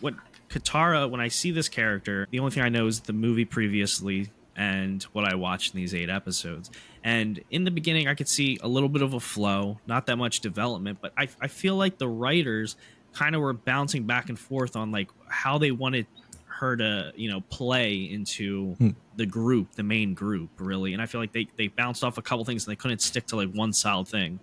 when 0.00 0.16
Katara, 0.48 1.08
when 1.10 1.20
I 1.20 1.28
see 1.28 1.50
this 1.50 1.68
character, 1.68 2.28
the 2.30 2.38
only 2.38 2.50
thing 2.52 2.62
I 2.62 2.68
know 2.68 2.86
is 2.86 3.00
the 3.00 3.12
movie 3.12 3.44
previously 3.44 4.30
and 4.54 5.02
what 5.14 5.24
I 5.24 5.34
watched 5.34 5.72
in 5.74 5.80
these 5.80 5.94
eight 5.94 6.10
episodes. 6.10 6.70
And 7.02 7.40
in 7.50 7.64
the 7.64 7.70
beginning, 7.70 8.06
I 8.06 8.14
could 8.14 8.28
see 8.28 8.58
a 8.62 8.68
little 8.68 8.90
bit 8.90 9.00
of 9.02 9.14
a 9.14 9.18
flow, 9.20 9.80
not 9.86 10.04
that 10.06 10.16
much 10.16 10.40
development, 10.40 10.98
but 11.00 11.12
I, 11.16 11.28
I 11.40 11.48
feel 11.48 11.74
like 11.76 11.96
the 11.98 12.06
writers 12.06 12.76
kind 13.12 13.34
of 13.34 13.40
were 13.40 13.52
bouncing 13.52 14.04
back 14.04 14.28
and 14.28 14.38
forth 14.38 14.76
on 14.76 14.90
like 14.90 15.08
how 15.28 15.58
they 15.58 15.70
wanted 15.70 16.06
her 16.46 16.76
to, 16.76 17.12
you 17.16 17.30
know, 17.30 17.40
play 17.50 17.94
into 18.10 18.74
Hmm. 18.78 18.90
the 19.16 19.26
group, 19.26 19.72
the 19.72 19.82
main 19.82 20.14
group, 20.14 20.48
really. 20.58 20.92
And 20.92 21.02
I 21.02 21.06
feel 21.06 21.20
like 21.20 21.32
they, 21.32 21.48
they 21.56 21.68
bounced 21.68 22.04
off 22.04 22.18
a 22.18 22.22
couple 22.22 22.44
things 22.44 22.66
and 22.66 22.72
they 22.72 22.76
couldn't 22.76 23.00
stick 23.00 23.26
to 23.28 23.36
like 23.36 23.50
one 23.52 23.72
solid 23.72 24.08
thing. 24.08 24.38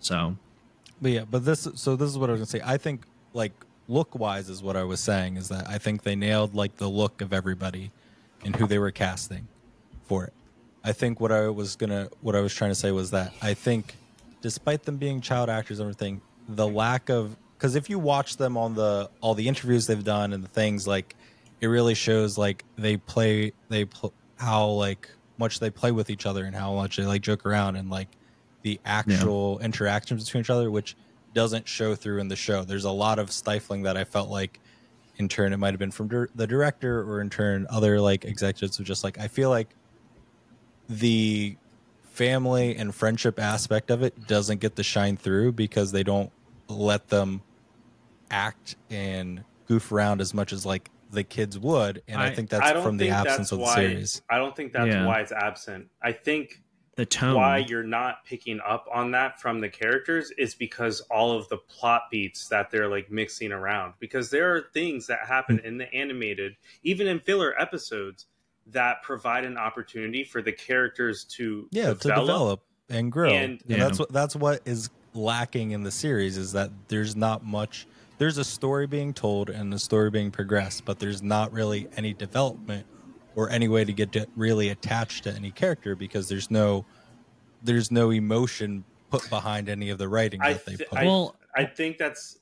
So, 0.00 0.36
But 1.00 1.10
yeah, 1.12 1.24
but 1.30 1.44
this 1.44 1.68
so 1.76 1.96
this 1.96 2.10
is 2.10 2.18
what 2.18 2.28
I 2.28 2.32
was 2.32 2.40
gonna 2.40 2.46
say. 2.46 2.60
I 2.64 2.76
think 2.76 3.02
like 3.34 3.52
look 3.88 4.14
wise 4.18 4.48
is 4.48 4.62
what 4.62 4.76
I 4.76 4.84
was 4.84 5.00
saying 5.00 5.36
is 5.36 5.48
that 5.48 5.68
I 5.68 5.78
think 5.78 6.02
they 6.02 6.16
nailed 6.16 6.54
like 6.54 6.76
the 6.76 6.88
look 6.88 7.20
of 7.20 7.32
everybody 7.32 7.90
and 8.44 8.54
who 8.56 8.66
they 8.66 8.78
were 8.78 8.90
casting 8.90 9.46
for 10.04 10.24
it. 10.24 10.32
I 10.82 10.92
think 10.92 11.20
what 11.20 11.30
I 11.32 11.48
was 11.48 11.76
gonna 11.76 12.08
what 12.20 12.34
I 12.34 12.40
was 12.40 12.52
trying 12.54 12.70
to 12.72 12.74
say 12.74 12.90
was 12.90 13.10
that 13.12 13.32
I 13.42 13.54
think 13.54 13.94
despite 14.40 14.84
them 14.84 14.96
being 14.96 15.20
child 15.20 15.48
actors 15.50 15.78
and 15.78 15.84
everything, 15.86 16.20
the 16.48 16.66
lack 16.66 17.08
of 17.10 17.36
because 17.60 17.74
if 17.74 17.90
you 17.90 17.98
watch 17.98 18.38
them 18.38 18.56
on 18.56 18.74
the 18.74 19.10
all 19.20 19.34
the 19.34 19.46
interviews 19.46 19.86
they've 19.86 20.02
done 20.02 20.32
and 20.32 20.42
the 20.42 20.48
things 20.48 20.88
like 20.88 21.14
it 21.60 21.66
really 21.66 21.94
shows 21.94 22.38
like 22.38 22.64
they 22.78 22.96
play 22.96 23.52
they 23.68 23.84
pl- 23.84 24.14
how 24.36 24.66
like 24.66 25.10
much 25.36 25.60
they 25.60 25.68
play 25.68 25.92
with 25.92 26.08
each 26.08 26.24
other 26.24 26.44
and 26.44 26.56
how 26.56 26.74
much 26.74 26.96
they 26.96 27.04
like 27.04 27.20
joke 27.20 27.44
around 27.44 27.76
and 27.76 27.90
like 27.90 28.08
the 28.62 28.80
actual 28.84 29.58
interactions 29.60 30.24
between 30.24 30.42
each 30.42 30.50
other, 30.50 30.70
which 30.70 30.96
doesn't 31.34 31.66
show 31.68 31.94
through 31.94 32.18
in 32.18 32.28
the 32.28 32.36
show. 32.36 32.64
There's 32.64 32.84
a 32.84 32.90
lot 32.90 33.18
of 33.18 33.30
stifling 33.30 33.82
that 33.82 33.96
I 33.96 34.04
felt 34.04 34.30
like 34.30 34.60
in 35.16 35.28
turn 35.28 35.52
it 35.52 35.58
might 35.58 35.72
have 35.72 35.78
been 35.78 35.90
from 35.90 36.08
dir- 36.08 36.30
the 36.34 36.46
director 36.46 37.02
or 37.02 37.20
in 37.20 37.28
turn 37.28 37.66
other 37.68 38.00
like 38.00 38.24
executives 38.24 38.78
who 38.78 38.84
just 38.84 39.04
like 39.04 39.18
I 39.18 39.28
feel 39.28 39.50
like 39.50 39.68
the 40.88 41.56
family 42.04 42.76
and 42.76 42.94
friendship 42.94 43.38
aspect 43.38 43.90
of 43.90 44.02
it 44.02 44.26
doesn't 44.26 44.60
get 44.60 44.76
to 44.76 44.82
shine 44.82 45.16
through 45.18 45.52
because 45.52 45.92
they 45.92 46.02
don't 46.02 46.32
let 46.68 47.08
them 47.08 47.42
act 48.30 48.76
and 48.90 49.42
goof 49.66 49.92
around 49.92 50.20
as 50.20 50.32
much 50.34 50.52
as 50.52 50.64
like 50.66 50.90
the 51.12 51.24
kids 51.24 51.58
would 51.58 52.02
and 52.08 52.20
i, 52.20 52.26
I- 52.28 52.34
think 52.34 52.50
that's 52.50 52.64
I 52.64 52.72
don't 52.72 52.82
from 52.84 52.96
the 52.96 53.10
absence 53.10 53.50
of 53.52 53.58
the 53.58 53.64
why, 53.64 53.74
series 53.74 54.22
I 54.30 54.38
don't 54.38 54.54
think 54.54 54.72
that's 54.72 54.86
Yeah. 54.88 55.06
why 55.06 55.20
it's 55.20 55.32
absent. 55.32 55.88
I 56.02 56.12
think 56.12 56.62
the 56.96 57.06
tone. 57.06 57.34
why 57.34 57.58
you're 57.58 57.82
not 57.82 58.24
picking 58.26 58.60
up 58.66 58.86
on 58.92 59.10
that 59.12 59.40
from 59.40 59.60
the 59.60 59.68
characters 59.68 60.30
is 60.38 60.54
because 60.54 61.00
all 61.10 61.32
of 61.32 61.48
the 61.48 61.56
plot 61.56 62.02
beats 62.10 62.48
that 62.48 62.70
they're 62.70 62.88
like 62.88 63.10
mixing 63.10 63.52
around. 63.52 63.94
Because 64.00 64.28
there 64.30 64.54
are 64.54 64.66
things 64.74 65.06
that 65.06 65.20
happen 65.26 65.58
Hmm. 65.58 65.64
in 65.66 65.78
the 65.78 65.92
animated, 65.94 66.56
even 66.82 67.06
in 67.06 67.18
filler 67.20 67.58
episodes, 67.60 68.26
that 68.66 69.02
provide 69.02 69.44
an 69.44 69.56
opportunity 69.56 70.22
for 70.24 70.42
the 70.42 70.52
characters 70.52 71.24
to 71.36 71.68
yeah 71.72 71.92
develop. 71.94 72.00
to 72.02 72.08
develop 72.08 72.60
and 72.90 73.10
grow 73.10 73.30
And- 73.30 73.52
and, 73.52 73.62
Yeah. 73.66 73.76
that's 73.78 73.98
what 73.98 74.12
that's 74.12 74.36
what 74.36 74.60
is 74.66 74.90
lacking 75.14 75.70
in 75.72 75.82
the 75.82 75.90
series 75.90 76.36
is 76.36 76.52
that 76.52 76.70
there's 76.88 77.16
not 77.16 77.44
much 77.44 77.86
there's 78.20 78.36
a 78.36 78.44
story 78.44 78.86
being 78.86 79.14
told 79.14 79.48
and 79.48 79.72
a 79.72 79.78
story 79.78 80.10
being 80.10 80.30
progressed 80.30 80.84
but 80.84 80.98
there's 80.98 81.22
not 81.22 81.50
really 81.52 81.88
any 81.96 82.12
development 82.12 82.86
or 83.34 83.48
any 83.48 83.66
way 83.66 83.82
to 83.82 83.92
get 83.94 84.12
to 84.12 84.26
really 84.36 84.68
attached 84.68 85.24
to 85.24 85.32
any 85.32 85.50
character 85.50 85.96
because 85.96 86.28
there's 86.28 86.50
no 86.50 86.84
there's 87.62 87.90
no 87.90 88.10
emotion 88.10 88.84
put 89.10 89.28
behind 89.30 89.68
any 89.70 89.88
of 89.88 89.96
the 89.96 90.06
writing 90.06 90.40
I 90.42 90.52
that 90.52 90.66
they 90.66 90.76
th- 90.76 90.88
put 90.90 90.98
I- 90.98 91.04
well, 91.04 91.34
I 91.56 91.64
think 91.64 91.98
that's 91.98 92.38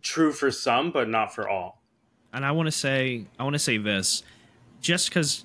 true 0.00 0.32
for 0.32 0.50
some, 0.50 0.90
but 0.90 1.08
not 1.08 1.34
for 1.34 1.48
all. 1.48 1.82
and 2.32 2.44
I 2.44 2.52
want 2.52 2.66
to 2.66 2.72
say 2.72 3.26
I 3.38 3.44
want 3.44 3.54
to 3.54 3.58
say 3.58 3.78
this, 3.78 4.22
just 4.80 5.08
because 5.08 5.44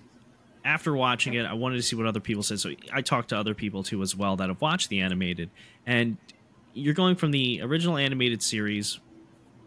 after 0.65 0.93
watching 0.95 1.33
it, 1.35 1.45
I 1.45 1.53
wanted 1.53 1.77
to 1.77 1.81
see 1.81 1.95
what 1.95 2.05
other 2.05 2.19
people 2.19 2.43
said. 2.43 2.59
So 2.59 2.71
I 2.91 3.01
talked 3.01 3.29
to 3.29 3.37
other 3.37 3.53
people 3.53 3.83
too 3.83 4.01
as 4.01 4.15
well 4.15 4.35
that 4.35 4.49
have 4.49 4.61
watched 4.61 4.89
the 4.89 4.99
animated, 4.99 5.49
and 5.85 6.17
you're 6.73 6.93
going 6.93 7.15
from 7.15 7.31
the 7.31 7.61
original 7.61 7.97
animated 7.97 8.43
series 8.43 8.99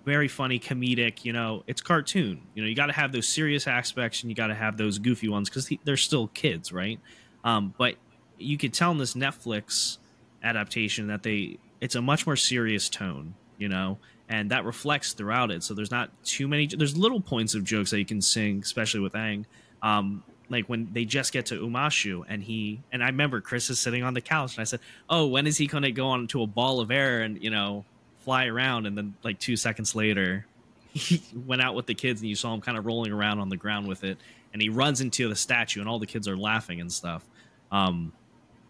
very 0.05 0.29
funny, 0.29 0.59
comedic. 0.59 1.25
You 1.25 1.33
know, 1.33 1.63
it's 1.67 1.81
cartoon. 1.81 2.43
You 2.55 2.63
know, 2.63 2.69
you 2.69 2.75
got 2.75 2.87
to 2.87 2.93
have 2.93 3.13
those 3.13 3.29
serious 3.29 3.67
aspects 3.67 4.23
and 4.23 4.31
you 4.31 4.35
got 4.35 4.49
to 4.49 4.55
have 4.55 4.77
those 4.77 4.99
goofy 4.99 5.29
ones 5.29 5.49
because 5.49 5.71
they're 5.85 5.97
still 5.97 6.29
kids, 6.29 6.73
right? 6.73 6.99
Um, 7.45 7.75
but 7.77 7.97
you 8.39 8.59
could 8.59 8.73
tell 8.73 8.91
in 8.91 8.99
this 8.99 9.15
Netflix 9.15 9.99
adaptation 10.43 11.09
that 11.09 11.23
they 11.23 11.59
it's 11.81 11.95
a 11.95 12.03
much 12.03 12.27
more 12.27 12.37
serious 12.37 12.89
tone, 12.89 13.35
you 13.59 13.69
know, 13.69 13.99
and 14.29 14.51
that 14.51 14.65
reflects 14.65 15.13
throughout 15.13 15.51
it. 15.51 15.63
So 15.63 15.75
there's 15.75 15.91
not 15.91 16.11
too 16.25 16.47
many. 16.47 16.67
There's 16.67 16.97
little 16.97 17.21
points 17.21 17.55
of 17.55 17.65
jokes 17.65 17.91
that 17.91 17.99
you 17.99 18.05
can 18.05 18.21
sing, 18.21 18.61
especially 18.63 19.01
with 19.01 19.15
Aang. 19.15 19.45
Um, 19.83 20.23
like 20.51 20.67
when 20.69 20.89
they 20.93 21.05
just 21.05 21.33
get 21.33 21.47
to 21.47 21.55
Omashu 21.61 22.25
and 22.29 22.43
he 22.43 22.81
and 22.93 23.03
I 23.03 23.07
remember 23.07 23.41
Chris 23.41 23.71
is 23.71 23.79
sitting 23.79 24.03
on 24.03 24.15
the 24.15 24.21
couch 24.21 24.57
and 24.57 24.61
I 24.61 24.65
said, 24.65 24.81
"Oh, 25.09 25.27
when 25.27 25.47
is 25.47 25.57
he 25.57 25.67
going 25.67 25.85
to 25.85 25.93
go 25.93 26.09
on 26.09 26.27
to 26.29 26.43
a 26.43 26.47
ball 26.47 26.81
of 26.81 26.91
air 26.91 27.23
and 27.23 27.43
you 27.43 27.51
know 27.51 27.85
fly 28.21 28.47
around?" 28.47 28.87
And 28.87 28.97
then 28.97 29.15
like 29.23 29.39
two 29.39 29.57
seconds 29.57 29.95
later, 29.95 30.47
he 30.93 31.23
went 31.47 31.63
out 31.63 31.75
with 31.75 31.87
the 31.87 31.95
kids 31.95 32.21
and 32.21 32.29
you 32.29 32.37
saw 32.37 32.55
him 32.55 32.61
kind 32.61 32.79
of 32.79 32.87
rolling 32.87 33.13
around 33.13 33.39
on 33.39 33.49
the 33.49 33.57
ground 33.57 33.87
with 33.87 34.05
it, 34.05 34.19
and 34.53 34.61
he 34.61 34.69
runs 34.69 35.01
into 35.01 35.29
the 35.29 35.37
statue 35.37 35.81
and 35.81 35.89
all 35.89 35.99
the 35.99 36.07
kids 36.07 36.29
are 36.29 36.37
laughing 36.37 36.81
and 36.81 36.93
stuff. 36.93 37.25
Um, 37.71 38.13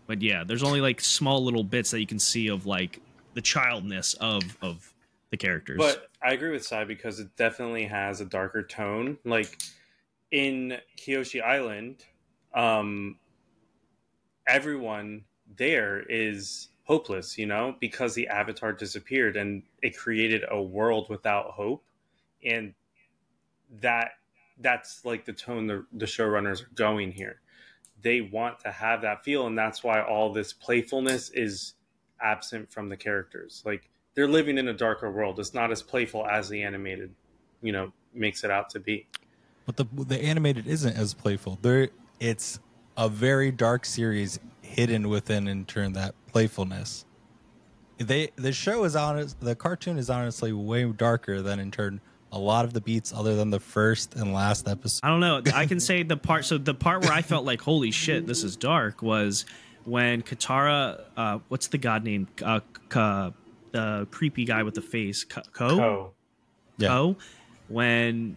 but 0.06 0.22
yeah, 0.22 0.44
there's 0.44 0.62
only 0.62 0.80
like 0.80 1.00
small 1.00 1.44
little 1.44 1.64
bits 1.64 1.90
that 1.92 2.00
you 2.00 2.06
can 2.06 2.18
see 2.18 2.48
of 2.48 2.66
like 2.66 3.00
the 3.34 3.40
childness 3.40 4.14
of 4.14 4.42
of 4.60 4.92
the 5.30 5.36
characters. 5.36 5.78
But 5.78 6.08
I 6.22 6.32
agree 6.32 6.50
with 6.50 6.64
Sai 6.64 6.84
because 6.84 7.20
it 7.20 7.34
definitely 7.36 7.84
has 7.86 8.20
a 8.20 8.24
darker 8.24 8.62
tone. 8.62 9.18
Like 9.24 9.58
in 10.30 10.78
Kyoshi 10.98 11.42
Island, 11.42 12.04
um, 12.54 13.16
everyone 14.46 15.24
there 15.56 16.00
is 16.08 16.68
hopeless, 16.90 17.38
you 17.38 17.46
know, 17.46 17.76
because 17.78 18.16
the 18.16 18.26
avatar 18.26 18.72
disappeared 18.72 19.36
and 19.36 19.62
it 19.80 19.96
created 19.96 20.42
a 20.50 20.60
world 20.60 21.08
without 21.08 21.52
hope. 21.52 21.84
And 22.44 22.74
that 23.80 24.14
that's 24.58 25.04
like 25.04 25.24
the 25.24 25.32
tone 25.32 25.68
the, 25.68 25.86
the 25.92 26.06
showrunners 26.06 26.64
are 26.64 26.70
going 26.74 27.12
here. 27.12 27.40
They 28.02 28.20
want 28.20 28.58
to 28.60 28.72
have 28.72 29.02
that 29.02 29.22
feel, 29.22 29.46
and 29.46 29.56
that's 29.56 29.84
why 29.84 30.02
all 30.02 30.32
this 30.32 30.52
playfulness 30.52 31.30
is 31.30 31.74
absent 32.20 32.72
from 32.72 32.88
the 32.88 32.96
characters. 32.96 33.62
Like 33.64 33.88
they're 34.14 34.26
living 34.26 34.58
in 34.58 34.66
a 34.66 34.74
darker 34.74 35.12
world. 35.12 35.38
It's 35.38 35.54
not 35.54 35.70
as 35.70 35.84
playful 35.84 36.26
as 36.26 36.48
the 36.48 36.64
animated, 36.64 37.14
you 37.62 37.70
know, 37.70 37.92
makes 38.12 38.42
it 38.42 38.50
out 38.50 38.68
to 38.70 38.80
be. 38.80 39.06
But 39.64 39.76
the 39.76 39.86
the 39.94 40.20
animated 40.20 40.66
isn't 40.66 40.96
as 40.96 41.14
playful. 41.14 41.56
There, 41.62 41.90
it's 42.18 42.58
a 42.96 43.08
very 43.08 43.52
dark 43.52 43.84
series 43.84 44.40
hidden 44.60 45.08
within, 45.08 45.46
in 45.46 45.66
turn, 45.66 45.92
that 45.92 46.14
playfulness. 46.32 47.04
They 47.98 48.30
the 48.36 48.52
show 48.52 48.84
is 48.84 48.96
honest. 48.96 49.38
The 49.40 49.54
cartoon 49.54 49.98
is 49.98 50.08
honestly 50.08 50.52
way 50.52 50.84
darker 50.84 51.42
than 51.42 51.60
in 51.60 51.70
turn 51.70 52.00
a 52.32 52.38
lot 52.38 52.64
of 52.64 52.72
the 52.72 52.80
beats, 52.80 53.12
other 53.12 53.34
than 53.34 53.50
the 53.50 53.60
first 53.60 54.14
and 54.14 54.32
last 54.32 54.68
episode. 54.68 55.00
I 55.02 55.08
don't 55.08 55.20
know. 55.20 55.42
I 55.54 55.66
can 55.66 55.80
say 55.80 56.02
the 56.02 56.16
part. 56.16 56.44
So 56.44 56.58
the 56.58 56.74
part 56.74 57.02
where 57.02 57.12
I 57.12 57.22
felt 57.22 57.44
like, 57.44 57.60
holy 57.60 57.90
shit, 57.90 58.26
this 58.26 58.44
is 58.44 58.56
dark, 58.56 59.02
was 59.02 59.44
when 59.84 60.22
Katara. 60.22 61.02
Uh, 61.16 61.38
what's 61.48 61.66
the 61.68 61.78
god 61.78 62.04
name? 62.04 62.28
Uh, 62.42 62.60
Ka, 62.88 63.32
the 63.72 64.06
creepy 64.10 64.44
guy 64.44 64.62
with 64.62 64.74
the 64.74 64.82
face. 64.82 65.24
Koh. 65.24 65.42
Oh, 65.58 66.12
Yeah. 66.78 66.88
Koh. 66.88 67.16
When 67.68 68.36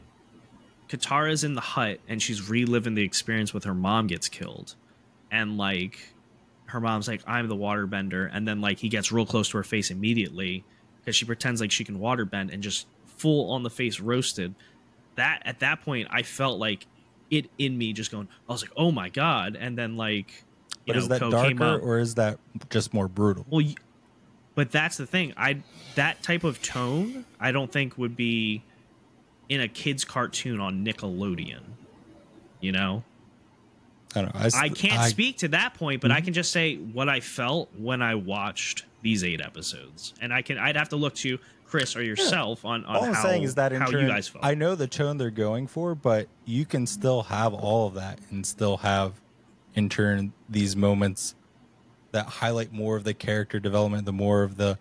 Katara's 0.90 1.44
in 1.44 1.54
the 1.54 1.62
hut 1.62 2.00
and 2.08 2.22
she's 2.22 2.50
reliving 2.50 2.96
the 2.96 3.04
experience 3.04 3.54
with 3.54 3.64
her 3.64 3.74
mom 3.74 4.08
gets 4.08 4.28
killed, 4.28 4.76
and 5.32 5.58
like 5.58 6.13
her 6.74 6.82
mom's 6.82 7.08
like, 7.08 7.22
"I'm 7.28 7.48
the 7.48 7.56
waterbender," 7.56 8.30
and 8.32 8.48
then 8.48 8.60
like 8.60 8.80
he 8.80 8.90
gets 8.90 9.12
real 9.12 9.26
close 9.26 9.50
to 9.50 9.58
her 9.58 9.64
face 9.64 9.92
immediately 9.92 10.66
because 11.00 11.16
she 11.16 11.24
pretends 11.24 11.62
like 11.62 11.72
she 11.72 11.84
can 11.84 12.00
waterbend 12.00 12.52
and 12.52 12.64
just 12.64 12.88
full 13.06 13.52
on 13.52 13.62
the 13.62 13.70
face 13.70 14.00
roasted. 14.00 14.56
That 15.16 15.44
at 15.46 15.60
that 15.60 15.82
point, 15.82 16.08
I 16.12 16.24
felt 16.24 16.60
like 16.60 16.88
it 17.30 17.50
in 17.60 17.78
me 17.78 17.94
just 17.94 18.12
going. 18.12 18.28
I 18.50 18.52
was 18.52 18.64
like, 18.64 18.74
"Oh 18.76 18.92
my 18.92 19.10
god!" 19.10 19.56
And 19.60 19.78
then 19.78 19.98
like, 19.98 20.44
But 20.88 20.96
know, 20.96 21.02
is 21.04 21.08
that 21.10 21.22
came 21.22 21.58
darker 21.58 21.80
or 21.80 22.00
is 22.00 22.16
that 22.16 22.40
just 22.72 22.92
more 22.92 23.08
brutal? 23.08 23.46
Well, 23.50 23.66
but 24.56 24.72
that's 24.72 24.98
the 24.98 25.06
thing. 25.06 25.34
I 25.38 25.62
that 25.94 26.24
type 26.24 26.44
of 26.44 26.60
tone, 26.64 27.26
I 27.40 27.52
don't 27.52 27.72
think 27.72 28.00
would 28.00 28.16
be 28.16 28.64
in 29.48 29.62
a 29.62 29.68
kids' 29.68 30.06
cartoon 30.06 30.60
on 30.60 30.84
Nickelodeon. 30.84 31.62
You 32.62 32.72
know, 32.72 33.04
I 34.16 34.22
don't 34.22 34.34
know. 34.34 34.42
I, 34.42 34.46
s- 34.46 34.56
I 34.56 34.70
can't 34.70 35.00
I- 35.00 35.10
speak 35.10 35.40
to 35.40 35.50
that 35.50 35.74
point, 35.74 36.02
but 36.02 36.12
I 36.12 36.18
mm-hmm. 36.18 36.26
can 36.26 36.34
just 36.34 36.52
say 36.52 36.76
what 36.76 37.10
I 37.10 37.20
felt 37.20 37.70
when 37.78 38.02
I 38.02 38.16
watched 38.16 38.86
these 39.02 39.24
eight 39.24 39.42
episodes, 39.42 40.14
and 40.22 40.34
I 40.34 40.42
can. 40.42 40.58
I'd 40.58 40.78
have 40.78 40.90
to 40.90 40.96
look 40.96 41.16
to 41.16 41.40
Chris 41.66 41.96
or 41.96 42.04
yourself 42.04 42.66
on 42.66 42.86
on 42.86 42.96
All 42.96 43.04
I'm 43.04 43.14
how, 43.14 43.24
saying 43.24 43.44
is 43.44 43.56
that 43.56 43.74
in 43.74 43.82
how 43.82 43.88
turn, 43.88 44.04
you 44.04 44.08
guys 44.08 44.28
felt. 44.28 44.46
I 44.46 44.54
know 44.54 44.76
the 44.76 44.88
tone 44.88 45.18
they're 45.18 45.32
going 45.32 45.68
for, 45.68 45.96
but 45.96 46.28
you 46.46 46.66
can 46.66 46.86
still 46.86 47.24
have 47.24 47.54
all 47.54 47.88
of 47.88 47.96
that 47.96 48.20
and 48.30 48.46
still 48.46 48.78
have, 48.78 49.20
in 49.74 49.90
turn, 49.90 50.34
these 50.48 50.76
moments 50.76 51.36
that 52.12 52.28
highlight 52.28 52.72
more 52.72 52.96
of 52.96 53.04
the 53.04 53.14
character 53.14 53.60
development, 53.60 54.06
the 54.06 54.14
more 54.14 54.44
of 54.44 54.56
the 54.58 54.78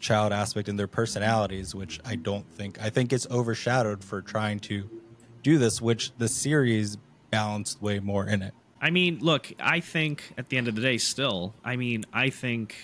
child 0.00 0.32
aspect 0.32 0.68
and 0.68 0.78
their 0.78 0.86
personalities, 0.86 1.74
which 1.74 1.98
I 2.04 2.14
don't 2.14 2.48
think 2.52 2.80
I 2.80 2.90
think 2.90 3.12
it's 3.12 3.26
overshadowed 3.30 4.04
for 4.04 4.22
trying 4.22 4.60
to 4.60 4.88
do 5.42 5.58
this, 5.58 5.80
which 5.80 6.12
the 6.18 6.28
series 6.28 6.98
balanced 7.30 7.80
way 7.82 8.00
more 8.00 8.26
in 8.26 8.42
it. 8.42 8.54
I 8.80 8.90
mean, 8.90 9.18
look, 9.20 9.52
I 9.58 9.80
think 9.80 10.32
at 10.38 10.48
the 10.48 10.56
end 10.56 10.68
of 10.68 10.74
the 10.74 10.80
day, 10.80 10.98
still, 10.98 11.54
I 11.64 11.76
mean, 11.76 12.04
I 12.12 12.30
think 12.30 12.76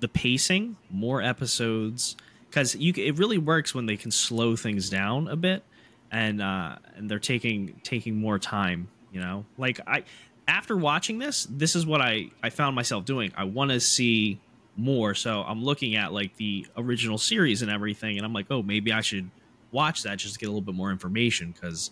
the 0.00 0.08
pacing, 0.08 0.76
more 0.90 1.20
episodes, 1.20 2.16
because 2.48 2.76
you 2.76 2.92
it 2.96 3.18
really 3.18 3.38
works 3.38 3.74
when 3.74 3.86
they 3.86 3.96
can 3.96 4.10
slow 4.10 4.54
things 4.54 4.88
down 4.88 5.28
a 5.28 5.36
bit, 5.36 5.64
and 6.12 6.40
uh, 6.40 6.76
and 6.94 7.10
they're 7.10 7.18
taking 7.18 7.80
taking 7.82 8.16
more 8.20 8.38
time. 8.38 8.88
You 9.12 9.20
know, 9.20 9.44
like 9.58 9.80
I 9.86 10.04
after 10.46 10.76
watching 10.76 11.18
this, 11.18 11.46
this 11.50 11.74
is 11.74 11.84
what 11.86 12.00
I 12.00 12.30
I 12.42 12.50
found 12.50 12.76
myself 12.76 13.04
doing. 13.04 13.32
I 13.36 13.44
want 13.44 13.70
to 13.72 13.80
see 13.80 14.40
more, 14.76 15.14
so 15.14 15.42
I'm 15.42 15.64
looking 15.64 15.96
at 15.96 16.12
like 16.12 16.36
the 16.36 16.66
original 16.76 17.18
series 17.18 17.62
and 17.62 17.70
everything, 17.70 18.16
and 18.16 18.24
I'm 18.24 18.32
like, 18.32 18.46
oh, 18.50 18.62
maybe 18.62 18.92
I 18.92 19.00
should 19.00 19.30
watch 19.72 20.04
that 20.04 20.18
just 20.18 20.34
to 20.34 20.38
get 20.40 20.46
a 20.46 20.50
little 20.50 20.60
bit 20.60 20.74
more 20.74 20.92
information 20.92 21.52
because 21.52 21.90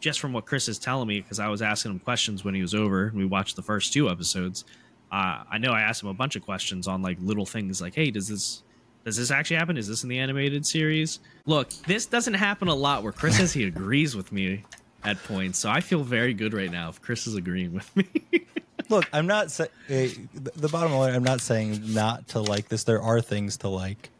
just 0.00 0.18
from 0.18 0.32
what 0.32 0.46
Chris 0.46 0.68
is 0.68 0.78
telling 0.78 1.06
me, 1.06 1.20
because 1.20 1.38
I 1.38 1.48
was 1.48 1.62
asking 1.62 1.92
him 1.92 1.98
questions 2.00 2.44
when 2.44 2.54
he 2.54 2.62
was 2.62 2.74
over 2.74 3.06
and 3.06 3.16
we 3.16 3.26
watched 3.26 3.56
the 3.56 3.62
first 3.62 3.92
two 3.92 4.08
episodes. 4.08 4.64
Uh, 5.12 5.44
I 5.50 5.58
know 5.58 5.72
I 5.72 5.82
asked 5.82 6.02
him 6.02 6.08
a 6.08 6.14
bunch 6.14 6.36
of 6.36 6.42
questions 6.42 6.88
on 6.88 7.02
like 7.02 7.18
little 7.20 7.46
things 7.46 7.80
like, 7.80 7.94
hey, 7.94 8.10
does 8.10 8.28
this 8.28 8.62
does 9.04 9.16
this 9.16 9.30
actually 9.30 9.56
happen? 9.56 9.76
Is 9.76 9.88
this 9.88 10.02
in 10.02 10.08
the 10.08 10.18
animated 10.18 10.66
series? 10.66 11.20
Look, 11.46 11.70
this 11.86 12.04
doesn't 12.06 12.34
happen 12.34 12.68
a 12.68 12.74
lot 12.74 13.02
where 13.02 13.12
Chris 13.12 13.36
says 13.38 13.52
he 13.52 13.64
agrees 13.66 14.14
with 14.14 14.30
me 14.30 14.64
at 15.04 15.22
points, 15.24 15.58
so 15.58 15.70
I 15.70 15.80
feel 15.80 16.02
very 16.02 16.34
good 16.34 16.52
right 16.52 16.70
now 16.70 16.90
if 16.90 17.00
Chris 17.00 17.26
is 17.26 17.34
agreeing 17.34 17.72
with 17.72 17.96
me. 17.96 18.06
Look, 18.90 19.08
I'm 19.12 19.26
not 19.26 19.50
saying 19.50 19.70
the 19.88 20.68
bottom 20.68 20.92
line. 20.92 21.14
I'm 21.14 21.22
not 21.22 21.40
saying 21.40 21.94
not 21.94 22.26
to 22.28 22.40
like 22.40 22.68
this. 22.68 22.84
There 22.84 23.00
are 23.00 23.20
things 23.20 23.56
to 23.58 23.68
like. 23.68 24.10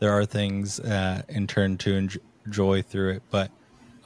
There 0.00 0.10
are 0.10 0.26
things 0.26 0.80
uh, 0.80 1.22
in 1.28 1.46
turn 1.46 1.78
to 1.78 2.08
enjoy 2.46 2.82
through 2.82 3.12
it, 3.12 3.22
but 3.30 3.50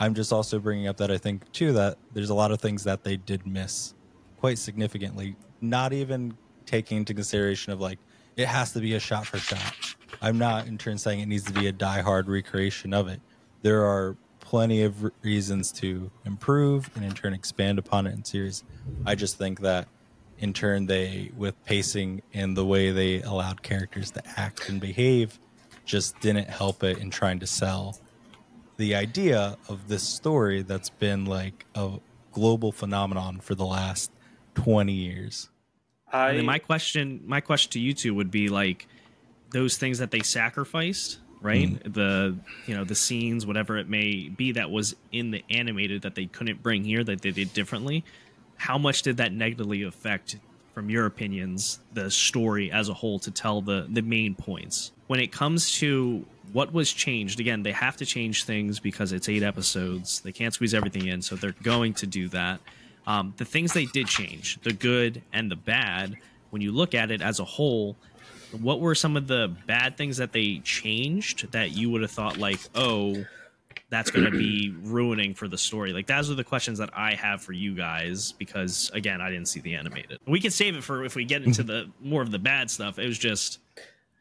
I'm 0.00 0.14
just 0.14 0.32
also 0.32 0.58
bringing 0.58 0.88
up 0.88 0.96
that 0.96 1.10
I 1.10 1.18
think 1.18 1.52
too 1.52 1.74
that 1.74 1.98
there's 2.14 2.30
a 2.30 2.34
lot 2.34 2.50
of 2.50 2.60
things 2.60 2.84
that 2.84 3.04
they 3.04 3.18
did 3.18 3.46
miss 3.46 3.94
quite 4.38 4.58
significantly. 4.58 5.36
Not 5.60 5.92
even 5.92 6.36
taking 6.64 6.96
into 6.96 7.12
consideration 7.12 7.72
of 7.72 7.80
like 7.80 7.98
it 8.36 8.46
has 8.46 8.72
to 8.72 8.80
be 8.80 8.94
a 8.94 9.00
shot 9.00 9.26
for 9.26 9.36
shot. 9.36 9.74
I'm 10.22 10.38
not 10.38 10.66
in 10.66 10.78
turn 10.78 10.96
saying 10.96 11.20
it 11.20 11.26
needs 11.26 11.44
to 11.44 11.52
be 11.52 11.66
a 11.66 11.72
die-hard 11.72 12.28
recreation 12.28 12.94
of 12.94 13.08
it. 13.08 13.20
There 13.60 13.84
are 13.84 14.16
plenty 14.40 14.82
of 14.82 15.12
reasons 15.22 15.70
to 15.72 16.10
improve 16.24 16.90
and 16.96 17.04
in 17.04 17.12
turn 17.12 17.34
expand 17.34 17.78
upon 17.78 18.06
it 18.06 18.14
in 18.14 18.24
series. 18.24 18.64
I 19.04 19.14
just 19.14 19.36
think 19.36 19.60
that 19.60 19.86
in 20.38 20.54
turn 20.54 20.86
they 20.86 21.30
with 21.36 21.62
pacing 21.66 22.22
and 22.32 22.56
the 22.56 22.64
way 22.64 22.90
they 22.90 23.20
allowed 23.20 23.62
characters 23.62 24.10
to 24.12 24.22
act 24.36 24.70
and 24.70 24.80
behave 24.80 25.38
just 25.84 26.18
didn't 26.20 26.48
help 26.48 26.82
it 26.82 26.98
in 26.98 27.10
trying 27.10 27.38
to 27.40 27.46
sell 27.46 27.98
the 28.80 28.94
idea 28.94 29.58
of 29.68 29.88
this 29.88 30.02
story 30.02 30.62
that's 30.62 30.88
been 30.88 31.26
like 31.26 31.66
a 31.74 31.98
global 32.32 32.72
phenomenon 32.72 33.38
for 33.38 33.54
the 33.54 33.66
last 33.66 34.10
20 34.54 34.90
years. 34.90 35.50
I 36.10 36.28
I 36.28 36.36
mean, 36.36 36.46
my 36.46 36.58
question, 36.58 37.20
my 37.26 37.42
question 37.42 37.72
to 37.72 37.78
you 37.78 37.92
two 37.92 38.14
would 38.14 38.30
be 38.30 38.48
like 38.48 38.88
those 39.50 39.76
things 39.76 39.98
that 39.98 40.10
they 40.10 40.20
sacrificed, 40.20 41.18
right? 41.42 41.68
Mm-hmm. 41.68 41.92
The 41.92 42.38
you 42.66 42.74
know 42.74 42.84
the 42.84 42.94
scenes, 42.94 43.44
whatever 43.44 43.76
it 43.76 43.88
may 43.88 44.30
be, 44.30 44.52
that 44.52 44.70
was 44.70 44.96
in 45.12 45.30
the 45.30 45.44
animated 45.50 46.00
that 46.02 46.14
they 46.14 46.24
couldn't 46.24 46.62
bring 46.62 46.82
here 46.82 47.04
that 47.04 47.20
they 47.20 47.32
did 47.32 47.52
differently. 47.52 48.02
How 48.56 48.78
much 48.78 49.02
did 49.02 49.18
that 49.18 49.30
negatively 49.30 49.82
affect, 49.82 50.36
from 50.74 50.90
your 50.90 51.06
opinions, 51.06 51.80
the 51.92 52.10
story 52.10 52.70
as 52.70 52.88
a 52.88 52.94
whole 52.94 53.18
to 53.20 53.30
tell 53.30 53.60
the 53.60 53.86
the 53.88 54.02
main 54.02 54.34
points? 54.34 54.92
When 55.06 55.20
it 55.20 55.32
comes 55.32 55.72
to 55.78 56.24
what 56.52 56.72
was 56.72 56.92
changed, 56.92 57.40
again, 57.40 57.62
they 57.62 57.72
have 57.72 57.96
to 57.96 58.06
change 58.06 58.44
things 58.44 58.80
because 58.80 59.12
it's 59.12 59.28
eight 59.28 59.42
episodes. 59.42 60.20
They 60.20 60.32
can't 60.32 60.52
squeeze 60.52 60.74
everything 60.74 61.06
in, 61.06 61.22
so 61.22 61.36
they're 61.36 61.54
going 61.62 61.94
to 61.94 62.06
do 62.06 62.28
that. 62.28 62.60
Um, 63.06 63.34
the 63.36 63.44
things 63.44 63.72
they 63.72 63.86
did 63.86 64.06
change, 64.06 64.60
the 64.62 64.72
good 64.72 65.22
and 65.32 65.50
the 65.50 65.56
bad, 65.56 66.16
when 66.50 66.62
you 66.62 66.72
look 66.72 66.94
at 66.94 67.10
it 67.10 67.22
as 67.22 67.40
a 67.40 67.44
whole, 67.44 67.96
what 68.60 68.80
were 68.80 68.94
some 68.94 69.16
of 69.16 69.26
the 69.26 69.54
bad 69.66 69.96
things 69.96 70.16
that 70.16 70.32
they 70.32 70.58
changed 70.58 71.50
that 71.52 71.70
you 71.70 71.90
would 71.90 72.02
have 72.02 72.10
thought 72.10 72.36
like, 72.36 72.60
oh, 72.74 73.24
that's 73.88 74.10
going 74.10 74.24
to 74.30 74.36
be 74.36 74.74
ruining 74.82 75.34
for 75.34 75.48
the 75.48 75.58
story? 75.58 75.92
Like, 75.92 76.06
those 76.06 76.30
are 76.30 76.34
the 76.34 76.44
questions 76.44 76.78
that 76.78 76.90
I 76.92 77.14
have 77.14 77.42
for 77.42 77.52
you 77.52 77.74
guys 77.74 78.32
because, 78.32 78.90
again, 78.94 79.20
I 79.20 79.30
didn't 79.30 79.48
see 79.48 79.60
the 79.60 79.74
animated. 79.74 80.18
We 80.26 80.40
can 80.40 80.50
save 80.50 80.76
it 80.76 80.84
for 80.84 81.04
if 81.04 81.14
we 81.14 81.24
get 81.24 81.42
into 81.42 81.62
the 81.64 81.90
more 82.00 82.22
of 82.22 82.30
the 82.30 82.38
bad 82.38 82.70
stuff. 82.70 82.98
It 82.98 83.06
was 83.06 83.18
just 83.18 83.58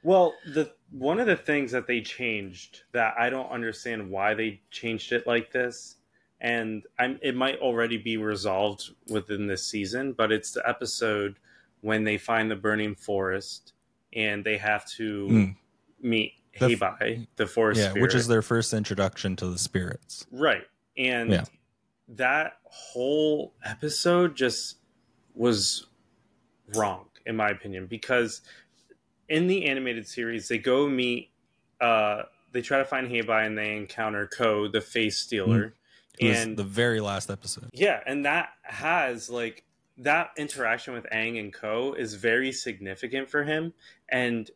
Well, 0.04 0.34
the 0.46 0.72
one 0.92 1.20
of 1.20 1.28
the 1.28 1.36
things 1.36 1.72
that 1.72 1.86
they 1.88 2.02
changed 2.02 2.82
that 2.94 3.14
I 3.20 3.30
don't 3.30 3.50
understand 3.52 4.10
why 4.10 4.34
they 4.34 4.62
changed 4.72 5.12
it 5.12 5.28
like 5.28 5.52
this, 5.52 5.98
and 6.42 6.84
I'm, 6.98 7.20
it 7.22 7.36
might 7.36 7.60
already 7.60 7.98
be 7.98 8.18
resolved 8.18 8.90
within 9.08 9.46
this 9.46 9.68
season, 9.68 10.14
but 10.14 10.32
it's 10.32 10.52
the 10.52 10.68
episode 10.68 11.36
when 11.82 12.04
they 12.04 12.18
find 12.18 12.50
the 12.50 12.56
burning 12.56 12.96
forest 12.96 13.74
and 14.14 14.44
they 14.44 14.58
have 14.58 14.86
to 14.92 15.28
Mm. 15.28 15.56
meet 16.02 16.34
The 16.60 16.76
Heibai, 16.76 17.28
the 17.36 17.48
forest 17.48 17.80
yeah, 17.80 17.90
spirit. 17.90 18.02
which 18.02 18.16
is 18.16 18.28
their 18.28 18.42
first 18.42 18.74
introduction 18.74 19.36
to 19.38 19.48
the 19.48 19.58
spirits. 19.58 20.26
Right. 20.32 20.64
And 20.98 21.32
Yeah. 21.32 21.46
that 22.10 22.58
whole 22.64 23.54
episode 23.64 24.36
just 24.36 24.78
was 25.34 25.88
wrong, 26.76 27.06
in 27.26 27.36
my 27.36 27.50
opinion, 27.50 27.88
because 27.88 28.42
in 29.28 29.48
the 29.48 29.66
animated 29.66 30.08
series, 30.08 30.48
they 30.48 30.58
go 30.58 30.88
meet, 30.88 31.32
uh, 31.80 32.24
they 32.52 32.62
try 32.62 32.80
to 32.80 32.86
find 32.86 33.08
Heibai 33.10 33.46
and 33.46 33.58
they 33.58 33.76
encounter 33.76 34.28
Koh, 34.28 34.68
the 34.68 34.82
face 34.82 35.18
stealer. 35.18 35.74
Was 36.22 36.38
And 36.38 36.58
the 36.58 36.64
very 36.64 37.00
last 37.00 37.30
episode. 37.30 37.70
yeah, 37.72 38.02
and 38.06 38.26
that 38.26 38.50
has 38.64 39.30
like 39.30 39.64
that 40.00 40.32
interaction 40.38 40.94
with 40.94 41.06
Aang 41.14 41.40
and 41.40 41.54
Koh 41.54 41.94
is 41.94 42.16
very 42.16 42.52
significant 42.52 43.30
for 43.30 43.44
him. 43.44 43.74
And 44.10 44.50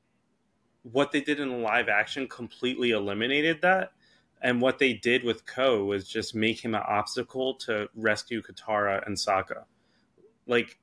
what 0.84 1.12
they 1.12 1.22
did 1.22 1.40
in 1.40 1.62
live 1.62 1.90
action 1.90 2.28
completely 2.28 2.92
eliminated 2.92 3.62
that. 3.62 3.92
And 4.42 4.62
what 4.62 4.78
they 4.78 4.94
did 4.94 5.24
with 5.24 5.46
Koh 5.46 5.86
was 5.86 6.08
just 6.08 6.36
make 6.36 6.64
him 6.64 6.76
an 6.76 6.82
obstacle 6.86 7.56
to 7.60 7.90
rescue 7.96 8.42
Katara 8.42 9.06
and 9.08 9.16
Sokka. 9.16 9.64
Like 10.46 10.78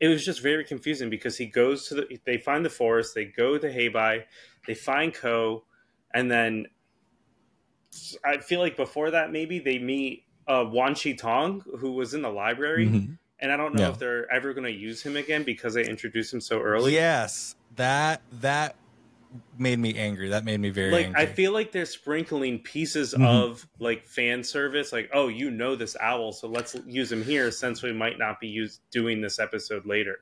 it 0.00 0.08
was 0.08 0.24
just 0.24 0.40
very 0.42 0.64
confusing 0.64 1.10
because 1.10 1.36
he 1.36 1.46
goes 1.46 1.88
to 1.88 1.94
the 1.96 2.18
they 2.24 2.38
find 2.38 2.64
the 2.64 2.70
forest, 2.70 3.14
they 3.14 3.26
go 3.26 3.58
to 3.58 3.68
Heibai, 3.70 4.24
they 4.66 4.74
find 4.74 5.12
Koh, 5.12 5.64
and 6.14 6.30
then 6.30 6.66
I 8.24 8.38
feel 8.38 8.60
like 8.60 8.76
before 8.76 9.10
that 9.10 9.32
maybe 9.32 9.58
they 9.58 9.78
meet 9.78 10.24
uh, 10.46 10.64
Wan 10.66 10.94
Shi 10.94 11.14
Tong, 11.14 11.62
who 11.78 11.92
was 11.92 12.14
in 12.14 12.22
the 12.22 12.30
library, 12.30 12.86
Mhm. 12.86 13.18
and 13.38 13.52
I 13.52 13.56
don't 13.58 13.74
know 13.74 13.82
Yeah. 13.82 13.90
if 13.90 13.98
they're 13.98 14.30
ever 14.32 14.54
going 14.54 14.64
to 14.64 14.72
use 14.72 15.02
him 15.02 15.14
again 15.16 15.42
because 15.42 15.74
they 15.74 15.84
introduced 15.84 16.32
him 16.32 16.40
so 16.40 16.58
early. 16.60 16.94
Yes, 16.94 17.54
that 17.76 18.22
that 18.40 18.76
made 19.58 19.78
me 19.78 19.94
angry. 19.96 20.28
That 20.30 20.44
made 20.44 20.58
me 20.60 20.70
very 20.70 20.90
like 20.90 21.06
angry. 21.06 21.22
I 21.22 21.26
feel 21.26 21.52
like 21.52 21.72
they're 21.72 21.84
sprinkling 21.84 22.60
pieces 22.60 23.14
Mhm. 23.14 23.26
of 23.26 23.66
like 23.78 24.06
fan 24.06 24.42
service, 24.44 24.92
like 24.92 25.10
oh, 25.12 25.28
you 25.28 25.50
know 25.50 25.76
this 25.76 25.96
owl, 26.00 26.32
so 26.32 26.48
let's 26.48 26.76
use 26.86 27.10
him 27.12 27.22
here 27.24 27.50
since 27.50 27.82
we 27.82 27.92
might 27.92 28.18
not 28.18 28.40
be 28.40 28.48
used 28.48 28.80
doing 28.90 29.20
this 29.20 29.38
episode 29.38 29.84
later. 29.86 30.20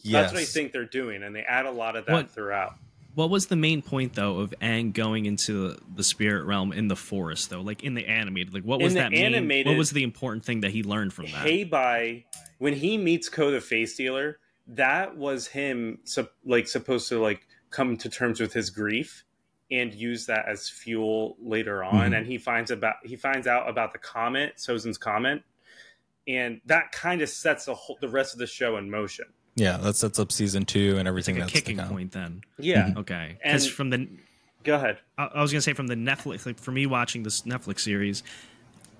yes. 0.00 0.12
That's 0.24 0.32
what 0.34 0.42
I 0.42 0.44
think 0.44 0.72
they're 0.72 0.84
doing, 0.84 1.22
and 1.22 1.34
they 1.34 1.42
add 1.42 1.64
a 1.66 1.70
lot 1.70 1.96
of 1.96 2.04
that 2.06 2.12
What- 2.12 2.30
throughout. 2.30 2.74
what 3.14 3.30
was 3.30 3.46
the 3.46 3.56
main 3.56 3.80
point 3.80 4.14
though 4.14 4.38
of 4.40 4.52
Aang 4.60 4.92
going 4.92 5.24
into 5.26 5.76
the 5.94 6.02
spirit 6.04 6.44
realm 6.44 6.72
in 6.72 6.88
the 6.88 6.96
forest 6.96 7.48
though? 7.50 7.60
Like 7.62 7.82
in 7.84 7.94
the 7.94 8.06
animated, 8.06 8.52
like 8.54 8.64
what 8.64 8.80
In 8.80 8.84
was 8.84 8.94
the 8.94 9.00
that 9.00 9.12
main, 9.12 9.24
animated- 9.34 9.66
what 9.70 9.78
was 9.78 9.90
the 9.92 10.02
important 10.02 10.44
thing 10.44 10.60
that 10.60 10.72
he 10.72 10.82
learned 10.82 11.12
from 11.14 11.26
that? 11.26 11.46
Heibai, 11.46 12.24
when 12.58 12.74
he 12.74 12.98
meets 12.98 13.28
Koh 13.28 13.50
the 13.50 13.60
Face 13.60 13.96
Dealer, 13.96 14.38
that 14.66 15.16
was 15.16 15.46
him 15.48 15.98
sup- 16.04 16.34
like 16.44 16.66
supposed 16.68 17.08
to 17.10 17.18
like 17.20 17.46
come 17.74 17.96
to 17.98 18.08
terms 18.08 18.40
with 18.40 18.52
his 18.52 18.70
grief 18.70 19.24
and 19.70 19.92
use 19.94 20.26
that 20.26 20.46
as 20.46 20.68
fuel 20.68 21.36
later 21.40 21.82
on. 21.82 22.10
Mhm. 22.12 22.18
And 22.18 22.26
he 22.26 22.38
finds 22.38 22.70
about 22.70 22.96
he 23.04 23.16
finds 23.16 23.46
out 23.46 23.68
about 23.68 23.92
the 23.92 23.98
comet, 23.98 24.56
Sozin's 24.56 24.98
comet, 24.98 25.42
and 26.28 26.60
that 26.66 26.92
kind 26.92 27.20
of 27.22 27.28
sets 27.28 27.64
the 27.66 27.74
whole, 27.74 27.98
the 28.00 28.08
rest 28.08 28.32
of 28.34 28.38
the 28.38 28.46
show 28.46 28.76
in 28.76 28.90
motion. 28.90 29.26
Yeah, 29.56 29.76
that 29.78 29.96
sets 29.96 30.18
up 30.18 30.32
season 30.32 30.64
two 30.64 30.90
and 30.98 31.00
It's 31.00 31.08
everything 31.08 31.34
like 31.36 31.42
a 31.42 31.46
that's 31.46 31.52
kicking 31.64 31.78
point 31.78 32.12
then. 32.12 32.42
Yeah, 32.58 32.88
Mhm. 32.88 32.96
Okay, 32.98 33.38
because 33.42 33.64
And- 33.66 33.72
from 33.74 33.90
the 33.90 34.08
go 34.64 34.74
ahead. 34.76 34.98
I 35.18 35.24
I 35.26 35.42
was 35.42 35.52
gonna 35.52 35.62
say 35.62 35.72
from 35.74 35.86
the 35.88 35.94
Netflix, 35.96 36.46
like 36.46 36.58
for 36.58 36.72
me 36.72 36.86
watching 36.86 37.22
this 37.22 37.42
Netflix 37.42 37.80
series, 37.80 38.22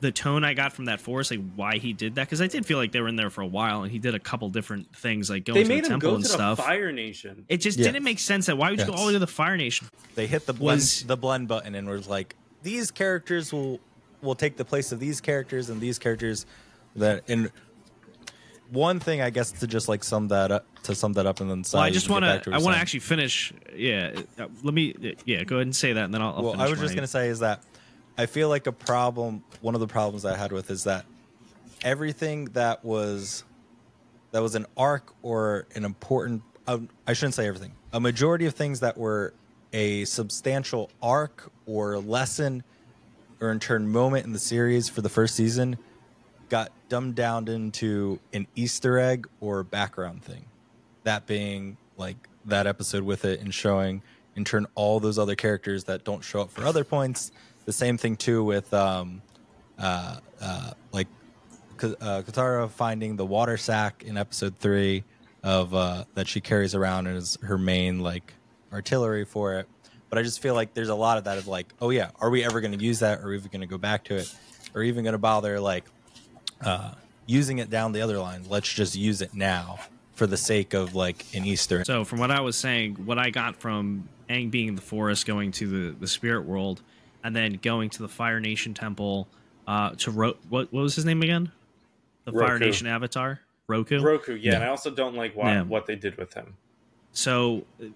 the 0.04 0.12
tone 0.12 0.44
I 0.44 0.52
got 0.54 0.72
from 0.74 0.84
that 0.84 1.00
forest, 1.00 1.30
like 1.30 1.40
why 1.56 1.78
he 1.78 1.92
did 1.94 2.16
that, 2.16 2.26
because 2.26 2.42
I 2.42 2.46
did 2.46 2.66
feel 2.66 2.76
like 2.78 2.92
they 2.92 3.00
were 3.00 3.08
in 3.08 3.16
there 3.16 3.30
for 3.30 3.40
a 3.40 3.46
while, 3.46 3.82
and 3.82 3.90
he 3.90 3.98
did 3.98 4.14
a 4.14 4.18
couple 4.18 4.48
different 4.50 4.94
things, 4.94 5.30
like 5.30 5.44
going 5.46 5.54
They 5.56 5.62
to 5.62 5.68
made 5.68 5.84
the 5.84 5.86
him 5.86 5.92
temple 5.92 6.10
go 6.10 6.14
and 6.16 6.24
to 6.24 6.30
stuff. 6.30 6.56
the 6.58 6.62
Fire 6.62 6.92
Nation. 6.92 7.46
It 7.48 7.56
just 7.58 7.78
Yeah. 7.78 7.86
didn't 7.86 8.04
make 8.04 8.18
sense. 8.18 8.46
That 8.46 8.58
why 8.58 8.70
would 8.70 8.78
you 8.80 8.84
go 8.86 8.92
Yes. 8.92 9.00
all 9.00 9.06
the 9.06 9.12
way 9.12 9.12
to 9.14 9.18
the 9.18 9.26
Fire 9.26 9.56
Nation? 9.56 9.88
They 10.14 10.26
hit 10.26 10.44
the 10.46 10.52
blend, 10.52 10.76
Was- 10.80 11.04
the 11.04 11.16
blend 11.16 11.48
button 11.48 11.74
and 11.74 11.88
was 11.88 12.06
like, 12.06 12.36
these 12.62 12.90
characters 12.90 13.52
will 13.52 13.80
will 14.22 14.34
take 14.34 14.56
the 14.56 14.64
place 14.64 14.90
of 14.92 15.00
these 15.00 15.20
characters 15.20 15.68
and 15.70 15.80
these 15.80 15.98
characters 15.98 16.46
that 16.96 17.22
and 17.28 17.50
one 18.70 18.98
thing 19.00 19.20
I 19.20 19.30
guess 19.30 19.52
to 19.52 19.66
just 19.66 19.88
like 19.88 20.02
sum 20.02 20.28
that 20.28 20.50
up 20.50 20.66
to 20.84 20.94
sum 20.94 21.12
that 21.14 21.26
up 21.26 21.40
and 21.40 21.50
then 21.50 21.62
Well, 21.72 21.82
I 21.82 21.90
just 21.90 22.08
want 22.08 22.24
to. 22.24 22.52
I 22.52 22.58
want 22.58 22.74
to 22.76 22.80
actually 22.80 23.00
finish. 23.00 23.52
Yeah, 23.74 24.12
uh, 24.38 24.46
let 24.62 24.74
me. 24.74 24.94
Yeah, 25.24 25.44
go 25.44 25.56
ahead 25.56 25.66
and 25.66 25.76
say 25.76 25.92
that, 25.94 26.04
and 26.04 26.12
then 26.14 26.20
I'll. 26.22 26.34
I'll 26.36 26.42
well, 26.42 26.52
finish 26.52 26.66
I 26.66 26.70
was 26.70 26.80
just 26.80 26.92
my- 26.92 26.96
gonna 26.96 27.06
say 27.06 27.28
is 27.28 27.38
that 27.40 27.62
I 28.16 28.26
feel 28.26 28.48
like 28.48 28.66
a 28.66 28.72
problem. 28.72 29.44
One 29.60 29.74
of 29.74 29.80
the 29.80 29.86
problems 29.86 30.24
I 30.24 30.36
had 30.36 30.52
with 30.52 30.70
is 30.70 30.84
that 30.84 31.04
everything 31.82 32.46
that 32.46 32.84
was 32.84 33.44
that 34.32 34.42
was 34.42 34.54
an 34.54 34.66
arc 34.76 35.12
or 35.22 35.66
an 35.74 35.84
important. 35.84 36.42
Um, 36.66 36.88
I 37.06 37.12
shouldn't 37.12 37.34
say 37.34 37.46
everything. 37.46 37.72
A 37.92 38.00
majority 38.00 38.46
of 38.46 38.54
things 38.54 38.80
that 38.80 38.96
were 38.96 39.34
a 39.72 40.04
substantial 40.04 40.90
arc 41.02 41.50
or 41.66 41.98
lesson 41.98 42.62
or 43.40 43.50
in 43.50 43.60
turn 43.60 43.88
moment 43.88 44.24
in 44.24 44.32
the 44.32 44.38
series 44.38 44.88
for 44.88 45.02
the 45.02 45.08
first 45.08 45.34
season 45.34 45.76
got 46.48 46.70
dumbed 46.88 47.14
down 47.14 47.48
into 47.48 48.18
an 48.32 48.46
Easter 48.54 48.98
egg 48.98 49.28
or 49.40 49.62
background 49.62 50.22
thing. 50.22 50.44
That 51.02 51.26
being 51.26 51.76
like 51.96 52.16
that 52.46 52.66
episode 52.66 53.02
with 53.02 53.24
it 53.24 53.40
and 53.40 53.52
showing 53.52 54.02
in 54.36 54.44
turn 54.44 54.66
all 54.74 55.00
those 55.00 55.18
other 55.18 55.34
characters 55.34 55.84
that 55.84 56.04
don't 56.04 56.22
show 56.22 56.42
up 56.42 56.50
for 56.50 56.64
other 56.64 56.84
points. 56.84 57.32
The 57.64 57.72
same 57.72 57.96
thing 57.96 58.16
too 58.16 58.44
with 58.44 58.72
um, 58.74 59.22
uh, 59.78 60.18
uh, 60.40 60.72
like 60.92 61.08
uh, 61.82 62.22
Katara 62.22 62.68
finding 62.70 63.16
the 63.16 63.24
water 63.24 63.56
sack 63.56 64.02
in 64.04 64.16
episode 64.16 64.58
three 64.58 65.04
of 65.42 65.74
uh, 65.74 66.04
that 66.14 66.28
she 66.28 66.40
carries 66.40 66.74
around 66.74 67.06
as 67.06 67.38
her 67.42 67.58
main 67.58 68.00
like 68.00 68.34
artillery 68.72 69.24
for 69.24 69.54
it. 69.54 69.68
But 70.10 70.18
I 70.18 70.22
just 70.22 70.40
feel 70.40 70.54
like 70.54 70.74
there's 70.74 70.90
a 70.90 70.94
lot 70.94 71.18
of 71.18 71.24
that 71.24 71.38
of 71.38 71.48
like, 71.48 71.72
oh 71.80 71.90
yeah, 71.90 72.10
are 72.20 72.30
we 72.30 72.44
ever 72.44 72.60
going 72.60 72.76
to 72.76 72.84
use 72.84 73.00
that? 73.00 73.20
Or 73.20 73.28
are 73.28 73.30
we 73.30 73.38
going 73.38 73.60
to 73.60 73.66
go 73.66 73.78
back 73.78 74.04
to 74.04 74.16
it? 74.16 74.34
Or 74.74 74.82
even 74.82 75.04
going 75.04 75.12
to 75.12 75.18
bother 75.18 75.58
like 75.60 75.84
uh, 76.60 76.92
using 77.26 77.58
it 77.58 77.70
down 77.70 77.92
the 77.92 78.02
other 78.02 78.18
line? 78.18 78.44
Let's 78.48 78.72
just 78.72 78.94
use 78.96 79.22
it 79.22 79.34
now 79.34 79.78
for 80.14 80.26
the 80.26 80.36
sake 80.36 80.74
of 80.74 80.94
like 80.94 81.24
an 81.34 81.44
Easter. 81.44 81.84
So, 81.84 82.04
from 82.04 82.20
what 82.20 82.30
I 82.30 82.40
was 82.40 82.56
saying, 82.56 82.94
what 83.04 83.18
I 83.18 83.30
got 83.30 83.56
from 83.56 84.08
Aang 84.28 84.50
being 84.50 84.68
in 84.68 84.74
the 84.76 84.82
forest, 84.82 85.26
going 85.26 85.50
to 85.52 85.66
the, 85.66 85.98
the 85.98 86.06
spirit 86.06 86.44
world, 86.44 86.82
and 87.24 87.34
then 87.34 87.54
going 87.62 87.90
to 87.90 88.02
the 88.02 88.08
Fire 88.08 88.38
Nation 88.38 88.74
temple 88.74 89.26
uh, 89.66 89.90
to 89.96 90.10
Ro- 90.12 90.36
what 90.48 90.72
what 90.72 90.82
was 90.82 90.94
his 90.94 91.04
name 91.04 91.22
again? 91.22 91.50
The 92.24 92.32
Fire 92.32 92.58
Nation 92.58 92.86
avatar, 92.86 93.40
Roku. 93.66 94.00
Roku, 94.00 94.34
yeah, 94.34 94.50
Yeah. 94.52 94.54
and 94.56 94.64
I 94.64 94.68
also 94.68 94.90
don't 94.90 95.16
like 95.16 95.34
what, 95.34 95.46
Yeah. 95.46 95.62
what 95.62 95.86
they 95.86 95.96
did 95.96 96.16
with 96.16 96.34
him. 96.34 96.54
So, 97.12 97.64
uh, 97.82 97.86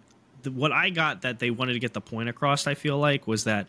the, 0.43 0.51
what 0.51 0.73
I 0.73 0.91
got 0.91 1.23
that 1.23 1.39
they 1.39 1.51
wanted 1.51 1.75
to 1.75 1.79
get 1.79 1.93
the 1.93 2.01
point 2.01 2.29
across, 2.29 2.67
I 2.67 2.75
feel 2.75 2.99
like, 2.99 3.27
was 3.27 3.45
that 3.45 3.67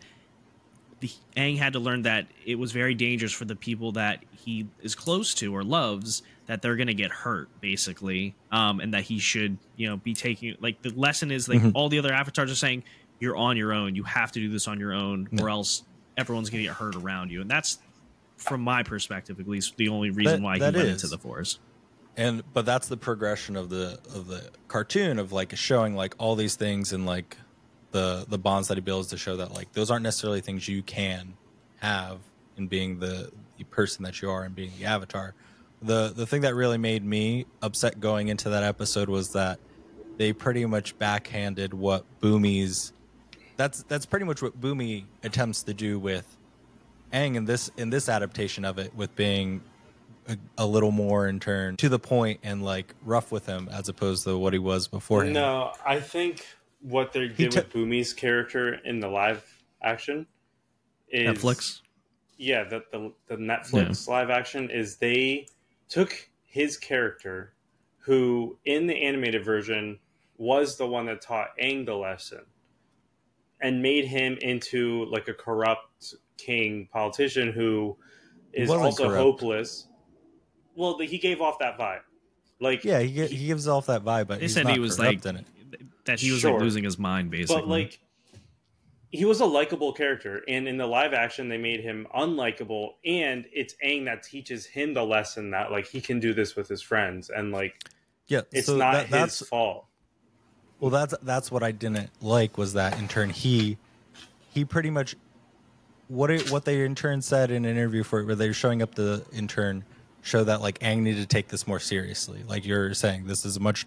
the 1.01 1.09
Aang 1.37 1.57
had 1.57 1.73
to 1.73 1.79
learn 1.79 2.01
that 2.03 2.27
it 2.45 2.55
was 2.55 2.71
very 2.73 2.93
dangerous 2.93 3.31
for 3.31 3.45
the 3.45 3.55
people 3.55 3.93
that 3.93 4.23
he 4.31 4.67
is 4.81 4.95
close 4.95 5.33
to 5.35 5.55
or 5.55 5.63
loves 5.63 6.21
that 6.47 6.61
they're 6.61 6.75
going 6.75 6.87
to 6.87 6.93
get 6.93 7.09
hurt 7.11 7.47
basically 7.61 8.33
um 8.51 8.79
and 8.81 8.93
that 8.93 9.03
he 9.03 9.17
should 9.19 9.55
you 9.77 9.87
know 9.87 9.95
be 9.97 10.13
taking 10.13 10.55
like 10.59 10.81
the 10.81 10.89
lesson 10.89 11.31
is 11.31 11.47
like 11.47 11.61
Mhm. 11.61 11.71
all 11.73 11.87
the 11.87 11.99
other 11.99 12.11
avatars 12.11 12.51
are 12.51 12.55
saying 12.55 12.83
you're 13.19 13.35
on 13.37 13.57
your 13.57 13.73
own. 13.73 13.95
You 13.95 14.03
have 14.03 14.31
to 14.33 14.39
do 14.39 14.49
this 14.49 14.67
on 14.67 14.79
your 14.79 14.93
own 14.93 15.27
or 15.41 15.49
else 15.49 15.83
everyone's 16.17 16.49
going 16.49 16.63
to 16.63 16.67
get 16.69 16.75
hurt 16.77 16.95
around 16.95 17.31
you. 17.31 17.41
And 17.41 17.49
that's 17.49 17.79
from 18.37 18.61
my 18.61 18.83
perspective 18.83 19.39
at 19.39 19.47
least 19.47 19.75
the 19.77 19.89
only 19.89 20.09
reason 20.09 20.41
That- 20.41 20.41
why 20.41 20.55
he 20.55 20.61
went 20.61 20.75
is. 20.77 21.03
into 21.03 21.07
the 21.07 21.17
forest. 21.17 21.59
And 22.17 22.43
but 22.53 22.65
that's 22.65 22.87
the 22.87 22.97
progression 22.97 23.55
of 23.55 23.69
the 23.69 23.99
of 24.13 24.27
the 24.27 24.49
cartoon 24.67 25.19
of 25.19 25.31
like 25.31 25.55
showing 25.55 25.95
like 25.95 26.15
all 26.17 26.35
these 26.35 26.55
things 26.55 26.91
and 26.91 27.05
like 27.05 27.37
the 27.91 28.25
the 28.27 28.37
bonds 28.37 28.67
that 28.67 28.75
he 28.75 28.81
builds 28.81 29.09
to 29.09 29.17
show 29.17 29.37
that 29.37 29.53
like 29.53 29.71
those 29.73 29.89
aren't 29.89 30.03
necessarily 30.03 30.41
things 30.41 30.67
you 30.67 30.81
can 30.83 31.33
have 31.79 32.19
in 32.57 32.67
being 32.67 32.99
the, 32.99 33.31
the 33.57 33.63
person 33.65 34.03
that 34.03 34.21
you 34.21 34.29
are 34.29 34.43
and 34.43 34.53
being 34.53 34.71
the 34.77 34.85
avatar. 34.85 35.33
The 35.81 36.11
the 36.13 36.25
thing 36.27 36.41
that 36.41 36.55
really 36.55 36.77
made 36.77 37.05
me 37.05 37.45
upset 37.61 38.01
going 38.01 38.27
into 38.27 38.49
that 38.49 38.63
episode 38.63 39.07
was 39.07 39.31
that 39.31 39.59
they 40.17 40.33
pretty 40.33 40.65
much 40.65 40.97
backhanded 40.99 41.73
what 41.73 42.03
Bumi's 42.19 42.91
that's 43.59 43.83
that's 43.83 44.05
pretty 44.05 44.25
much 44.25 44.41
what 44.41 44.59
Bumi 44.59 45.03
attempts 45.21 45.63
to 45.63 45.73
do 45.73 45.99
with 45.99 46.37
Aang 47.11 47.35
in 47.35 47.43
this 47.43 47.69
in 47.75 47.89
this 47.89 48.07
adaptation 48.07 48.63
of 48.63 48.79
it 48.79 48.95
with 48.95 49.13
being 49.17 49.61
a, 50.29 50.37
a 50.59 50.65
little 50.65 50.91
more 50.91 51.27
in 51.27 51.41
turn 51.41 51.75
to 51.75 51.89
the 51.89 51.99
point 51.99 52.39
and 52.41 52.63
like 52.63 52.95
rough 53.03 53.33
with 53.33 53.45
him 53.45 53.67
as 53.69 53.89
opposed 53.89 54.23
to 54.23 54.37
what 54.37 54.53
he 54.53 54.59
was 54.59 54.87
before. 54.87 55.25
No, 55.25 55.73
I 55.85 55.99
think 55.99 56.45
what 56.81 57.11
they 57.11 57.27
did 57.27 57.51
t- 57.51 57.59
with 57.59 57.73
Bumi's 57.73 58.13
character 58.13 58.75
in 58.85 59.01
the 59.01 59.09
live 59.09 59.43
action 59.81 60.25
is 61.09 61.37
Netflix. 61.37 61.81
Yeah, 62.37 62.63
the 62.63 62.81
the, 62.93 63.11
the 63.27 63.35
Netflix 63.35 64.07
live 64.07 64.29
action 64.29 64.69
is 64.69 64.95
they 64.95 65.47
took 65.89 66.29
his 66.45 66.77
character, 66.77 67.51
who 67.97 68.57
in 68.63 68.87
the 68.87 68.95
animated 68.95 69.43
version 69.43 69.99
was 70.37 70.77
the 70.77 70.87
one 70.87 71.07
that 71.07 71.21
taught 71.21 71.49
Aang 71.61 71.85
the 71.85 71.95
lesson, 71.95 72.45
and 73.61 73.81
made 73.81 74.05
him 74.05 74.37
into 74.41 75.05
like 75.05 75.27
a 75.27 75.33
corrupt 75.33 76.13
king 76.37 76.87
politician 76.91 77.51
who 77.51 77.97
is 78.53 78.69
He 78.69 78.75
also 78.75 79.05
corrupt. 79.09 79.21
hopeless. 79.21 79.87
Well, 80.75 80.97
he 80.99 81.17
gave 81.17 81.41
off 81.41 81.59
that 81.59 81.77
vibe. 81.77 82.01
Like 82.61 82.83
Yeah, 82.83 82.99
he, 82.99 83.25
he 83.27 83.47
gives 83.47 83.67
off 83.67 83.87
that 83.87 84.03
vibe, 84.03 84.27
but 84.27 84.39
They 84.39 84.45
he's 84.45 84.53
said 84.53 84.65
not 84.65 84.73
he 84.73 84.79
was 84.79 84.97
like 84.99 85.25
in 85.25 85.37
it. 85.37 85.45
that 86.05 86.19
he 86.19 86.31
was 86.31 86.41
Sure. 86.41 86.53
like 86.53 86.61
losing 86.61 86.83
his 86.83 86.97
mind 86.97 87.31
basically. 87.31 87.61
but 87.61 87.67
like 87.67 87.99
he 89.11 89.25
was 89.25 89.39
a 89.41 89.45
likable 89.45 89.91
character 89.91 90.43
and 90.47 90.67
in 90.67 90.77
the 90.77 90.85
live 90.85 91.13
action 91.13 91.49
they 91.49 91.57
made 91.57 91.79
him 91.81 92.05
unlikable 92.15 92.91
and 93.05 93.45
it's 93.51 93.73
Aang 93.83 94.05
that 94.05 94.21
teaches 94.23 94.65
him 94.67 94.93
the 94.93 95.03
lesson 95.03 95.49
that 95.51 95.71
like 95.71 95.87
he 95.87 95.99
can 95.99 96.19
do 96.19 96.33
this 96.33 96.55
with 96.55 96.67
his 96.67 96.81
friends 96.81 97.29
and 97.29 97.51
like 97.51 97.83
Yeah, 98.27 98.41
it's 98.51 98.67
so 98.67 98.77
not 98.77 98.93
that- 98.93 99.01
his 99.03 99.11
that's 99.11 99.47
fault 99.47 99.87
Well, 100.79 100.91
that's 100.91 101.15
that's 101.21 101.51
what 101.51 101.63
I 101.63 101.71
didn't 101.71 102.09
like 102.21 102.57
was 102.57 102.73
that 102.73 102.97
in 102.97 103.07
turn 103.07 103.29
he 103.29 103.77
he 104.53 104.63
pretty 104.65 104.89
much 104.89 105.15
what 106.07 106.31
it, 106.31 106.51
what 106.51 106.65
they 106.65 106.83
in 106.83 106.95
turn 106.95 107.21
said 107.21 107.51
in 107.51 107.65
an 107.65 107.77
interview 107.77 108.03
for 108.03 108.19
it, 108.19 108.25
where 108.25 108.35
they 108.35 108.47
were 108.47 108.53
showing 108.53 108.81
up 108.81 108.95
the 108.95 109.23
intern 109.31 109.83
show 110.21 110.43
that 110.43 110.61
like 110.61 110.79
Aang 110.79 110.99
needed 110.99 111.21
to 111.21 111.27
take 111.27 111.49
this 111.49 111.67
more 111.67 111.79
seriously. 111.79 112.43
Like 112.47 112.65
you're 112.65 112.93
saying, 112.93 113.27
this 113.27 113.45
is 113.45 113.57
a 113.57 113.59
much 113.59 113.85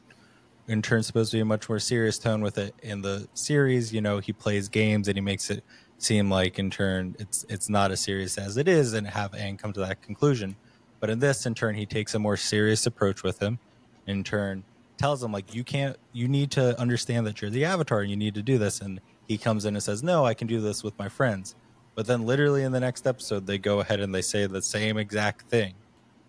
in 0.69 0.83
turn 0.83 1.03
supposed 1.03 1.31
to 1.33 1.39
be 1.39 1.41
a 1.41 1.45
much 1.45 1.69
more 1.69 1.79
serious 1.79 2.19
tone 2.19 2.43
with 2.43 2.59
it 2.59 2.75
in 2.83 3.03
the 3.03 3.29
series. 3.35 3.93
You 3.93 4.01
know, 4.01 4.19
he 4.19 4.33
plays 4.33 4.69
games 4.69 5.09
and 5.09 5.17
he 5.17 5.21
makes 5.21 5.51
it 5.51 5.65
seem 5.99 6.31
like 6.31 6.59
in 6.59 6.71
turn 6.71 7.17
it's 7.19 7.45
it's 7.49 7.69
not 7.69 7.91
as 7.91 8.01
serious 8.01 8.39
as 8.39 8.57
it 8.57 8.69
is, 8.69 8.93
and 8.93 9.07
have 9.07 9.33
Aang 9.33 9.59
come 9.59 9.73
to 9.73 9.81
that 9.81 10.03
conclusion. 10.03 10.57
But 11.01 11.11
in 11.11 11.19
this, 11.19 11.47
in 11.47 11.55
turn, 11.55 11.75
he 11.75 11.87
takes 11.87 12.15
a 12.15 12.19
more 12.21 12.37
serious 12.37 12.87
approach 12.87 13.25
with 13.25 13.41
him. 13.41 13.59
In 14.07 14.23
turn, 14.23 14.65
tells 15.03 15.21
him 15.21 15.33
like 15.33 15.53
you 15.53 15.65
can't 15.65 15.97
you 16.13 16.29
need 16.29 16.53
to 16.53 16.79
understand 16.81 17.27
that 17.27 17.43
you're 17.43 17.51
the 17.51 17.65
avatar 17.65 18.03
and 18.03 18.11
you 18.11 18.17
need 18.17 18.37
to 18.37 18.43
do 18.43 18.57
this. 18.57 18.81
And 18.81 19.01
he 19.27 19.37
comes 19.37 19.65
in 19.65 19.75
and 19.75 19.83
says 19.83 20.01
no 20.01 20.25
i 20.25 20.33
can 20.33 20.47
do 20.47 20.61
this 20.61 20.85
with 20.85 20.97
my 20.97 21.09
friends. 21.09 21.57
But 21.97 22.07
then 22.07 22.25
literally 22.25 22.63
in 22.63 22.71
the 22.71 22.79
next 22.79 23.05
episode 23.05 23.49
they 23.49 23.59
go 23.59 23.81
ahead 23.81 23.99
and 23.99 24.15
they 24.15 24.23
say 24.23 24.47
the 24.47 24.63
same 24.63 24.97
exact 24.97 25.49
thing 25.49 25.75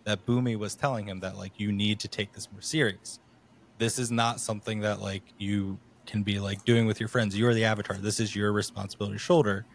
that 0.05 0.25
Bumi 0.25 0.57
was 0.57 0.73
telling 0.73 1.07
him 1.07 1.19
that 1.19 1.37
like 1.37 1.59
you 1.59 1.71
need 1.71 1.99
to 1.99 2.07
take 2.07 2.33
this 2.33 2.51
more 2.51 2.61
serious. 2.61 3.19
This 3.77 3.99
is 3.99 4.09
not 4.09 4.39
something 4.39 4.79
that 4.79 4.99
like 4.99 5.21
you 5.37 5.77
can 6.07 6.23
be 6.23 6.39
like 6.39 6.65
doing 6.65 6.87
with 6.87 6.99
your 6.99 7.09
friends. 7.09 7.37
You're 7.37 7.53
the 7.53 7.65
avatar. 7.65 7.97
This 7.97 8.19
is 8.19 8.35
your 8.35 8.51
responsibility 8.51 9.19
shoulder. 9.19 9.67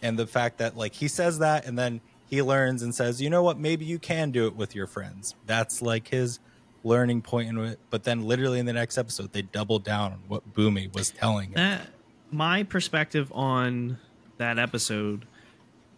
And 0.00 0.18
the 0.18 0.26
fact 0.26 0.56
that 0.56 0.74
like 0.74 0.94
he 0.94 1.08
says 1.08 1.38
that 1.40 1.66
and 1.66 1.78
then 1.78 2.00
he 2.24 2.40
learns 2.40 2.82
and 2.82 2.94
says 2.94 3.20
you 3.20 3.28
know 3.28 3.42
what? 3.42 3.58
Maybe 3.58 3.84
you 3.84 3.98
can 3.98 4.30
do 4.30 4.46
it 4.46 4.56
with 4.56 4.74
your 4.74 4.86
friends. 4.86 5.34
That's 5.44 5.82
like 5.82 6.08
his 6.08 6.40
learning 6.84 7.20
point 7.20 7.48
in 7.48 7.58
it 7.58 7.78
but 7.90 8.04
then 8.04 8.22
literally 8.22 8.58
in 8.58 8.66
the 8.66 8.72
next 8.72 8.96
episode 8.96 9.32
they 9.32 9.42
doubled 9.42 9.84
down 9.84 10.12
on 10.12 10.18
what 10.28 10.54
Bumi 10.54 10.92
was 10.94 11.10
telling 11.10 11.50
that 11.52 11.86
my 12.30 12.62
perspective 12.62 13.32
on 13.34 13.98
that 14.36 14.58
episode 14.58 15.24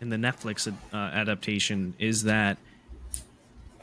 in 0.00 0.08
the 0.08 0.16
Netflix 0.16 0.72
uh, 0.92 0.96
adaptation 0.96 1.94
is 1.98 2.24
that 2.24 2.56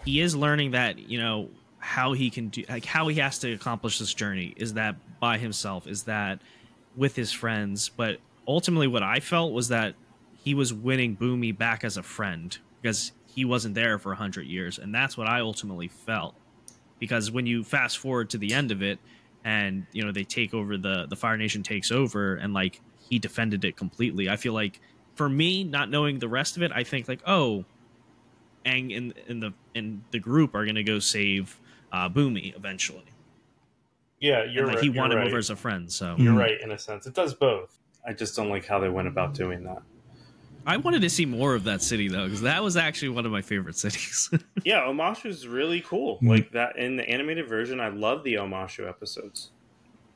he 0.04 0.20
is 0.20 0.36
learning 0.36 0.72
that 0.72 0.98
you 0.98 1.20
know 1.20 1.50
how 1.80 2.14
he 2.14 2.30
can 2.30 2.50
do 2.50 2.64
like 2.68 2.86
how 2.86 3.08
he 3.08 3.18
has 3.18 3.40
to 3.40 3.54
accomplish 3.54 4.00
this 4.00 4.14
journey 4.14 4.54
is 4.58 4.74
that 4.74 4.96
by 5.20 5.38
himself 5.38 5.88
is 5.88 6.04
that 6.04 6.40
with 6.96 7.16
his 7.16 7.32
friends. 7.32 7.90
But 7.90 8.20
ultimately 8.48 8.88
what 8.88 9.04
i 9.04 9.20
felt 9.20 9.54
was 9.54 9.68
that 9.68 9.94
he 10.44 10.54
was 10.54 10.74
winning 10.74 11.16
Bumi 11.16 11.56
back 11.56 11.84
as 11.84 11.98
a 11.98 12.04
friend 12.04 12.58
because 12.82 13.12
he 13.28 13.44
wasn't 13.46 13.76
there 13.76 14.00
for 14.00 14.10
100 14.10 14.48
years. 14.48 14.80
And 14.80 14.94
that's 14.94 15.18
what 15.18 15.28
i 15.28 15.40
ultimately 15.40 15.88
felt 15.88 16.36
because 17.00 17.30
when 17.32 17.46
you 17.46 17.64
fast 17.64 17.98
forward 17.98 18.30
to 18.32 18.38
the 18.38 18.54
end 18.54 18.72
of 18.72 18.82
it 18.82 19.00
and 19.44 19.86
you 19.92 20.04
know 20.04 20.12
they 20.12 20.24
take 20.24 20.54
over 20.54 20.78
the 20.78 21.06
the 21.10 21.16
fire 21.16 21.38
nation 21.38 21.64
takes 21.64 21.92
over 21.92 22.36
and 22.36 22.54
like 22.54 22.82
he 23.10 23.20
defended 23.20 23.64
it 23.64 23.78
completely 23.78 24.28
i 24.30 24.36
feel 24.36 24.54
like 24.54 24.80
for 25.16 25.30
me 25.30 25.64
not 25.64 25.90
knowing 25.90 26.20
the 26.20 26.28
rest 26.28 26.58
of 26.58 26.64
it 26.64 26.72
i 26.74 26.84
think 26.84 27.08
like 27.08 27.22
oh 27.28 27.64
Aang 28.66 28.96
and 28.98 29.14
in 29.28 29.40
the 29.40 29.54
in 29.74 30.04
the 30.12 30.20
group 30.20 30.54
are 30.56 30.66
gonna 30.66 30.84
go 30.84 31.00
save 31.00 31.60
uh 31.94 32.10
Bumi 32.10 32.54
eventually. 32.56 33.06
Yeah 34.20 34.44
you're 34.44 34.66
like 34.66 34.76
right 34.76 34.84
he 34.84 34.90
you're 34.90 34.98
won 35.02 35.12
him 35.12 35.20
right. 35.20 35.28
over 35.28 35.38
as 35.38 35.50
a 35.50 35.56
friend 35.56 35.90
so. 35.92 36.16
You're 36.18 36.34
Mhm. 36.34 36.38
right 36.40 36.60
in 36.62 36.72
a 36.72 36.78
sense. 36.78 37.06
It 37.08 37.14
does 37.14 37.34
both. 37.34 37.78
I 38.06 38.14
just 38.14 38.36
don't 38.36 38.50
like 38.50 38.66
how 38.66 38.80
they 38.80 38.90
went 38.90 39.08
about 39.08 39.34
doing 39.34 39.64
that 39.64 39.82
i 40.68 40.78
wanted 40.78 41.02
to 41.02 41.10
see 41.10 41.26
more 41.26 41.56
of 41.56 41.64
that 41.64 41.82
city 41.82 42.08
though 42.08 42.26
because 42.26 42.42
that 42.42 42.62
was 42.64 42.78
actually 42.78 43.10
one 43.10 43.26
of 43.26 43.32
my 43.32 43.42
favorite 43.42 43.78
cities 43.78 44.30
yeah 44.64 44.82
Omashu 44.82 45.26
is 45.26 45.48
really 45.48 45.82
cool 45.82 46.20
Mhm. 46.22 46.30
like 46.30 46.52
that 46.52 46.78
in 46.78 46.96
the 46.98 47.10
animated 47.10 47.48
version 47.48 47.80
i 47.80 47.88
love 47.88 48.24
the 48.24 48.36
omashu 48.36 48.88
episodes 48.88 49.50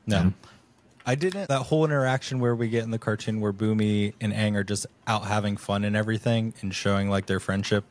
no 0.06 0.16
Yeah. 0.16 0.30
i 1.06 1.14
didn't 1.16 1.48
that 1.48 1.62
whole 1.62 1.84
interaction 1.84 2.38
where 2.38 2.54
we 2.54 2.68
get 2.68 2.84
in 2.84 2.90
the 2.90 2.98
cartoon 2.98 3.40
where 3.40 3.52
Bumi 3.52 4.14
and 4.20 4.32
Aang 4.32 4.54
are 4.54 4.64
just 4.64 4.86
out 5.06 5.24
having 5.24 5.56
fun 5.56 5.84
and 5.84 5.96
everything 5.96 6.54
and 6.60 6.72
showing 6.74 7.08
like 7.10 7.26
their 7.26 7.40
friendship 7.40 7.84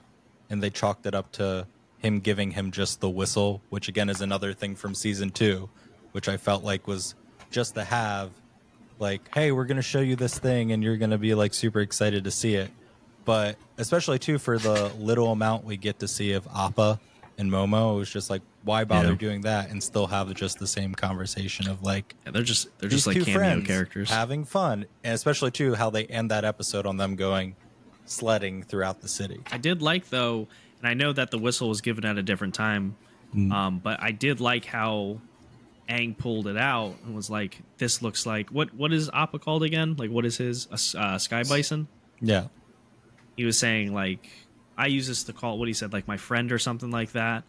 and 0.50 0.62
they 0.64 0.70
chalked 0.70 1.06
it 1.06 1.16
up 1.16 1.32
to 1.34 1.66
him 2.00 2.20
giving 2.20 2.52
him 2.52 2.72
just 2.72 3.00
the 3.02 3.10
whistle 3.10 3.62
which 3.70 3.88
again 3.88 4.10
is 4.10 4.22
another 4.22 4.54
thing 4.54 4.76
from 4.76 4.94
season 4.96 5.30
two 5.30 5.70
which 6.14 6.28
i 6.30 6.38
felt 6.38 6.64
like 6.64 6.88
was 6.88 7.16
just 7.52 7.74
the 7.76 7.84
have 7.86 8.30
like 9.02 9.34
hey 9.34 9.52
we're 9.52 9.66
going 9.66 9.76
to 9.78 9.82
show 9.82 10.00
you 10.00 10.16
this 10.16 10.38
thing 10.40 10.72
and 10.72 10.82
you're 10.84 10.96
going 10.98 11.12
to 11.12 11.18
be 11.18 11.34
like 11.34 11.54
super 11.54 11.82
excited 11.82 12.24
to 12.24 12.32
see 12.32 12.56
it 12.56 12.70
but 13.26 13.58
especially 13.78 14.18
too 14.20 14.38
for 14.38 14.58
the 14.58 14.92
little 15.00 15.32
amount 15.32 15.66
we 15.66 15.76
get 15.76 16.00
to 16.00 16.08
see 16.08 16.32
of 16.34 16.48
appa 16.56 17.00
and 17.38 17.52
momo 17.52 17.96
it 17.96 17.98
was 17.98 18.10
just 18.12 18.30
like 18.30 18.42
why 18.64 18.84
bother 18.84 19.10
Yeah. 19.10 19.16
doing 19.16 19.42
that 19.42 19.72
and 19.72 19.82
still 19.82 20.06
have 20.08 20.34
just 20.36 20.60
the 20.60 20.68
same 20.68 20.94
conversation 20.94 21.68
of 21.68 21.82
like 21.82 22.16
yeah, 22.26 22.32
they're 22.32 22.44
just 22.44 22.68
they're 22.80 22.90
just 22.90 23.08
like 23.08 23.18
two 23.18 23.26
cameo 23.26 23.40
friends 23.40 23.68
characters 23.68 24.10
having 24.10 24.46
fun 24.46 24.86
and 25.04 25.14
especially 25.16 25.50
too 25.52 25.74
how 25.74 25.90
they 25.90 26.06
end 26.06 26.30
that 26.32 26.46
episode 26.46 26.86
on 26.86 26.98
them 26.98 27.16
going 27.16 27.56
sledding 28.06 28.62
throughout 28.64 29.02
the 29.02 29.08
city 29.08 29.40
I 29.52 29.58
did 29.58 29.82
like 29.82 30.10
though, 30.10 30.48
and 30.80 30.88
I 30.88 30.94
know 30.94 31.14
that 31.14 31.32
the 31.32 31.38
whistle 31.40 31.70
was 31.70 31.82
given 31.82 32.06
at 32.06 32.18
a 32.18 32.24
different 32.24 32.54
time, 32.54 32.96
Mm. 33.36 33.52
um, 33.54 33.80
but 33.80 34.02
I 34.04 34.12
did 34.12 34.42
like 34.42 34.66
how 34.66 35.22
Aang 35.92 36.18
pulled 36.18 36.48
it 36.48 36.58
out 36.58 36.96
and 37.04 37.14
was 37.14 37.30
like, 37.30 37.60
"This 37.78 38.02
looks 38.02 38.26
like 38.26 38.50
what? 38.50 38.74
What 38.74 38.94
is 38.94 39.10
Appa 39.14 39.40
called 39.40 39.64
again? 39.64 39.96
Like, 39.98 40.10
what 40.10 40.26
is 40.26 40.38
his 40.38 40.68
uh, 40.96 41.18
sky 41.18 41.44
bison?" 41.44 41.88
yeah 42.22 42.48
He 43.36 43.44
was 43.46 43.58
saying 43.60 43.94
like, 43.94 44.30
"I 44.78 44.88
use 44.88 45.08
this 45.08 45.24
to 45.26 45.34
call 45.34 45.60
what 45.60 45.68
he 45.68 45.74
said 45.74 45.92
like 45.92 46.08
my 46.08 46.18
friend 46.18 46.52
or 46.52 46.60
something 46.60 46.92
like 46.92 47.12
that." 47.12 47.44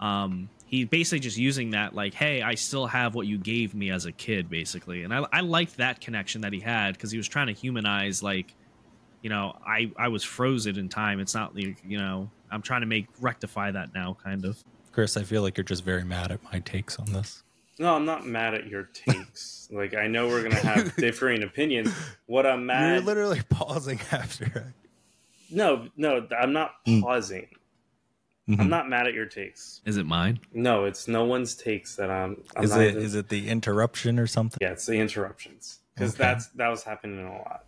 Um, 0.00 0.48
he 0.66 0.84
basically 0.84 1.18
just 1.18 1.36
using 1.38 1.70
that 1.70 1.94
like, 1.94 2.14
"Hey, 2.14 2.40
I 2.40 2.54
still 2.54 2.86
have 2.86 3.14
what 3.16 3.26
you 3.26 3.36
gave 3.36 3.74
me 3.74 3.90
as 3.90 4.06
a 4.06 4.12
kid," 4.12 4.48
basically, 4.48 5.02
and 5.02 5.12
I 5.12 5.26
I 5.32 5.40
liked 5.40 5.78
that 5.78 6.00
connection 6.00 6.42
that 6.42 6.52
he 6.52 6.60
had 6.60 6.94
because 6.94 7.10
he 7.10 7.18
was 7.18 7.26
trying 7.28 7.48
to 7.48 7.52
humanize 7.52 8.22
like 8.22 8.54
you 9.22 9.30
know, 9.30 9.56
I 9.66 9.90
I 9.96 10.08
was 10.08 10.22
frozen 10.22 10.78
in 10.78 10.88
time. 10.88 11.18
It's 11.18 11.34
not 11.34 11.56
like 11.56 11.78
you 11.84 11.98
know, 11.98 12.30
I'm 12.50 12.62
trying 12.62 12.82
to 12.82 12.86
make 12.86 13.08
rectify 13.20 13.72
that 13.72 13.92
now, 13.92 14.16
kind 14.22 14.44
of. 14.44 14.62
chris 14.92 15.16
i 15.16 15.22
feel 15.22 15.42
like 15.42 15.56
you're 15.56 15.64
just 15.64 15.84
very 15.84 16.04
mad 16.04 16.30
at 16.32 16.42
my 16.44 16.58
takes 16.60 16.98
on 16.98 17.06
this 17.12 17.42
no 17.78 17.94
i'm 17.94 18.04
not 18.04 18.26
mad 18.26 18.54
at 18.54 18.66
your 18.66 18.84
takes 18.84 19.68
like 19.72 19.94
i 19.94 20.06
know 20.06 20.26
we're 20.28 20.42
gonna 20.42 20.54
have 20.56 20.94
differing 21.06 21.42
opinions 21.42 21.92
what 22.26 22.46
i'm 22.46 22.66
mad 22.66 22.84
at 22.84 22.94
you're 22.94 23.02
literally 23.04 23.42
pausing 23.48 24.00
after 24.12 24.72
no 25.50 25.88
no 25.96 26.26
i'm 26.40 26.52
not 26.52 26.72
Mm. 26.86 27.02
pausing 27.02 27.48
Mhm. 28.48 28.60
i'm 28.60 28.68
not 28.70 28.88
mad 28.88 29.06
at 29.06 29.12
your 29.12 29.26
takes 29.26 29.82
Is 29.84 29.98
it 29.98 30.06
mine? 30.06 30.40
no 30.54 30.84
it's 30.86 31.06
no 31.06 31.24
one's 31.24 31.54
takes 31.54 31.96
that 31.96 32.10
i'm, 32.10 32.42
I'm 32.56 32.64
is 32.64 32.70
not 32.70 32.80
it 32.80 32.90
even- 32.90 33.02
is 33.02 33.14
it 33.14 33.28
the 33.28 33.48
interruption 33.48 34.18
or 34.18 34.26
something 34.26 34.58
yeah 34.60 34.70
it's 34.72 34.86
the 34.86 34.98
interruptions 34.98 35.80
because 35.94 36.14
Okay. 36.14 36.22
that's 36.22 36.46
that 36.48 36.68
was 36.68 36.82
happening 36.82 37.26
a 37.26 37.30
lot 37.32 37.64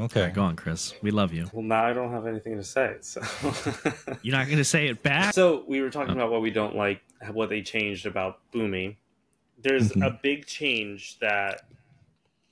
okay 0.00 0.20
All 0.20 0.26
right, 0.26 0.34
go 0.34 0.42
on, 0.42 0.56
Chris. 0.56 0.94
We 1.02 1.10
love 1.12 1.32
you. 1.32 1.48
well 1.52 1.62
now 1.62 1.84
i 1.84 1.92
don't 1.92 2.10
have 2.10 2.26
anything 2.26 2.56
to 2.56 2.64
say 2.64 2.96
so 3.00 3.20
You're 4.22 4.34
not 4.36 4.46
going 4.46 4.58
to 4.58 4.64
say 4.64 4.88
it 4.88 5.02
back. 5.04 5.34
so 5.34 5.64
we 5.68 5.80
were 5.82 5.90
talking 5.90 6.14
about 6.14 6.30
what 6.32 6.42
we 6.42 6.50
don't 6.50 6.74
like 6.74 7.00
what 7.30 7.48
they 7.50 7.62
changed 7.62 8.04
about 8.06 8.40
Bumi 8.52 8.96
there's 9.62 9.92
Mhm. 9.92 10.06
a 10.06 10.10
big 10.22 10.46
change 10.46 11.18
that 11.20 11.62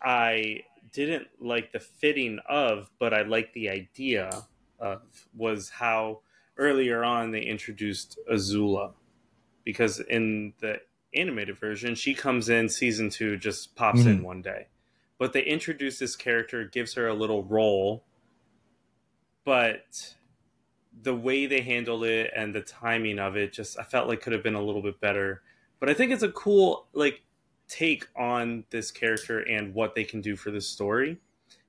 i 0.03 0.63
didn't 0.93 1.29
like 1.41 1.73
the 1.73 1.81
fitting 1.81 2.39
of 2.49 2.91
but 2.99 3.13
i 3.13 3.23
like 3.23 3.53
the 3.53 3.69
idea 3.69 4.31
of 4.79 5.03
was 5.35 5.71
how 5.71 6.21
earlier 6.57 7.05
on 7.05 7.31
they 7.31 7.43
introduced 7.43 8.19
azula 8.31 8.95
because 9.65 10.01
in 10.01 10.53
the 10.61 10.81
animated 11.15 11.59
version 11.59 11.95
she 11.95 12.15
comes 12.15 12.49
in 12.49 12.69
season 12.69 13.11
two 13.11 13.37
just 13.37 13.75
pops 13.77 14.05
in 14.07 14.21
Mhm. 14.21 14.25
one 14.25 14.43
day 14.43 14.67
but 15.19 15.33
they 15.33 15.43
introduce 15.43 15.99
this 15.99 16.17
character 16.17 16.65
gives 16.65 16.95
her 16.95 17.07
a 17.09 17.15
little 17.15 17.43
role 17.45 18.05
but 19.45 20.17
the 21.03 21.15
way 21.15 21.47
they 21.47 21.61
handled 21.61 22.05
it 22.05 22.31
and 22.35 22.55
the 22.55 22.61
timing 22.61 23.19
of 23.19 23.37
it 23.37 23.53
just 23.53 23.79
I 23.79 23.85
felt 23.85 24.09
like 24.09 24.21
could 24.21 24.33
have 24.33 24.43
been 24.43 24.55
a 24.55 24.63
little 24.63 24.83
bit 24.83 25.01
better. 25.01 25.43
But 25.81 25.89
I 25.89 25.95
think 25.95 26.13
it's 26.13 26.23
a 26.23 26.31
cool 26.31 26.87
like 26.93 27.23
take 27.69 28.07
on 28.17 28.65
this 28.71 28.91
character 28.91 29.41
and 29.41 29.75
what 29.75 29.95
they 29.95 30.05
can 30.05 30.21
do 30.21 30.37
for 30.37 30.51
the 30.51 30.61
story. 30.61 31.19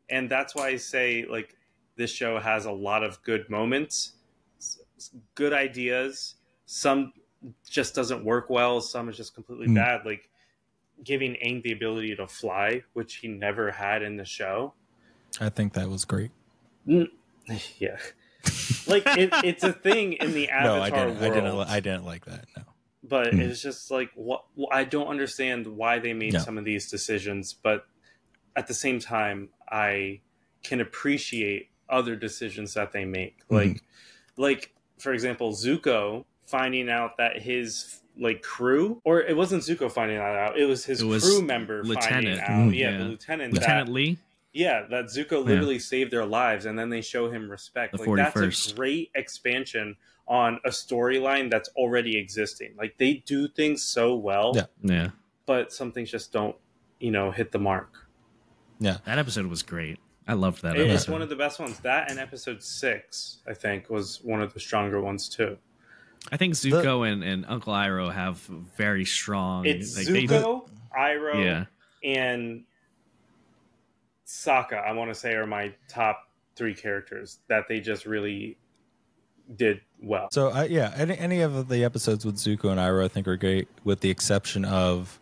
And 0.10 0.30
that's 0.30 0.54
why 0.54 0.68
I 0.68 0.76
say 0.76 1.26
like 1.30 1.56
this 1.96 2.12
show 2.12 2.40
has 2.40 2.66
a 2.66 2.72
lot 2.72 3.04
of 3.04 3.22
good 3.24 3.50
moments, 3.50 4.14
good 5.36 5.54
ideas. 5.54 6.36
Some 6.66 7.14
just 7.70 7.96
doesn't 7.96 8.24
work 8.24 8.50
well, 8.50 8.82
some 8.82 9.10
is 9.10 9.18
just 9.18 9.34
completely 9.34 9.68
mm. 9.68 9.76
bad. 9.76 10.06
Like 10.06 10.30
giving 11.04 11.34
Aang 11.46 11.64
the 11.64 11.72
ability 11.72 12.16
to 12.16 12.28
fly, 12.28 12.84
which 12.94 13.16
he 13.16 13.28
never 13.28 13.72
had 13.72 14.04
in 14.04 14.18
the 14.18 14.26
show. 14.26 14.74
I 15.40 15.50
think 15.50 15.74
that 15.74 15.90
was 15.90 16.06
great. 16.06 16.32
Yeah, 17.80 17.98
like 18.88 19.04
it, 19.08 19.30
it's 19.44 19.64
a 19.64 19.74
thing 19.74 20.14
in 20.14 20.32
the 20.32 20.50
Avatar 20.52 20.78
no, 20.78 20.84
I 20.84 20.90
didn't, 20.90 21.20
world. 21.20 21.24
I 21.24 21.30
didn't. 21.34 21.70
I 21.70 21.80
didn't 21.80 22.06
like 22.06 22.26
that. 22.26 22.46
No, 22.56 22.64
but 23.04 23.34
mm. 23.34 23.40
it's 23.40 23.62
just 23.62 23.90
like 23.92 24.12
what 24.16 24.44
I 24.72 24.84
don't 24.84 25.08
understand 25.08 25.68
why 25.68 26.00
they 26.00 26.14
made 26.14 26.34
no. 26.34 26.40
some 26.40 26.58
of 26.58 26.66
these 26.66 26.90
decisions, 26.90 27.54
but 27.54 27.86
at 28.56 28.68
the 28.68 28.74
same 28.74 29.00
time, 29.00 29.50
I 29.70 30.22
can 30.64 30.82
appreciate 30.82 31.70
other 31.90 32.16
decisions 32.16 32.74
that 32.76 32.92
they 32.92 33.06
make. 33.06 33.40
Mm-hmm. 33.46 33.56
Like, 33.56 33.70
mm-hmm. 33.70 34.42
like 34.42 34.74
for 35.00 35.14
example, 35.14 35.52
Zuko 35.54 36.26
finding 36.46 36.90
out 36.90 37.18
that 37.18 37.42
his 37.42 38.02
like 38.20 38.42
crew, 38.42 39.02
or 39.04 39.22
it 39.22 39.36
wasn't 39.36 39.64
Zuko 39.64 39.92
finding 39.92 40.18
that 40.18 40.36
out; 40.36 40.60
it 40.60 40.66
was 40.66 40.86
his 40.86 41.02
it 41.02 41.06
was 41.06 41.24
crew 41.24 41.42
member 41.42 41.84
lieutenant. 41.84 42.40
finding 42.40 42.40
out. 42.40 42.72
Mm, 42.72 42.78
yeah, 42.78 42.92
yeah, 42.92 42.98
the 42.98 43.04
lieutenant, 43.06 43.54
Lieutenant 43.54 43.88
that, 43.88 43.92
Lee. 43.92 44.18
Yeah, 44.54 44.86
that 44.90 45.06
Zuko 45.06 45.46
literally 45.46 45.76
yeah. 45.76 45.80
saved 45.80 46.12
their 46.12 46.26
lives, 46.26 46.66
and 46.66 46.78
then 46.78 46.90
they 46.90 47.02
show 47.02 47.32
him 47.32 47.50
respect. 47.50 47.94
The 47.94 48.00
like 48.00 48.10
41st. 48.10 48.34
that's 48.34 48.72
a 48.72 48.76
great 48.76 49.12
expansion 49.16 49.96
on 50.28 50.60
a 50.66 50.70
storyline 50.70 51.50
that's 51.50 51.70
already 51.76 52.18
existing. 52.18 52.74
Like 52.78 52.98
they 52.98 53.24
do 53.26 53.48
things 53.48 53.84
so 53.84 54.16
well. 54.16 54.54
Yeah. 54.56 54.66
Yeah. 54.82 55.10
But 55.46 55.74
some 55.74 55.92
things 55.92 56.10
just 56.12 56.32
don't, 56.32 56.56
you 57.00 57.12
know, 57.12 57.32
hit 57.32 57.52
the 57.52 57.60
mark. 57.60 58.08
Yeah. 58.80 58.98
That 59.06 59.20
episode 59.20 59.48
was 59.48 59.64
great. 59.64 60.00
I 60.28 60.34
loved 60.34 60.62
that. 60.62 60.76
Episode. 60.76 60.94
It's 60.94 61.08
one 61.10 61.22
of 61.22 61.30
the 61.30 61.36
best 61.36 61.60
ones. 61.60 61.80
That 61.80 62.10
and 62.10 62.20
episode 62.20 62.64
six, 62.64 63.40
I 63.48 63.54
think, 63.54 63.90
was 63.90 64.22
one 64.24 64.42
of 64.42 64.54
the 64.54 64.60
stronger 64.60 65.02
ones 65.02 65.28
too. 65.28 65.58
I 66.32 66.38
think 66.38 66.54
Zuko 66.54 66.82
the, 66.84 67.02
and, 67.02 67.24
and 67.24 67.46
Uncle 67.48 67.74
Iroh 67.74 68.14
have 68.14 68.38
very 68.38 69.06
strong. 69.06 69.66
It's 69.66 69.98
like, 69.98 70.08
Zuko, 70.08 70.68
they, 70.68 71.00
Iroh, 71.00 71.44
yeah. 71.44 71.66
and 72.04 72.64
Sokka. 74.28 74.82
I 74.82 74.94
want 74.94 75.10
to 75.12 75.16
say 75.16 75.34
are 75.34 75.48
my 75.48 75.74
top 75.90 76.30
three 76.56 76.76
characters 76.76 77.40
that 77.48 77.68
they 77.68 77.80
just 77.80 78.06
really 78.06 78.58
did 79.56 79.82
well. 80.02 80.30
So 80.32 80.52
uh, 80.52 80.68
yeah, 80.70 80.94
any, 80.96 81.18
any 81.18 81.42
of 81.42 81.68
the 81.68 81.84
episodes 81.84 82.26
with 82.26 82.36
Zuko 82.36 82.72
and 82.72 82.80
Iroh 82.80 83.06
I 83.06 83.08
think 83.08 83.28
are 83.28 83.38
great, 83.38 83.68
with 83.84 84.00
the 84.00 84.10
exception 84.10 84.66
of 84.66 85.20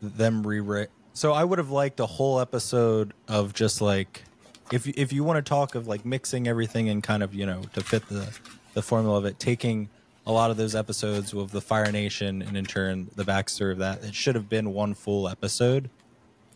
them 0.00 0.46
rewrite 0.46 0.90
so 1.18 1.32
I 1.32 1.42
would 1.42 1.58
have 1.58 1.72
liked 1.72 1.98
a 1.98 2.06
whole 2.06 2.38
episode 2.38 3.12
of 3.26 3.52
just 3.52 3.80
like 3.80 4.22
if 4.70 4.86
you, 4.86 4.92
if 4.96 5.12
you 5.12 5.24
want 5.24 5.44
to 5.44 5.48
talk 5.48 5.74
of 5.74 5.88
like 5.88 6.06
mixing 6.06 6.46
everything 6.46 6.88
and 6.88 7.02
kind 7.02 7.24
of 7.24 7.34
you 7.34 7.44
know 7.44 7.62
to 7.74 7.80
fit 7.80 8.08
the 8.08 8.30
the 8.74 8.82
formula 8.82 9.18
of 9.18 9.24
it, 9.24 9.40
taking 9.40 9.88
a 10.28 10.30
lot 10.30 10.52
of 10.52 10.56
those 10.56 10.76
episodes 10.76 11.34
with 11.34 11.50
the 11.50 11.60
Fire 11.60 11.90
Nation 11.90 12.40
and 12.40 12.56
in 12.56 12.64
turn 12.64 13.10
the 13.16 13.24
backstory 13.24 13.72
of 13.72 13.78
that, 13.78 14.04
it 14.04 14.14
should 14.14 14.36
have 14.36 14.48
been 14.48 14.72
one 14.72 14.94
full 14.94 15.28
episode 15.28 15.90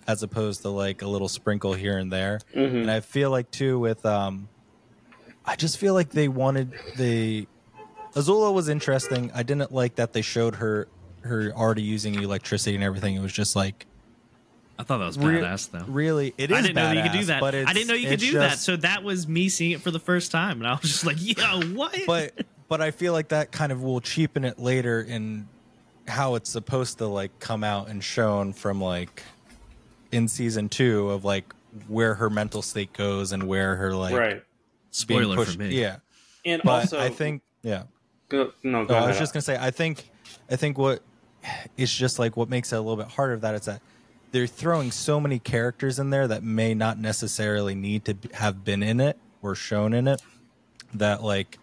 as 0.07 0.23
opposed 0.23 0.63
to 0.63 0.69
like 0.69 1.03
a 1.03 1.09
little 1.09 1.29
sprinkle 1.29 1.73
here 1.73 1.99
and 1.99 2.13
there. 2.13 2.39
Mm-hmm. 2.55 2.77
And 2.77 2.91
I 2.91 3.01
feel 3.01 3.33
like 3.33 3.51
too 3.51 3.81
with 3.81 4.07
um, 4.07 4.49
I 5.45 5.57
just 5.57 5.79
feel 5.79 5.95
like 5.95 6.11
they 6.11 6.29
wanted 6.29 6.73
the 6.97 7.47
Azula 8.15 8.53
was 8.53 8.69
interesting. 8.69 9.31
I 9.35 9.43
didn't 9.43 9.73
like 9.73 9.97
that 9.97 10.13
they 10.13 10.23
showed 10.23 10.57
her 10.57 10.89
her 11.23 11.53
already 11.53 11.83
using 11.83 12.15
electricity 12.15 12.75
and 12.75 12.85
everything. 12.85 13.17
It 13.17 13.23
was 13.23 13.33
just 13.33 13.57
like 13.57 13.87
I 14.79 14.85
thought 14.85 14.99
that 14.99 15.07
was 15.07 15.19
badass, 15.19 15.73
Re- 15.73 15.81
though. 15.81 15.87
Really, 15.87 16.35
it 16.39 16.51
is. 16.51 16.57
I 16.57 16.63
didn't 16.63 16.77
badass, 16.77 16.83
know 16.83 16.93
you 16.93 17.03
could 17.03 17.19
do 17.19 17.25
that. 17.27 17.43
I 17.43 17.73
didn't 17.73 17.89
know 17.89 17.95
you 17.95 18.09
could 18.09 18.21
do 18.21 18.33
just, 18.33 18.51
that. 18.51 18.59
So 18.59 18.77
that 18.77 19.03
was 19.03 19.29
me 19.29 19.49
seeing 19.49 19.73
it 19.73 19.81
for 19.81 19.91
the 19.91 20.01
first 20.01 20.31
time, 20.33 20.59
and 20.59 20.67
I 20.67 20.73
was 20.73 20.83
just 20.83 21.07
like, 21.07 21.17
"Yo, 21.21 21.61
what?" 21.75 21.97
But 22.07 22.33
but 22.69 22.81
I 22.81 22.91
feel 22.91 23.13
like 23.13 23.29
that 23.29 23.53
kind 23.53 23.73
of 23.73 23.83
will 23.83 24.01
cheapen 24.01 24.45
it 24.45 24.59
later 24.59 25.01
in 25.01 25.49
how 26.09 26.35
it's 26.35 26.51
supposed 26.51 26.99
to 26.99 27.07
like 27.07 27.39
come 27.39 27.63
out 27.63 27.89
and 27.89 28.03
shown 28.03 28.53
from 28.53 28.81
like 28.81 29.23
in 30.11 30.29
season 30.29 30.69
two 30.69 31.11
of 31.11 31.25
like 31.25 31.55
where 31.89 32.15
her 32.15 32.29
mental 32.29 32.61
state 32.61 32.93
goes 32.93 33.33
and 33.33 33.45
where 33.45 33.77
her 33.77 33.95
like 33.95 34.15
right 34.15 34.43
spoiler 34.93 35.35
pushed, 35.35 35.55
for 35.55 35.59
me. 35.59 35.81
Yeah, 35.81 35.97
and 36.45 36.63
but 36.65 36.71
also 36.71 37.01
I 37.01 37.09
think 37.09 37.43
yeah. 37.63 37.85
Go, 38.29 38.53
no, 38.63 38.87
go 38.87 38.95
oh, 38.95 38.99
I 38.99 39.09
was 39.09 39.19
just 39.19 39.35
gonna 39.35 39.43
say 39.43 39.59
I 39.61 39.71
think 39.71 40.09
I 40.51 40.57
think 40.57 40.79
what 40.79 41.03
it's 41.77 41.95
just 41.95 42.19
like 42.19 42.37
what 42.37 42.49
makes 42.49 42.73
it 42.73 42.77
a 42.77 42.81
little 42.81 42.97
bit 42.97 43.09
harder 43.09 43.37
that 43.39 43.55
it's 43.55 43.67
that 43.67 43.83
they're 44.31 44.47
throwing 44.47 44.91
so 44.91 45.21
many 45.21 45.39
characters 45.39 45.99
in 45.99 46.11
there 46.11 46.27
that 46.27 46.43
may 46.43 46.75
not 46.75 46.99
necessarily 46.99 47.75
need 47.75 48.05
to 48.07 48.17
have 48.35 48.65
been 48.65 48.83
in 48.83 49.01
it 49.01 49.19
or 49.43 49.55
shown 49.55 49.93
in 49.93 50.09
it 50.09 50.23
that 50.95 51.23
like 51.23 51.59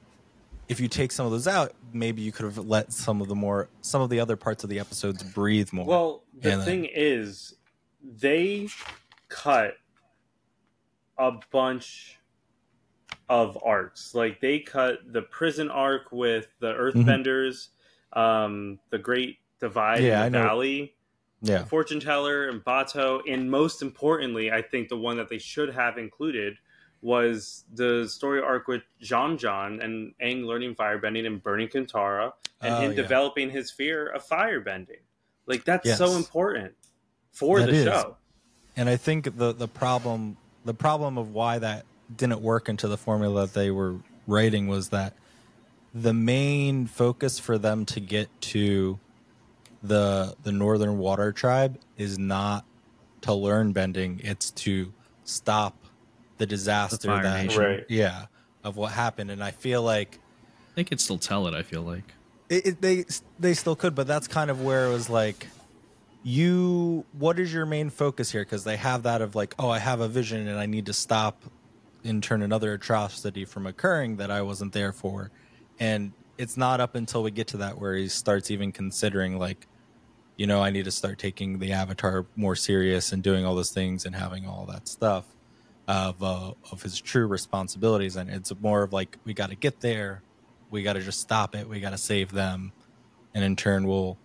if 0.68 0.80
you 0.80 0.88
take 0.88 1.12
some 1.12 1.26
of 1.26 1.32
those 1.32 1.48
out 1.48 1.74
maybe 1.94 2.22
you 2.22 2.32
could 2.32 2.46
have 2.46 2.58
let 2.58 2.94
some 2.94 3.22
of 3.22 3.28
the 3.28 3.36
more 3.36 3.68
some 3.82 4.02
of 4.02 4.10
the 4.10 4.20
other 4.20 4.36
parts 4.36 4.64
of 4.64 4.70
the 4.70 4.80
episodes 4.80 5.24
breathe 5.24 5.72
more 5.74 5.86
well 5.86 6.24
the 6.40 6.54
and 6.54 6.64
thing 6.64 6.82
then, 6.82 6.92
is 6.94 7.56
they 8.04 8.68
cut 9.30 9.76
a 11.18 11.32
bunch 11.52 12.19
of 13.30 13.58
arcs 13.64 14.16
like 14.16 14.42
they 14.42 14.60
cut 14.60 15.00
the 15.14 15.22
prison 15.22 15.70
arc 15.70 16.12
with 16.12 16.48
the 16.60 16.74
mm-hmm. 16.74 17.00
earthbenders 17.00 17.70
mm-hmm. 18.16 18.20
um 18.20 18.80
the 18.90 18.98
great 18.98 19.38
divide 19.60 20.02
yeah, 20.02 20.26
in 20.26 20.32
the 20.32 20.40
valley 20.40 20.94
yeah. 21.42 21.66
fortune 21.66 22.00
teller 22.00 22.50
and 22.50 22.64
Bato, 22.64 23.22
and 23.32 23.50
most 23.50 23.82
importantly, 23.82 24.52
I 24.52 24.62
think 24.62 24.90
the 24.90 24.98
one 24.98 25.18
that 25.18 25.30
they 25.30 25.38
should 25.38 25.74
have 25.74 25.98
included 25.98 26.58
was 27.02 27.64
the 27.74 28.08
story 28.10 28.42
arc 28.42 28.68
with 28.68 28.82
Jeong 29.02 29.40
Jeong 29.40 29.84
and 29.84 30.14
Aang 30.22 30.46
learning 30.46 30.76
firebending 30.76 31.26
and 31.26 31.42
burning 31.42 31.70
Katara, 31.70 32.34
and 32.62 32.74
oh, 32.74 32.82
him 32.82 32.92
yeah. 32.92 32.98
developing 32.98 33.50
his 33.50 33.72
fear 33.72 34.08
of 34.08 34.26
firebending. 34.28 35.00
Like 35.46 35.64
that's 35.64 35.86
yes. 35.86 35.98
so 35.98 36.16
important 36.18 36.74
for 37.32 37.60
that 37.60 37.68
the 37.68 37.74
is. 37.74 37.86
show. 37.86 38.18
And 38.76 38.90
I 38.90 38.98
think 38.98 39.38
the 39.38 39.54
the 39.54 39.68
problem 39.68 40.38
the 40.66 40.74
problem 40.74 41.18
of 41.18 41.34
why 41.34 41.60
that 41.60 41.86
didn't 42.16 42.42
work 42.42 42.70
into 42.70 42.88
the 42.88 42.98
formula 42.98 43.42
that 43.42 43.54
they 43.54 43.72
were 43.72 43.98
writing 44.28 44.68
was 44.68 44.90
that 44.90 45.14
the 45.94 46.14
main 46.14 46.88
focus 46.88 47.40
for 47.40 47.58
them 47.58 47.86
to 47.86 48.00
get 48.00 48.30
to 48.42 49.00
the 49.82 50.36
the 50.44 50.52
Northern 50.52 50.98
Water 50.98 51.32
Tribe 51.32 51.80
is 51.98 52.18
not 52.18 52.66
to 53.22 53.34
learn 53.34 53.72
bending; 53.72 54.22
it's 54.24 54.52
to 54.52 54.94
stop 55.24 55.76
the 56.38 56.46
disaster 56.46 57.16
the 57.16 57.22
that 57.22 57.56
right. 57.58 57.86
yeah 57.90 58.26
of 58.64 58.76
what 58.78 58.92
happened. 58.92 59.32
And 59.32 59.44
I 59.44 59.52
feel 59.52 59.82
like 59.82 60.20
they 60.76 60.84
could 60.84 61.00
still 61.00 61.18
tell 61.18 61.48
it. 61.48 61.54
I 61.54 61.64
feel 61.64 61.82
like 61.82 62.14
it, 62.50 62.66
it, 62.66 62.82
they 62.82 63.06
they 63.40 63.54
still 63.54 63.76
could, 63.76 63.96
but 63.96 64.08
that's 64.08 64.28
kind 64.28 64.52
of 64.52 64.62
where 64.62 64.88
it 64.88 64.92
was 64.92 65.10
like 65.10 65.48
you 66.22 67.06
what 67.14 67.40
is 67.40 67.54
your 67.54 67.66
main 67.66 67.90
focus 67.90 68.32
here 68.32 68.44
because 68.44 68.66
they 68.66 68.76
have 68.76 69.04
that 69.04 69.22
of 69.22 69.36
like 69.36 69.56
oh 69.58 69.70
i 69.70 69.80
have 69.80 70.02
a 70.02 70.08
vision 70.10 70.50
and 70.50 70.60
i 70.60 70.66
need 70.66 70.86
to 70.86 70.92
stop 70.92 71.42
and 72.04 72.24
turn 72.24 72.42
another 72.42 72.74
atrocity 72.74 73.46
from 73.46 73.68
occurring 73.68 74.18
that 74.18 74.32
i 74.32 74.42
wasn't 74.42 74.74
there 74.74 74.92
for. 74.92 75.32
And 75.80 76.14
it's 76.38 76.58
not 76.58 76.80
up 76.80 76.96
until 76.96 77.24
we 77.24 77.32
get 77.32 77.48
to 77.48 77.58
that 77.58 77.80
where 77.80 77.96
he 77.96 78.08
starts 78.08 78.50
even 78.52 78.72
considering 78.72 79.38
like 79.38 79.68
you 80.38 80.48
know 80.48 80.62
i 80.62 80.70
need 80.70 80.86
to 80.86 80.92
start 80.92 81.20
taking 81.20 81.60
the 81.60 81.74
avatar 81.74 82.26
more 82.38 82.56
serious 82.56 83.12
and 83.12 83.22
doing 83.22 83.46
all 83.46 83.56
those 83.56 83.72
things 83.72 84.06
and 84.06 84.16
having 84.16 84.46
all 84.48 84.66
that 84.66 84.88
stuff 84.88 85.26
of 85.90 86.22
uh, 86.22 86.54
of 86.72 86.84
his 86.84 87.02
true 87.02 87.26
responsibilities. 87.26 88.16
And 88.16 88.30
it's 88.30 88.54
more 88.62 88.84
of 88.84 88.94
like 88.94 89.18
we 89.26 89.34
got 89.34 89.50
to 89.50 89.56
get 89.56 89.82
there. 89.82 90.22
We 90.70 90.84
got 90.84 90.94
to 90.94 91.02
just 91.02 91.20
stop 91.20 91.56
it. 91.56 91.68
We 91.68 91.80
got 91.80 91.90
to 91.90 91.98
save 91.98 92.32
them. 92.32 92.72
And 93.34 93.44
in 93.44 93.56
turn 93.56 93.88
we'll 93.88 94.18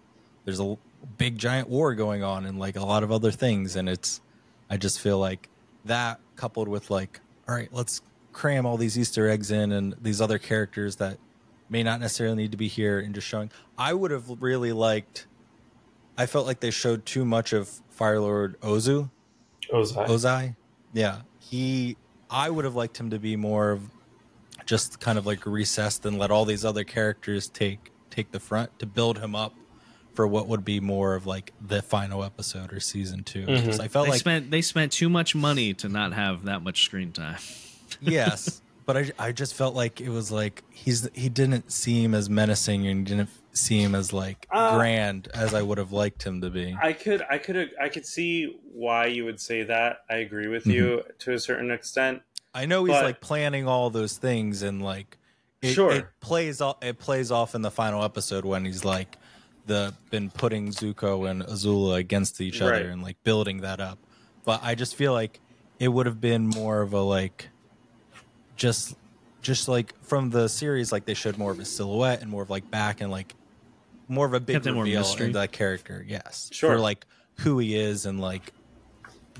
there's 0.44 0.60
a 0.60 0.76
big 1.16 1.38
giant 1.38 1.68
war 1.70 1.94
going 1.94 2.22
on 2.22 2.44
and 2.44 2.58
like 2.58 2.76
a 2.76 2.84
lot 2.84 3.02
of 3.02 3.10
other 3.10 3.30
things. 3.30 3.76
And 3.76 3.88
it's 3.88 4.20
i 4.68 4.76
just 4.76 5.00
feel 5.00 5.18
like 5.18 5.48
that 5.86 6.20
coupled 6.36 6.68
with 6.68 6.90
like 6.90 7.20
all 7.48 7.54
right 7.54 7.68
let's 7.72 8.02
cram 8.34 8.66
all 8.66 8.76
these 8.76 8.98
easter 8.98 9.28
eggs 9.28 9.50
in 9.50 9.72
and 9.72 9.94
these 10.02 10.20
other 10.20 10.38
characters 10.38 10.96
that 10.96 11.18
may 11.68 11.82
not 11.82 12.00
necessarily 12.00 12.36
need 12.36 12.50
to 12.50 12.56
be 12.56 12.68
here 12.68 12.98
and 12.98 13.14
just 13.14 13.26
showing. 13.26 13.50
I 13.78 13.94
would 13.94 14.10
have 14.10 14.42
really 14.42 14.72
liked. 14.72 15.26
I 16.18 16.26
felt 16.26 16.46
like 16.46 16.60
they 16.60 16.70
showed 16.70 17.06
too 17.06 17.24
much 17.24 17.52
of 17.52 17.68
Fire 17.88 18.20
Lord 18.20 18.60
Ozu. 18.60 19.10
Ozai. 19.72 20.06
Ozai. 20.06 20.56
Yeah, 20.92 21.22
he. 21.38 21.96
I 22.30 22.50
would 22.50 22.64
have 22.64 22.74
liked 22.74 22.98
him 22.98 23.10
to 23.10 23.18
be 23.18 23.36
more 23.36 23.70
of 23.70 23.82
just 24.66 25.00
kind 25.00 25.18
of 25.18 25.26
like 25.26 25.46
recessed 25.46 26.04
and 26.04 26.18
let 26.18 26.30
all 26.30 26.44
these 26.44 26.64
other 26.64 26.84
characters 26.84 27.48
take 27.48 27.90
take 28.10 28.30
the 28.30 28.40
front 28.40 28.78
to 28.78 28.86
build 28.86 29.18
him 29.18 29.34
up 29.34 29.52
for 30.14 30.26
what 30.26 30.48
would 30.48 30.64
be 30.64 30.80
more 30.80 31.14
of 31.14 31.26
like 31.26 31.52
the 31.60 31.82
final 31.82 32.24
episode 32.24 32.72
or 32.72 32.80
season 32.80 33.24
2 33.24 33.46
mm-hmm. 33.46 33.80
I 33.80 33.88
felt 33.88 34.06
they 34.06 34.12
like 34.12 34.20
spent 34.20 34.50
they 34.50 34.62
spent 34.62 34.92
too 34.92 35.08
much 35.08 35.34
money 35.34 35.74
to 35.74 35.88
not 35.88 36.12
have 36.12 36.44
that 36.44 36.62
much 36.62 36.84
screen 36.84 37.12
time. 37.12 37.38
yes, 38.00 38.62
but 38.86 38.96
I, 38.96 39.12
I 39.18 39.32
just 39.32 39.54
felt 39.54 39.74
like 39.74 40.00
it 40.00 40.10
was 40.10 40.30
like 40.30 40.62
he's 40.70 41.08
he 41.14 41.28
didn't 41.28 41.72
seem 41.72 42.14
as 42.14 42.30
menacing 42.30 42.86
and 42.86 43.04
didn't 43.06 43.30
seem 43.52 43.94
as 43.94 44.12
like 44.12 44.46
Uh, 44.50 44.76
grand 44.76 45.28
as 45.34 45.54
I 45.54 45.62
would 45.62 45.78
have 45.78 45.92
liked 45.92 46.22
him 46.24 46.40
to 46.40 46.50
be. 46.50 46.76
I 46.80 46.92
could, 46.92 47.22
I 47.30 47.38
could, 47.38 47.70
I 47.80 47.88
could 47.88 48.04
see 48.04 48.58
why 48.72 49.06
you 49.06 49.24
would 49.24 49.40
say 49.40 49.62
that. 49.62 49.98
I 50.10 50.16
agree 50.16 50.48
with 50.48 50.66
you 50.66 51.04
to 51.20 51.32
a 51.32 51.38
certain 51.38 51.70
extent. 51.70 52.22
I 52.52 52.66
know 52.66 52.84
he's 52.84 52.94
but- 52.94 53.04
like 53.04 53.20
planning 53.20 53.66
all 53.66 53.90
those 53.90 54.16
things 54.16 54.62
and 54.62 54.82
like 54.82 55.18
it, 55.62 55.72
Sure. 55.72 55.92
it 55.92 56.06
plays 56.20 56.60
off 56.60 56.82
it 56.84 56.98
plays 56.98 57.30
off 57.30 57.54
in 57.54 57.62
the 57.62 57.70
final 57.70 58.04
episode 58.04 58.44
when 58.44 58.64
he's 58.64 58.84
like 58.84 59.16
the 59.66 59.94
been 60.10 60.30
putting 60.30 60.68
Zuko 60.68 61.28
and 61.30 61.42
Azula 61.42 61.96
against 61.96 62.40
each 62.40 62.60
Right. 62.60 62.74
other 62.82 62.90
and 62.90 63.02
like 63.02 63.16
building 63.24 63.62
that 63.62 63.80
up. 63.80 63.98
But 64.44 64.60
I 64.62 64.74
just 64.74 64.94
feel 64.94 65.12
like 65.12 65.40
it 65.80 65.88
would 65.88 66.06
have 66.06 66.20
been 66.20 66.46
more 66.48 66.82
of 66.82 66.92
a 66.92 67.00
like 67.00 67.48
just 68.56 68.94
just 69.42 69.68
like 69.68 69.94
from 70.02 70.30
the 70.30 70.48
series 70.48 70.90
like 70.92 71.04
they 71.04 71.14
showed 71.14 71.36
more 71.36 71.50
of 71.50 71.58
a 71.60 71.64
silhouette 71.64 72.22
and 72.22 72.30
more 72.30 72.42
of 72.42 72.50
like 72.50 72.70
back 72.70 73.00
and 73.00 73.10
like 73.10 73.34
more 74.08 74.26
of 74.26 74.32
a 74.34 74.40
big 74.40 74.54
Kept 74.56 74.66
it 74.66 74.72
more 74.72 74.84
reveal 74.84 75.00
mystery. 75.00 75.26
into 75.26 75.38
that 75.38 75.52
character. 75.52 76.04
Yes. 76.06 76.48
Sure. 76.52 76.74
For 76.74 76.78
like 76.80 77.06
who 77.38 77.58
he 77.58 77.76
is 77.76 78.06
and 78.06 78.20
like 78.20 78.52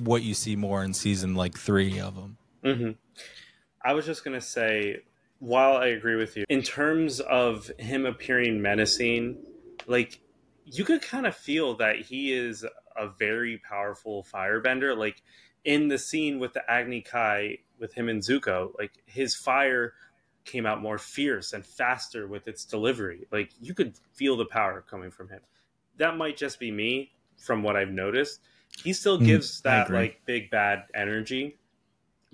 what 0.01 0.23
you 0.23 0.35
see 0.35 0.57
more 0.57 0.83
in 0.83 0.93
season 0.93 1.35
like 1.35 1.57
3 1.57 2.01
of 2.01 2.15
him. 2.17 2.37
hmm 2.65 2.91
I 3.87 3.93
was 3.93 4.07
just 4.07 4.25
gonna 4.25 4.41
say, 4.41 5.03
while 5.41 5.77
I 5.77 5.89
agree 5.89 6.17
with 6.17 6.37
you, 6.39 6.45
in 6.49 6.63
terms 6.63 7.21
of 7.21 7.71
him 7.79 8.07
appearing 8.07 8.63
menacing, 8.63 9.37
like 9.87 10.21
you 10.65 10.85
could 10.85 11.03
kind 11.03 11.27
of 11.27 11.37
feel 11.37 11.77
that 11.77 12.01
he 12.01 12.33
is 12.33 12.65
a 12.97 13.09
very 13.09 13.59
powerful 13.59 14.25
firebender. 14.33 14.97
Like 14.97 15.23
in 15.65 15.89
the 15.89 15.99
scene 15.99 16.39
with 16.39 16.53
the 16.53 16.69
Agni 16.71 17.01
Kai 17.03 17.59
with 17.79 17.93
him 17.95 18.09
and 18.09 18.23
Zuko, 18.23 18.77
like 18.79 18.93
his 19.07 19.35
fire 19.35 19.95
came 20.45 20.67
out 20.67 20.81
more 20.83 20.99
fierce 20.99 21.53
and 21.53 21.65
faster 21.65 22.27
with 22.29 22.49
its 22.49 22.65
delivery. 22.65 23.27
Like 23.33 23.51
you 23.61 23.75
could 23.75 23.95
feel 24.13 24.37
the 24.37 24.45
power 24.47 24.83
coming 24.89 25.11
from 25.11 25.29
him. 25.29 25.41
That 25.97 26.17
might 26.17 26.37
just 26.37 26.59
be 26.59 26.71
me 26.71 27.13
from 27.39 27.63
what 27.63 27.77
I've 27.77 27.91
noticed. 27.91 28.41
He 28.83 28.93
still 28.93 29.19
Mm, 29.19 29.27
gives 29.27 29.61
I 29.61 29.63
that 29.63 29.91
like 29.93 30.21
big 30.27 30.51
bad 30.51 30.85
energy, 30.95 31.59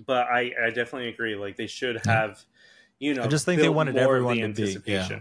but 0.05 0.27
I, 0.27 0.51
I 0.61 0.69
definitely 0.69 1.09
agree. 1.09 1.35
Like 1.35 1.55
they 1.57 1.67
should 1.67 1.97
have, 1.97 2.43
you 2.99 3.13
know, 3.13 3.23
I 3.23 3.27
just 3.27 3.45
think 3.45 3.61
they 3.61 3.69
wanted 3.69 3.97
everyone 3.97 4.37
the 4.41 4.53
to 4.53 4.79
be- 4.79 4.91
yeah. 4.91 5.19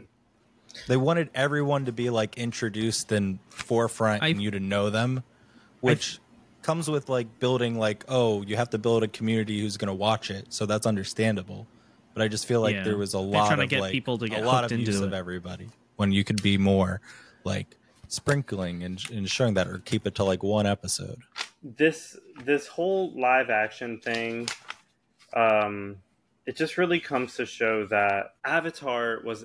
Anticipation. 0.71 0.93
They 0.93 0.97
wanted 0.97 1.31
everyone 1.35 1.85
to 1.87 1.93
be 1.93 2.11
like 2.11 2.39
introduced 2.39 3.13
and 3.13 3.39
forefront 3.51 4.23
I- 4.23 4.29
and 4.29 4.43
you 4.43 4.51
to 4.53 4.61
know 4.61 4.91
them, 4.91 5.23
which 5.81 6.19
comes 6.63 6.91
with 6.91 7.09
like 7.09 7.39
building 7.39 7.79
like 7.79 8.05
oh 8.09 8.43
you 8.43 8.57
have 8.57 8.69
to 8.71 8.79
build 8.79 9.03
a 9.03 9.09
community 9.09 9.61
who's 9.61 9.77
going 9.77 9.89
to 9.89 9.95
watch 9.95 10.31
it, 10.31 10.47
so 10.53 10.67
that's 10.67 10.87
understandable. 10.87 11.67
But 12.15 12.23
I 12.23 12.29
just 12.29 12.47
feel 12.47 12.61
like 12.61 12.75
Yeah. 12.75 12.85
there 12.85 12.97
was 12.99 13.15
a 13.15 13.19
They're 13.19 13.27
lot 13.27 13.47
trying 13.47 13.59
to 13.59 13.65
of 13.65 13.71
get 13.71 13.81
like 13.81 13.93
people 13.93 14.19
to 14.19 14.29
get 14.29 14.43
a 14.43 14.47
lot 14.47 14.65
of 14.65 14.73
into 14.73 14.91
use 14.91 15.01
of 15.01 15.13
everybody 15.13 15.69
when 15.97 16.13
you 16.13 16.25
could 16.25 16.43
be 16.43 16.59
more 16.59 17.01
like 17.45 17.77
sprinkling 18.09 18.83
and, 18.83 19.01
and 19.13 19.31
showing 19.31 19.55
that 19.55 19.69
or 19.69 19.79
keep 19.79 20.05
it 20.07 20.17
to 20.17 20.25
like 20.25 20.43
one 20.43 20.67
episode. 20.67 21.21
this 21.63 22.17
this 22.45 22.67
whole 22.67 23.13
live 23.19 23.49
action 23.51 24.01
thing 24.01 24.49
um 25.35 25.97
it 26.47 26.57
just 26.57 26.77
really 26.77 26.99
comes 26.99 27.37
to 27.37 27.47
show 27.47 27.87
that 27.87 28.35
avatar 28.45 29.21
was 29.25 29.45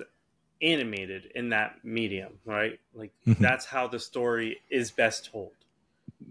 animated 0.62 1.30
in 1.34 1.50
that 1.50 1.84
medium 1.84 2.38
right? 2.44 2.78
Like 2.94 3.12
Mhm. 3.26 3.38
that's 3.38 3.66
how 3.66 3.86
the 3.88 3.98
story 3.98 4.60
is 4.70 4.90
best 4.90 5.30
told. 5.30 5.52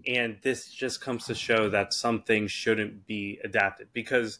And 0.06 0.38
this 0.42 0.72
just 0.72 1.00
comes 1.00 1.26
to 1.26 1.34
show 1.34 1.68
that 1.70 1.92
some 1.92 2.22
things 2.22 2.50
shouldn't 2.52 3.06
be 3.06 3.38
adapted 3.44 3.88
because 3.92 4.38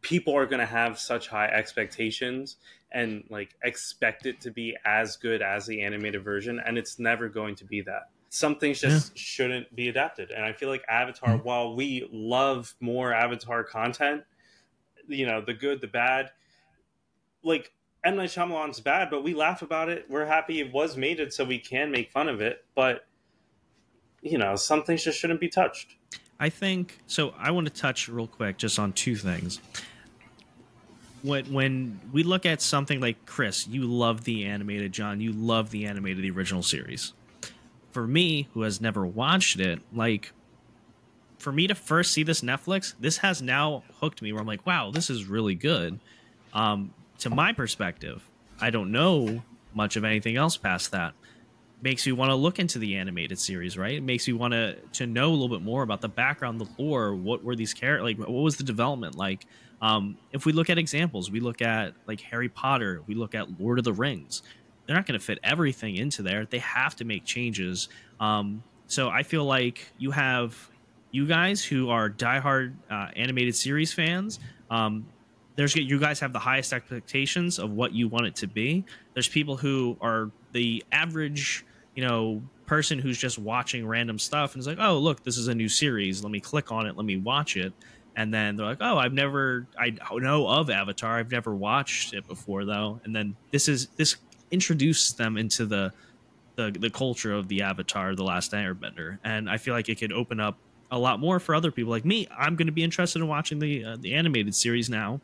people 0.00 0.34
are 0.36 0.46
going 0.46 0.60
to 0.60 0.66
have 0.66 0.98
such 0.98 1.28
high 1.28 1.48
expectations 1.48 2.56
and 2.92 3.24
like 3.30 3.54
expect 3.62 4.26
it 4.26 4.40
to 4.40 4.50
be 4.50 4.76
as 4.84 5.16
good 5.16 5.42
as 5.42 5.66
the 5.66 5.82
animated 5.82 6.24
version 6.24 6.60
and 6.64 6.78
it's 6.78 6.98
never 6.98 7.28
going 7.28 7.54
to 7.56 7.64
be 7.64 7.80
that. 7.82 8.10
Some 8.30 8.56
things 8.58 8.80
just 8.80 9.16
shouldn't 9.18 9.74
be 9.74 9.88
adapted. 9.88 10.30
And 10.30 10.44
i 10.44 10.52
feel 10.52 10.68
like 10.68 10.84
avatar 10.88 11.36
Mhm. 11.36 11.44
while 11.44 11.74
we 11.76 12.08
love 12.12 12.74
more 12.80 13.12
avatar 13.12 13.64
content 13.64 14.24
you 15.08 15.26
know 15.26 15.40
the 15.40 15.54
good 15.54 15.80
the 15.80 15.88
bad 15.88 16.30
like 17.42 17.72
M. 18.02 18.16
Night 18.16 18.30
Shyamalan's 18.30 18.80
bad, 18.80 19.10
but 19.10 19.22
we 19.22 19.34
laugh 19.34 19.62
about 19.62 19.88
it. 19.88 20.06
We're 20.08 20.26
happy 20.26 20.60
it 20.60 20.72
was 20.72 20.96
made 20.96 21.32
so 21.32 21.44
we 21.44 21.58
can 21.58 21.90
make 21.90 22.10
fun 22.10 22.28
of 22.28 22.40
it. 22.40 22.64
But 22.74 23.06
you 24.22 24.38
know, 24.38 24.56
some 24.56 24.82
things 24.82 25.04
just 25.04 25.18
shouldn't 25.18 25.40
be 25.40 25.48
touched. 25.48 25.96
I 26.38 26.48
think 26.48 26.98
so. 27.06 27.34
I 27.38 27.50
want 27.50 27.66
to 27.66 27.72
touch 27.72 28.08
real 28.08 28.26
quick 28.26 28.56
just 28.56 28.78
on 28.78 28.92
two 28.92 29.16
things. 29.16 29.60
When 31.22 31.52
when 31.52 32.00
we 32.12 32.22
look 32.22 32.46
at 32.46 32.62
something 32.62 33.00
like 33.00 33.26
Chris, 33.26 33.68
you 33.68 33.82
love 33.82 34.24
the 34.24 34.46
animated. 34.46 34.92
John, 34.92 35.20
you 35.20 35.32
love 35.32 35.70
the 35.70 35.86
animated, 35.86 36.24
the 36.24 36.30
original 36.30 36.62
series. 36.62 37.12
For 37.92 38.06
me, 38.06 38.48
who 38.54 38.62
has 38.62 38.80
never 38.80 39.04
watched 39.04 39.60
it, 39.60 39.80
like 39.92 40.32
for 41.38 41.52
me 41.52 41.66
to 41.66 41.74
first 41.74 42.12
see 42.12 42.22
this 42.22 42.40
Netflix, 42.40 42.94
this 42.98 43.18
has 43.18 43.42
now 43.42 43.82
hooked 44.00 44.22
me. 44.22 44.32
Where 44.32 44.40
I'm 44.40 44.46
like, 44.46 44.64
wow, 44.64 44.90
this 44.90 45.10
is 45.10 45.26
really 45.26 45.54
good. 45.54 45.98
Um, 46.54 46.94
to 47.20 47.30
my 47.30 47.52
perspective, 47.52 48.28
I 48.60 48.70
don't 48.70 48.92
know 48.92 49.42
much 49.74 49.96
of 49.96 50.04
anything 50.04 50.36
else 50.36 50.56
past 50.56 50.90
that 50.92 51.14
makes 51.82 52.06
you 52.06 52.14
want 52.14 52.30
to 52.30 52.34
look 52.34 52.58
into 52.58 52.78
the 52.78 52.96
animated 52.96 53.38
series, 53.38 53.78
right? 53.78 53.94
It 53.94 54.02
makes 54.02 54.28
you 54.28 54.36
want 54.36 54.52
to 54.52 54.76
to 54.92 55.06
know 55.06 55.28
a 55.28 55.32
little 55.32 55.48
bit 55.48 55.62
more 55.62 55.82
about 55.82 56.00
the 56.00 56.08
background, 56.08 56.60
the 56.60 56.68
lore. 56.78 57.14
What 57.14 57.42
were 57.42 57.56
these 57.56 57.72
characters 57.72 58.04
like? 58.04 58.18
What 58.18 58.30
was 58.30 58.56
the 58.56 58.64
development 58.64 59.16
like? 59.16 59.46
Um, 59.80 60.18
if 60.32 60.44
we 60.44 60.52
look 60.52 60.68
at 60.68 60.76
examples, 60.76 61.30
we 61.30 61.40
look 61.40 61.62
at 61.62 61.94
like 62.06 62.20
Harry 62.20 62.48
Potter, 62.48 63.02
we 63.06 63.14
look 63.14 63.34
at 63.34 63.60
Lord 63.60 63.78
of 63.78 63.84
the 63.84 63.92
Rings. 63.92 64.42
They're 64.86 64.96
not 64.96 65.06
going 65.06 65.18
to 65.18 65.24
fit 65.24 65.38
everything 65.42 65.96
into 65.96 66.22
there. 66.22 66.44
They 66.44 66.58
have 66.58 66.96
to 66.96 67.04
make 67.04 67.24
changes. 67.24 67.88
Um, 68.18 68.62
so 68.88 69.08
I 69.08 69.22
feel 69.22 69.44
like 69.44 69.86
you 69.98 70.10
have 70.10 70.68
you 71.12 71.26
guys 71.26 71.64
who 71.64 71.90
are 71.90 72.10
diehard 72.10 72.74
uh, 72.90 73.08
animated 73.16 73.54
series 73.56 73.92
fans. 73.92 74.38
Um, 74.70 75.06
there's 75.56 75.74
you 75.76 75.98
guys 75.98 76.20
have 76.20 76.32
the 76.32 76.38
highest 76.38 76.72
expectations 76.72 77.58
of 77.58 77.70
what 77.70 77.92
you 77.92 78.08
want 78.08 78.26
it 78.26 78.36
to 78.36 78.46
be. 78.46 78.84
There's 79.14 79.28
people 79.28 79.56
who 79.56 79.96
are 80.00 80.30
the 80.52 80.84
average, 80.92 81.64
you 81.94 82.06
know, 82.06 82.42
person 82.66 82.98
who's 82.98 83.18
just 83.18 83.38
watching 83.38 83.86
random 83.86 84.18
stuff 84.18 84.54
and 84.54 84.60
is 84.60 84.66
like, 84.66 84.78
"Oh, 84.80 84.98
look, 84.98 85.24
this 85.24 85.36
is 85.36 85.48
a 85.48 85.54
new 85.54 85.68
series. 85.68 86.22
Let 86.22 86.30
me 86.30 86.40
click 86.40 86.70
on 86.70 86.86
it. 86.86 86.96
Let 86.96 87.04
me 87.04 87.16
watch 87.16 87.56
it." 87.56 87.72
And 88.16 88.32
then 88.32 88.56
they're 88.56 88.66
like, 88.66 88.78
"Oh, 88.80 88.96
I've 88.96 89.12
never 89.12 89.66
I 89.78 89.96
know 90.12 90.46
of 90.48 90.70
Avatar. 90.70 91.18
I've 91.18 91.30
never 91.30 91.54
watched 91.54 92.14
it 92.14 92.26
before 92.26 92.64
though." 92.64 93.00
And 93.04 93.14
then 93.14 93.36
this 93.50 93.68
is 93.68 93.88
this 93.96 94.16
introduced 94.50 95.18
them 95.18 95.36
into 95.36 95.66
the 95.66 95.92
the 96.56 96.70
the 96.70 96.90
culture 96.90 97.32
of 97.32 97.48
the 97.48 97.62
Avatar, 97.62 98.14
the 98.14 98.24
Last 98.24 98.52
Airbender, 98.52 99.18
and 99.24 99.48
I 99.48 99.56
feel 99.56 99.74
like 99.74 99.88
it 99.88 99.98
could 99.98 100.12
open 100.12 100.40
up 100.40 100.58
a 100.90 100.98
lot 100.98 101.20
more 101.20 101.38
for 101.38 101.54
other 101.54 101.70
people 101.70 101.90
like 101.90 102.04
me. 102.04 102.26
I'm 102.36 102.56
going 102.56 102.66
to 102.66 102.72
be 102.72 102.82
interested 102.82 103.20
in 103.20 103.28
watching 103.28 103.58
the 103.58 103.84
uh, 103.84 103.96
the 104.00 104.14
animated 104.14 104.54
series 104.54 104.90
now. 104.90 105.20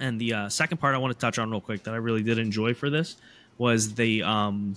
And 0.00 0.20
the 0.20 0.34
uh, 0.34 0.48
second 0.48 0.78
part 0.78 0.94
I 0.94 0.98
want 0.98 1.12
to 1.14 1.18
touch 1.18 1.38
on 1.38 1.50
real 1.50 1.60
quick 1.60 1.84
that 1.84 1.94
I 1.94 1.98
really 1.98 2.22
did 2.22 2.38
enjoy 2.38 2.74
for 2.74 2.90
this 2.90 3.16
was 3.58 3.94
the 3.94 4.22
um, 4.22 4.76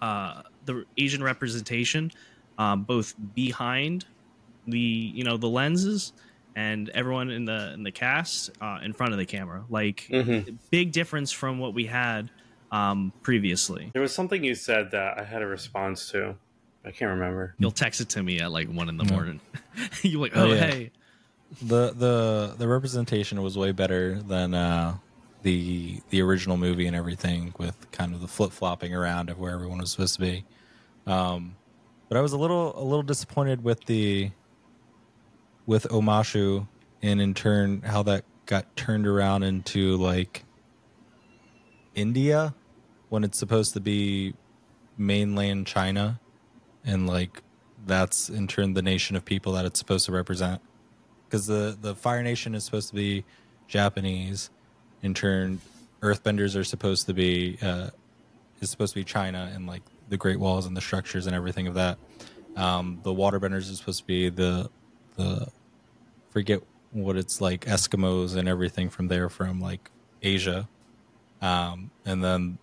uh, 0.00 0.42
the 0.64 0.84
Asian 0.96 1.22
representation, 1.22 2.12
um, 2.58 2.82
both 2.84 3.14
behind 3.34 4.04
the 4.66 4.78
you 4.78 5.24
know 5.24 5.36
the 5.36 5.48
lenses 5.48 6.12
and 6.54 6.88
everyone 6.90 7.30
in 7.30 7.44
the 7.44 7.72
in 7.72 7.82
the 7.82 7.90
cast 7.90 8.50
uh, 8.60 8.78
in 8.82 8.92
front 8.92 9.12
of 9.12 9.18
the 9.18 9.26
camera. 9.26 9.64
Like 9.68 10.06
Mm-hmm. 10.10 10.54
big 10.70 10.92
difference 10.92 11.32
from 11.32 11.58
what 11.58 11.74
we 11.74 11.86
had 11.86 12.30
um, 12.70 13.12
previously. 13.22 13.90
There 13.92 14.02
was 14.02 14.14
something 14.14 14.44
you 14.44 14.54
said 14.54 14.90
that 14.92 15.18
I 15.18 15.24
had 15.24 15.42
a 15.42 15.46
response 15.46 16.10
to. 16.10 16.36
I 16.84 16.90
can't 16.90 17.10
remember. 17.10 17.54
You'll 17.58 17.70
text 17.70 18.00
it 18.00 18.08
to 18.10 18.22
me 18.22 18.40
at 18.40 18.50
like 18.50 18.68
one 18.68 18.88
in 18.88 18.96
the 18.96 19.04
morning. 19.04 19.40
You're 20.02 20.20
like, 20.20 20.36
Oh, 20.36 20.44
oh, 20.50 20.52
yeah. 20.52 20.66
hey, 20.66 20.90
the 21.60 21.92
the 21.92 22.54
the 22.56 22.68
representation 22.68 23.42
was 23.42 23.58
way 23.58 23.72
better 23.72 24.22
than 24.22 24.54
uh 24.54 24.96
the 25.42 26.00
the 26.10 26.22
original 26.22 26.56
movie 26.56 26.86
and 26.86 26.96
everything 26.96 27.52
with 27.58 27.90
kind 27.90 28.14
of 28.14 28.20
the 28.20 28.28
flip 28.28 28.52
flopping 28.52 28.94
around 28.94 29.28
of 29.28 29.38
where 29.38 29.52
everyone 29.52 29.78
was 29.78 29.90
supposed 29.90 30.14
to 30.14 30.20
be. 30.20 30.44
Um 31.06 31.56
but 32.08 32.16
i 32.18 32.20
was 32.20 32.32
a 32.32 32.38
little 32.38 32.78
a 32.78 32.84
little 32.84 33.02
disappointed 33.02 33.64
with 33.64 33.84
the 33.86 34.30
with 35.66 35.84
omashu 35.88 36.66
and 37.02 37.20
in 37.20 37.34
turn 37.34 37.82
how 37.82 38.02
that 38.02 38.24
got 38.46 38.74
turned 38.76 39.06
around 39.06 39.42
into 39.42 39.96
like 39.96 40.44
india 41.94 42.54
when 43.08 43.24
it's 43.24 43.38
supposed 43.38 43.74
to 43.74 43.80
be 43.80 44.34
mainland 44.96 45.66
china. 45.66 46.20
And 46.84 47.06
like 47.06 47.42
that's 47.86 48.28
in 48.28 48.46
turn 48.48 48.74
the 48.74 48.82
nation 48.82 49.16
of 49.16 49.24
people 49.24 49.52
that 49.52 49.64
it's 49.64 49.78
supposed 49.78 50.06
to 50.06 50.12
represent 50.12 50.60
because 51.32 51.46
the 51.46 51.76
the 51.80 51.94
Fire 51.94 52.22
Nation 52.22 52.54
is 52.54 52.62
supposed 52.62 52.90
to 52.90 52.94
be 52.94 53.24
Japanese. 53.66 54.50
In 55.02 55.14
turn, 55.14 55.62
Earthbenders 56.02 56.54
are 56.56 56.64
supposed 56.64 57.06
to 57.06 57.14
be 57.14 57.56
uh, 57.62 57.88
is 58.60 58.70
supposed 58.70 58.92
to 58.92 59.00
be 59.00 59.04
China 59.04 59.50
and 59.54 59.66
like 59.66 59.82
the 60.10 60.18
Great 60.18 60.38
Walls 60.38 60.66
and 60.66 60.76
the 60.76 60.80
structures 60.82 61.26
and 61.26 61.34
everything 61.34 61.66
of 61.66 61.74
that. 61.74 61.96
Um, 62.54 63.00
the 63.02 63.14
Waterbenders 63.14 63.70
is 63.70 63.78
supposed 63.78 64.00
to 64.00 64.06
be 64.06 64.28
the 64.28 64.68
the 65.16 65.48
forget 66.28 66.60
what 66.90 67.16
it's 67.16 67.40
like 67.40 67.64
Eskimos 67.64 68.36
and 68.36 68.46
everything 68.46 68.90
from 68.90 69.08
there 69.08 69.30
from 69.30 69.58
like 69.58 69.90
Asia, 70.20 70.68
um, 71.40 71.90
and 72.04 72.22
then 72.22 72.58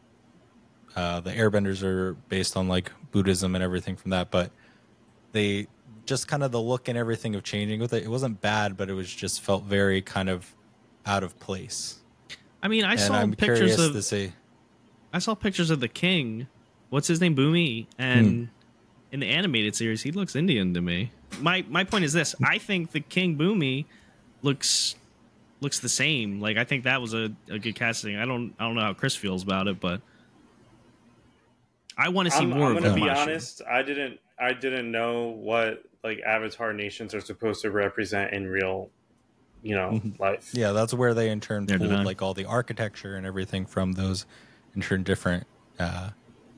uh, 0.95 1.22
the 1.22 1.32
Airbenders 1.32 1.82
are 1.82 2.13
based 2.30 2.55
on 2.55 2.67
like 2.67 2.91
Buddhism 3.11 3.55
and 3.55 3.63
everything 3.63 3.95
from 3.95 4.11
that. 4.11 4.30
But 4.30 4.51
they 5.32 5.67
just 6.10 6.28
kind 6.28 6.43
of 6.43 6.51
the 6.51 6.60
look 6.62 6.88
and 6.89 6.97
everything 6.97 7.36
of 7.36 7.43
changing 7.43 7.80
with 7.80 7.93
it. 7.93 8.03
It 8.03 8.10
wasn't 8.10 8.41
bad, 8.41 8.76
but 8.76 8.89
it 8.89 8.93
was 8.93 9.14
just 9.14 9.41
felt 9.41 9.64
very 9.64 10.01
kind 10.01 10.28
of 10.30 10.53
out 11.05 11.24
of 11.24 11.39
place. 11.39 11.99
I 12.62 12.68
mean, 12.68 12.84
I 12.84 12.91
and 12.91 12.99
saw 12.99 13.14
I'm 13.16 13.32
pictures 13.34 13.80
of 13.80 13.93
to 13.93 14.01
see. 14.01 14.34
I 15.14 15.20
saw 15.20 15.36
pictures 15.36 15.70
of 15.70 15.80
the 15.80 15.88
king. 15.88 16.47
What's 16.89 17.07
his 17.07 17.22
name? 17.22 17.36
Bumi. 17.36 17.86
And 17.97 18.28
Hmm. 18.28 18.43
in 19.14 19.20
the 19.22 19.28
animated 19.28 19.76
series, 19.76 20.01
he 20.03 20.12
looks 20.12 20.36
Indian 20.36 20.74
to 20.74 20.82
me. 20.82 21.12
My 21.39 21.64
my 21.70 21.84
point 21.84 22.03
is 22.03 22.12
this: 22.14 22.36
I 22.43 22.57
think 22.57 22.91
the 22.91 22.99
King 22.99 23.38
Bumi 23.38 23.86
looks 24.41 24.95
looks 25.62 25.80
the 25.80 25.89
same. 25.89 26.41
Like 26.41 26.57
I 26.57 26.64
think 26.64 26.84
that 26.84 27.01
was 27.01 27.14
a, 27.14 27.32
a 27.49 27.60
good 27.60 27.76
casting. 27.76 28.18
I 28.18 28.26
don't 28.26 28.53
I 28.60 28.66
don't 28.66 28.76
know 28.76 28.82
how 28.82 28.93
Chris 28.93 29.16
feels 29.16 29.43
about 29.43 29.68
it, 29.68 29.80
but 29.80 30.01
I 31.97 32.10
want 32.10 32.28
to 32.28 32.32
see 32.32 32.43
I'm, 32.43 32.49
more 32.49 32.72
I'm 32.72 32.78
of 32.78 32.84
gonna 32.84 32.95
him. 32.95 33.03
be 33.03 33.10
honest. 33.10 33.62
I 33.70 33.84
didn't. 33.84 34.20
I 34.39 34.53
didn't 34.53 34.89
know 34.91 35.28
what 35.30 35.84
like 36.04 36.22
Avatar 36.22 36.74
nations 36.74 37.14
are 37.14 37.22
supposed 37.22 37.62
to 37.62 37.72
represent 37.72 38.34
in 38.34 38.47
real, 38.47 38.89
you 39.62 39.76
know, 39.76 40.02
life. 40.20 40.52
Yeah, 40.54 40.72
that's 40.72 40.93
where 40.93 41.14
they 41.14 41.30
in 41.30 41.39
turn 41.39 41.66
Neither 41.66 41.80
pulled 41.80 41.89
did 41.89 42.06
like 42.06 42.22
all 42.22 42.34
the 42.34 42.45
architecture 42.45 43.16
and 43.16 43.26
everything 43.26 43.66
from 43.66 43.93
those 43.93 44.26
in 44.76 44.82
turn 44.82 45.04
different 45.04 45.45
uh, 45.80 46.10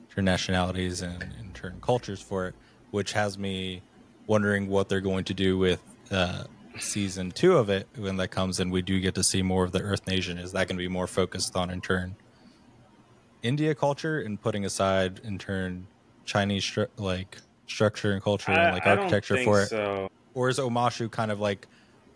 different 0.08 0.26
nationalities 0.26 1.02
and 1.02 1.22
in 1.40 1.52
turn 1.54 1.78
cultures 1.80 2.20
for 2.20 2.48
it, 2.48 2.54
which 2.90 3.12
has 3.12 3.38
me 3.38 3.82
wondering 4.26 4.68
what 4.68 4.88
they're 4.88 5.00
going 5.00 5.24
to 5.24 5.34
do 5.34 5.58
with 5.58 5.82
uh, 6.10 6.44
season 6.78 7.30
two 7.30 7.56
of 7.56 7.68
it 7.68 7.86
when 7.96 8.16
that 8.16 8.28
comes 8.28 8.60
and 8.60 8.70
we 8.70 8.80
do 8.80 9.00
get 9.00 9.14
to 9.14 9.22
see 9.22 9.42
more 9.42 9.64
of 9.64 9.72
the 9.72 9.80
Earth 9.80 10.06
Nation. 10.06 10.38
Is 10.38 10.52
that 10.52 10.68
going 10.68 10.76
to 10.76 10.82
be 10.82 10.88
more 10.88 11.06
focused 11.06 11.56
on 11.56 11.70
in 11.70 11.80
turn 11.80 12.14
India 13.42 13.74
culture 13.74 14.20
and 14.20 14.40
putting 14.40 14.64
aside 14.64 15.20
in 15.24 15.38
turn 15.38 15.86
Chinese 16.24 16.78
like 16.96 17.38
structure 17.72 18.12
and 18.12 18.22
culture 18.22 18.52
and 18.52 18.74
like 18.74 18.86
I, 18.86 18.92
I 18.92 18.94
don't 18.94 19.04
architecture 19.04 19.42
for 19.44 19.62
it? 19.62 19.68
So 19.68 20.08
or 20.34 20.48
is 20.48 20.58
Omashu 20.58 21.10
kind 21.10 21.30
of 21.30 21.40
like 21.40 21.66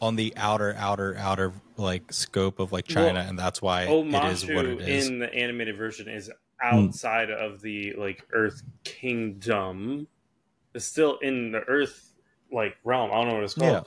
on 0.01 0.17
the 0.17 0.33
outer, 0.37 0.75
outer, 0.79 1.17
outer 1.19 1.53
like 1.77 2.13
scope 2.13 2.59
of 2.59 2.73
like 2.73 2.87
China, 2.87 3.15
Well, 3.15 3.29
and 3.29 3.39
that's 3.39 3.63
why 3.63 3.83
it 3.83 4.15
is 4.31 4.45
what 4.47 4.67
Omashu 4.67 4.81
it 4.83 4.89
is? 4.89 5.09
in 5.09 5.19
the 5.19 5.33
animated 5.35 5.77
version 5.77 6.09
is 6.09 6.31
hmm. 6.61 6.67
outside 6.67 7.31
of 7.31 7.61
the 7.61 7.95
like 7.95 8.23
Earth 8.33 8.63
Kingdom. 8.85 10.07
It's 10.75 10.85
still 10.85 11.19
in 11.19 11.53
the 11.53 11.61
Earth 11.61 12.15
like 12.53 12.77
realm. 12.85 13.11
I 13.11 13.15
don't 13.17 13.29
know 13.29 13.35
what 13.35 13.45
it's 13.45 13.55
called, 13.55 13.73
Yeah. 13.73 13.83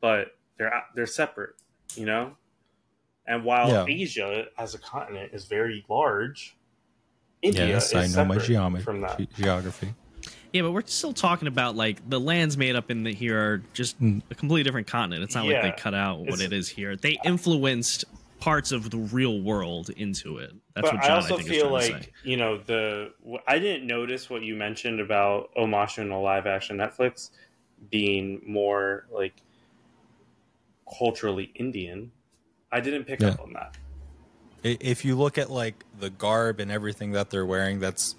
but 0.00 0.28
they're 0.58 0.82
they're 0.94 1.06
separate, 1.06 1.54
you 1.94 2.06
know. 2.06 2.36
And 3.26 3.44
while 3.44 3.68
Yeah. 3.68 3.84
Asia 3.88 4.46
as 4.58 4.74
a 4.74 4.78
continent 4.78 5.30
is 5.32 5.44
very 5.46 5.84
large, 5.88 6.56
India 7.40 7.66
yes, 7.66 7.92
is 7.94 8.16
I 8.16 8.22
know 8.22 8.28
my 8.28 8.38
geometry, 8.38 8.84
from 8.84 9.00
that. 9.02 9.18
ge- 9.18 9.34
geography. 9.34 9.94
Yeah, 10.52 10.62
but 10.62 10.72
we're 10.72 10.84
still 10.86 11.12
talking 11.14 11.48
about 11.48 11.76
like 11.76 12.08
the 12.08 12.20
lands 12.20 12.56
made 12.58 12.76
up 12.76 12.90
in 12.90 13.04
the 13.04 13.12
here 13.14 13.38
are 13.38 13.62
just 13.72 14.00
Mm. 14.00 14.22
a 14.30 14.34
completely 14.34 14.62
different 14.64 14.86
continent. 14.86 15.22
It's 15.22 15.34
not 15.34 15.46
like 15.46 15.62
they 15.62 15.72
cut 15.72 15.94
out 15.94 16.20
what 16.20 16.40
it's- 16.40 16.68
here. 16.68 16.94
They 16.96 17.18
influenced 17.24 18.04
parts 18.38 18.72
of 18.72 18.90
the 18.90 18.98
real 18.98 19.40
world 19.40 19.88
into 19.90 20.38
it. 20.38 20.52
That's 20.74 20.90
but 20.90 20.94
what 20.94 21.02
John 21.04 21.10
I 21.10 21.14
I, 21.14 21.16
also 21.16 21.36
think 21.36 21.48
feel 21.48 21.76
is 21.76 21.86
trying 21.86 21.92
like 21.94 22.02
to 22.02 22.08
say. 22.08 22.12
you 22.24 22.36
know 22.36 22.58
the 22.58 23.12
I 23.46 23.58
didn't 23.58 23.86
notice 23.86 24.28
what 24.28 24.42
you 24.42 24.54
mentioned 24.56 25.00
about 25.00 25.54
Omashu 25.54 25.98
and 25.98 26.10
the 26.10 26.16
live 26.16 26.46
action 26.46 26.76
Netflix 26.76 27.30
being 27.90 28.42
more 28.46 29.06
like 29.12 29.34
culturally 30.98 31.50
Indian. 31.54 32.10
I 32.70 32.80
didn't 32.80 33.04
pick 33.04 33.22
up 33.22 33.40
on 33.40 33.52
that. 33.54 33.76
If 34.62 35.04
you 35.04 35.16
look 35.16 35.38
at 35.38 35.50
like 35.50 35.84
the 35.98 36.10
garb 36.10 36.60
and 36.60 36.70
everything 36.70 37.12
that 37.12 37.30
they're 37.30 37.46
wearing, 37.46 37.80
that's 37.80 38.16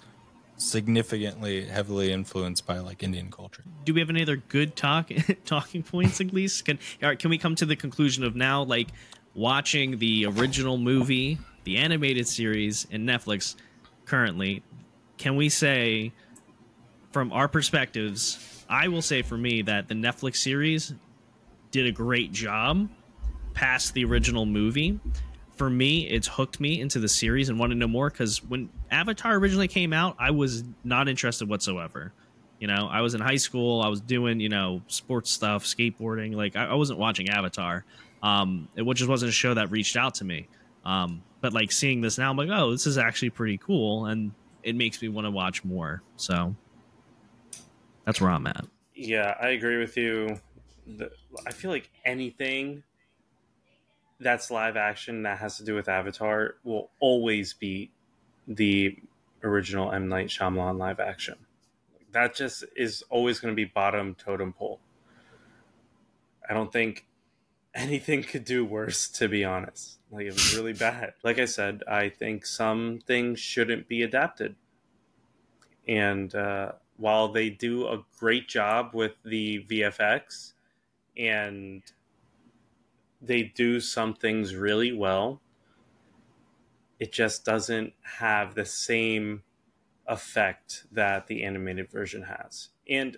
significantly 0.56 1.64
heavily 1.64 2.12
influenced 2.12 2.66
by 2.66 2.78
like 2.78 3.02
Indian 3.02 3.30
culture. 3.30 3.64
Do 3.84 3.94
we 3.94 4.00
have 4.00 4.10
any 4.10 4.22
other 4.22 4.36
good 4.36 4.76
talk 4.76 5.10
talking 5.44 5.82
points 5.82 6.20
at 6.20 6.32
least? 6.32 6.64
Can 6.64 6.78
all 7.02 7.08
right, 7.08 7.18
can 7.18 7.30
we 7.30 7.38
come 7.38 7.54
to 7.56 7.66
the 7.66 7.76
conclusion 7.76 8.24
of 8.24 8.36
now 8.36 8.62
like 8.62 8.88
watching 9.34 9.98
the 9.98 10.26
original 10.26 10.78
movie, 10.78 11.38
the 11.64 11.76
animated 11.76 12.28
series, 12.28 12.86
and 12.90 13.08
Netflix 13.08 13.56
currently? 14.04 14.62
Can 15.16 15.36
we 15.36 15.48
say 15.48 16.12
from 17.14 17.32
our 17.32 17.46
perspectives, 17.46 18.64
I 18.68 18.88
will 18.88 19.00
say 19.00 19.22
for 19.22 19.38
me 19.38 19.62
that 19.62 19.86
the 19.86 19.94
Netflix 19.94 20.38
series 20.38 20.92
did 21.70 21.86
a 21.86 21.92
great 21.92 22.32
job 22.32 22.88
past 23.54 23.94
the 23.94 24.04
original 24.04 24.46
movie. 24.46 24.98
For 25.56 25.70
me, 25.70 26.08
it's 26.08 26.26
hooked 26.26 26.58
me 26.58 26.80
into 26.80 26.98
the 26.98 27.08
series 27.08 27.48
and 27.48 27.58
want 27.58 27.70
to 27.70 27.78
know 27.78 27.86
more 27.86 28.10
because 28.10 28.42
when 28.42 28.70
Avatar 28.90 29.34
originally 29.34 29.68
came 29.68 29.92
out, 29.92 30.16
I 30.18 30.32
was 30.32 30.64
not 30.82 31.08
interested 31.08 31.48
whatsoever. 31.48 32.12
You 32.58 32.66
know, 32.66 32.88
I 32.90 33.02
was 33.02 33.14
in 33.14 33.20
high 33.20 33.36
school, 33.36 33.82
I 33.82 33.88
was 33.88 34.00
doing, 34.00 34.40
you 34.40 34.48
know, 34.48 34.82
sports 34.88 35.30
stuff, 35.30 35.64
skateboarding. 35.64 36.34
Like, 36.34 36.56
I, 36.56 36.66
I 36.66 36.74
wasn't 36.74 36.98
watching 36.98 37.28
Avatar, 37.28 37.84
um, 38.24 38.68
it 38.74 38.90
just 38.94 39.08
wasn't 39.08 39.28
a 39.28 39.32
show 39.32 39.52
that 39.54 39.70
reached 39.70 39.96
out 39.96 40.14
to 40.16 40.24
me. 40.24 40.48
Um, 40.84 41.22
but 41.42 41.52
like 41.52 41.70
seeing 41.70 42.00
this 42.00 42.16
now, 42.16 42.30
I'm 42.30 42.36
like, 42.38 42.48
oh, 42.50 42.70
this 42.70 42.86
is 42.86 42.96
actually 42.96 43.30
pretty 43.30 43.58
cool. 43.58 44.06
And 44.06 44.32
it 44.62 44.74
makes 44.74 45.00
me 45.02 45.08
want 45.08 45.26
to 45.26 45.30
watch 45.30 45.62
more. 45.62 46.02
So 46.16 46.56
that's 48.06 48.20
where 48.20 48.30
I'm 48.30 48.46
at. 48.46 48.64
Yeah, 48.94 49.36
I 49.40 49.48
agree 49.48 49.76
with 49.76 49.96
you. 49.98 50.40
The, 50.86 51.10
I 51.46 51.52
feel 51.52 51.70
like 51.70 51.90
anything 52.06 52.82
that's 54.20 54.50
live 54.50 54.76
action 54.76 55.22
that 55.22 55.38
has 55.38 55.56
to 55.58 55.64
do 55.64 55.74
with 55.74 55.88
Avatar 55.88 56.56
will 56.64 56.90
always 57.00 57.52
be 57.54 57.90
the 58.46 58.96
original 59.42 59.92
M 59.92 60.08
Night 60.08 60.28
Shyamalan 60.28 60.78
live 60.78 61.00
action. 61.00 61.36
That 62.12 62.34
just 62.34 62.64
is 62.76 63.02
always 63.10 63.40
going 63.40 63.52
to 63.52 63.56
be 63.56 63.64
bottom 63.64 64.14
totem 64.14 64.52
pole. 64.52 64.80
I 66.48 66.54
don't 66.54 66.72
think 66.72 67.06
anything 67.74 68.22
could 68.22 68.44
do 68.44 68.64
worse, 68.64 69.08
to 69.08 69.28
be 69.28 69.44
honest. 69.44 69.98
Like 70.10 70.26
it 70.26 70.32
was 70.32 70.56
really 70.56 70.72
bad. 70.72 71.14
Like 71.22 71.38
I 71.38 71.44
said, 71.46 71.82
I 71.88 72.08
think 72.08 72.46
some 72.46 73.00
things 73.06 73.40
shouldn't 73.40 73.88
be 73.88 74.02
adapted. 74.02 74.54
And 75.88 76.34
uh, 76.34 76.72
while 76.96 77.28
they 77.28 77.50
do 77.50 77.86
a 77.88 78.04
great 78.18 78.48
job 78.48 78.90
with 78.94 79.12
the 79.24 79.64
VFX 79.68 80.52
and 81.16 81.82
they 83.26 83.42
do 83.42 83.80
some 83.80 84.14
things 84.14 84.54
really 84.54 84.92
well, 84.92 85.40
it 86.98 87.12
just 87.12 87.44
doesn't 87.44 87.92
have 88.02 88.54
the 88.54 88.64
same 88.64 89.42
effect 90.06 90.84
that 90.92 91.26
the 91.26 91.42
animated 91.44 91.90
version 91.90 92.22
has. 92.22 92.68
And 92.88 93.16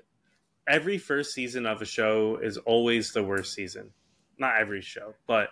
every 0.66 0.98
first 0.98 1.34
season 1.34 1.66
of 1.66 1.82
a 1.82 1.84
show 1.84 2.36
is 2.36 2.56
always 2.58 3.12
the 3.12 3.22
worst 3.22 3.54
season. 3.54 3.90
Not 4.38 4.56
every 4.60 4.80
show, 4.80 5.14
but 5.26 5.50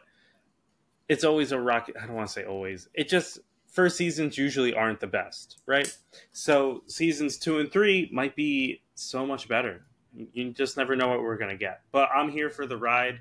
it's 1.09 1.25
always 1.25 1.53
a 1.53 1.61
rocket. 1.61 1.97
I 2.01 2.07
don't 2.07 2.17
want 2.17 2.29
to 2.29 2.33
say 2.33 2.45
always. 2.45 2.89
It 2.95 3.09
just 3.09 3.39
first 3.67 3.97
seasons 3.97 4.39
usually 4.39 4.75
aren't 4.75 5.01
the 5.01 5.07
best, 5.07 5.59
right? 5.67 5.93
So 6.33 6.83
seasons 6.87 7.39
two 7.39 7.59
and 7.59 7.71
three 7.71 8.09
might 8.13 8.37
be 8.37 8.83
so 8.95 9.27
much 9.27 9.49
better. 9.49 9.85
You 10.33 10.53
just 10.53 10.77
never 10.77 10.95
know 10.95 11.09
what 11.09 11.23
we're 11.23 11.37
gonna 11.37 11.57
get. 11.57 11.81
But 11.91 12.09
I'm 12.15 12.31
here 12.31 12.51
for 12.51 12.67
the 12.67 12.77
ride. 12.77 13.21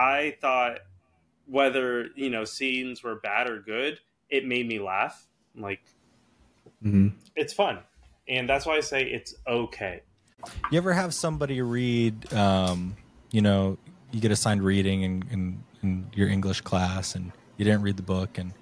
I 0.00 0.36
thought 0.40 0.78
whether 1.46 2.08
you 2.14 2.30
know 2.30 2.44
scenes 2.44 3.02
were 3.02 3.16
bad 3.16 3.48
or 3.48 3.60
good, 3.60 4.00
it 4.30 4.46
made 4.46 4.66
me 4.66 4.78
laugh. 4.78 5.26
Like 5.54 5.82
it's 7.36 7.52
fun, 7.52 7.80
and 8.26 8.48
that's 8.48 8.64
why 8.64 8.76
I 8.76 8.80
say 8.80 9.02
it's 9.04 9.34
okay. 9.46 10.00
You 10.70 10.78
ever 10.78 10.94
have 10.94 11.12
somebody 11.12 11.60
read, 11.60 12.32
um, 12.32 12.96
you 13.30 13.42
know, 13.42 13.76
you 14.10 14.20
get 14.20 14.30
assigned 14.30 14.62
reading 14.62 15.02
in, 15.02 15.24
in, 15.30 15.64
in 15.82 16.10
your 16.14 16.28
English 16.28 16.62
class 16.62 17.14
and 17.14 17.30
you 17.58 17.66
didn't 17.66 17.82
read 17.82 17.98
the 17.98 18.02
book 18.02 18.38
and 18.38 18.54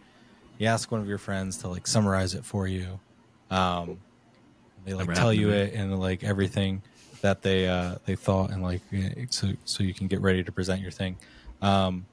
you 0.59 0.67
ask 0.67 0.91
one 0.91 1.01
of 1.01 1.07
your 1.07 1.19
friends 1.19 1.59
to 1.59 1.69
like 1.69 1.87
summarize 1.87 2.35
it 2.35 2.45
for 2.45 2.67
you. 2.67 2.99
Um, 3.49 4.01
they 4.85 4.95
like 4.95 5.15
tell 5.15 5.33
you 5.33 5.51
it 5.51 5.73
and 5.75 6.01
like 6.01 6.25
everything 6.25 6.83
that 7.23 7.43
they, 7.43 7.69
uh, 7.69 7.97
they 8.07 8.17
thought 8.17 8.51
and 8.51 8.63
like, 8.63 8.81
so, 9.31 9.53
so 9.65 9.83
you 9.83 9.95
can 9.95 10.07
get 10.07 10.21
ready 10.21 10.43
to 10.45 10.53
present 10.53 10.81
your 10.81 10.91
thing. 10.91 11.17
Um, 11.61 12.07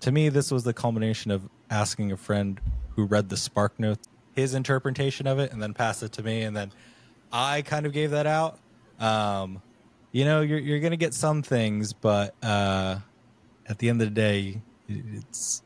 to 0.00 0.12
me, 0.12 0.28
this 0.28 0.50
was 0.50 0.64
the 0.64 0.72
culmination 0.72 1.30
of 1.30 1.48
asking 1.70 2.12
a 2.12 2.16
friend 2.16 2.60
who 2.94 3.04
read 3.04 3.28
the 3.28 3.36
Spark 3.36 3.78
Notes, 3.80 4.06
his 4.34 4.54
interpretation 4.54 5.26
of 5.26 5.38
it, 5.38 5.52
and 5.52 5.62
then 5.62 5.74
passed 5.74 6.02
it 6.02 6.12
to 6.12 6.22
me, 6.22 6.42
and 6.42 6.56
then 6.56 6.72
I 7.32 7.62
kind 7.62 7.86
of 7.86 7.92
gave 7.92 8.10
that 8.10 8.26
out. 8.26 8.58
Um, 8.98 9.62
you 10.12 10.24
know, 10.24 10.42
you're 10.42 10.58
you're 10.58 10.78
gonna 10.80 10.96
get 10.96 11.14
some 11.14 11.42
things, 11.42 11.92
but 11.92 12.34
uh, 12.42 12.98
at 13.66 13.78
the 13.78 13.88
end 13.88 14.00
of 14.02 14.08
the 14.08 14.14
day, 14.14 14.62
it's 14.88 15.62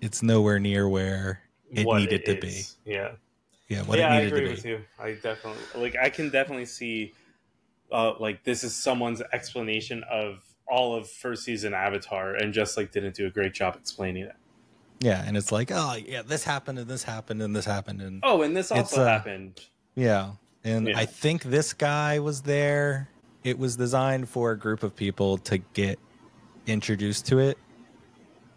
it's 0.00 0.22
nowhere 0.22 0.60
near 0.60 0.88
where 0.88 1.40
it 1.72 1.86
What 1.86 1.98
needed 1.98 2.24
to 2.26 2.46
is. 2.46 2.76
Yeah. 2.84 3.12
be. 3.68 3.74
Yeah, 3.74 3.82
what 3.82 3.98
yeah, 3.98 4.08
it 4.08 4.10
I 4.12 4.18
needed 4.18 4.28
agree 4.28 4.44
to 4.44 4.50
with 4.50 4.62
be. 4.62 4.68
you. 4.68 4.80
I 4.98 5.12
definitely 5.14 5.62
like. 5.74 5.96
I 6.00 6.10
can 6.10 6.30
definitely 6.30 6.66
see, 6.66 7.12
uh, 7.92 8.12
like 8.18 8.44
this 8.44 8.64
is 8.64 8.74
someone's 8.74 9.22
explanation 9.32 10.04
of 10.10 10.42
all 10.66 10.94
of 10.94 11.08
first 11.08 11.44
season 11.44 11.72
Avatar 11.74 12.34
and 12.34 12.52
just 12.52 12.76
like 12.76 12.92
didn't 12.92 13.14
do 13.14 13.26
a 13.26 13.30
great 13.30 13.54
job 13.54 13.76
explaining 13.76 14.24
it. 14.24 14.36
Yeah, 15.00 15.22
and 15.24 15.36
it's 15.36 15.52
like, 15.52 15.70
oh 15.72 15.94
yeah, 15.94 16.22
this 16.22 16.44
happened 16.44 16.78
and 16.78 16.88
this 16.88 17.04
happened 17.04 17.40
and 17.40 17.54
this 17.54 17.64
happened 17.64 18.02
and 18.02 18.20
Oh, 18.24 18.42
and 18.42 18.56
this 18.56 18.70
also 18.72 19.02
uh, 19.02 19.06
happened. 19.06 19.60
yeah, 19.94 20.32
and 20.64 20.88
Yeah. 20.88 20.98
I 20.98 21.06
think 21.06 21.44
this 21.44 21.72
guy 21.72 22.18
was 22.18 22.42
there. 22.42 23.08
It 23.44 23.58
was 23.58 23.76
designed 23.76 24.28
for 24.28 24.50
a 24.50 24.58
group 24.58 24.82
of 24.82 24.94
people 24.96 25.38
to 25.38 25.58
get 25.58 25.98
introduced 26.66 27.26
to 27.26 27.38
it. 27.38 27.56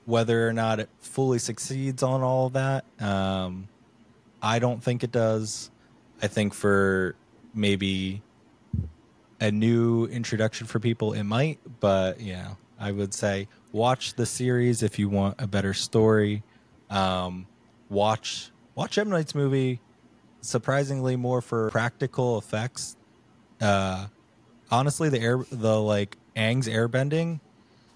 Whether 0.05 0.47
or 0.47 0.51
not 0.51 0.79
it 0.79 0.89
fully 0.99 1.37
succeeds 1.37 2.01
on 2.01 2.21
all 2.23 2.47
of 2.47 2.53
that, 2.53 2.85
um, 2.99 3.69
I 4.41 4.57
don't 4.57 4.83
think 4.83 5.03
it 5.03 5.11
does. 5.11 5.69
I 6.23 6.27
think 6.27 6.55
for 6.55 7.15
maybe 7.53 8.23
a 9.41 9.51
new 9.51 10.05
introduction 10.05 10.67
for 10.67 10.79
people, 10.79 11.13
it 11.13 11.23
might. 11.23 11.59
But 11.81 12.21
yeah, 12.21 12.53
I 12.79 12.91
would 12.93 13.13
say 13.13 13.49
watch 13.73 14.13
the 14.13 14.25
series 14.25 14.83
if 14.83 14.97
you 14.99 15.09
want 15.09 15.41
a 15.41 15.47
better 15.47 15.73
story. 15.73 16.43
Um, 16.89 17.47
watch 17.89 18.51
watch 18.75 18.97
M 18.97 19.09
Night's 19.09 19.35
movie. 19.35 19.81
Surprisingly, 20.41 21.15
more 21.15 21.41
for 21.41 21.69
practical 21.69 22.37
effects. 22.37 22.95
Uh, 23.59 24.07
honestly, 24.71 25.09
the 25.09 25.19
air 25.19 25.43
the 25.51 25.79
like 25.81 26.17
Aang's 26.35 26.67
airbending 26.67 27.41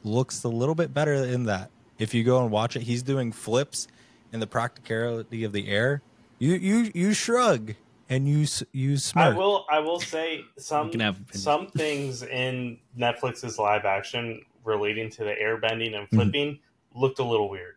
looks 0.04 0.44
a 0.44 0.50
little 0.50 0.76
bit 0.76 0.94
better 0.94 1.14
in 1.14 1.46
that. 1.46 1.72
If 1.98 2.14
you 2.14 2.24
go 2.24 2.42
and 2.42 2.52
watch 2.52 2.76
it, 2.76 2.84
he's 2.84 3.04
doing 3.04 3.32
flips 3.32 3.88
in 4.34 4.40
the 4.40 4.48
practicality 4.48 5.44
of 5.44 5.54
the 5.54 5.70
air. 5.70 6.02
You 6.40 6.56
you 6.56 6.92
you 6.94 7.14
shrug 7.14 7.76
and 8.10 8.28
you 8.28 8.44
s- 8.44 8.64
you 8.72 8.98
I 9.16 9.30
will. 9.30 9.66
I 9.70 9.80
will 9.80 10.00
say 10.00 10.42
some 10.58 10.86
You 10.88 10.92
can 10.92 11.00
have 11.02 11.16
opinions. 11.16 11.44
some 11.44 11.68
things 11.68 12.24
in 12.24 12.78
Netflix's 12.98 13.58
live 13.58 13.86
action 13.86 14.42
relating 14.64 15.10
to 15.12 15.24
the 15.24 15.32
airbending 15.34 15.96
and 15.96 16.08
Mhm. 16.10 16.16
flipping 16.16 16.60
looked 16.94 17.20
a 17.20 17.24
little 17.24 17.50
weird. 17.50 17.76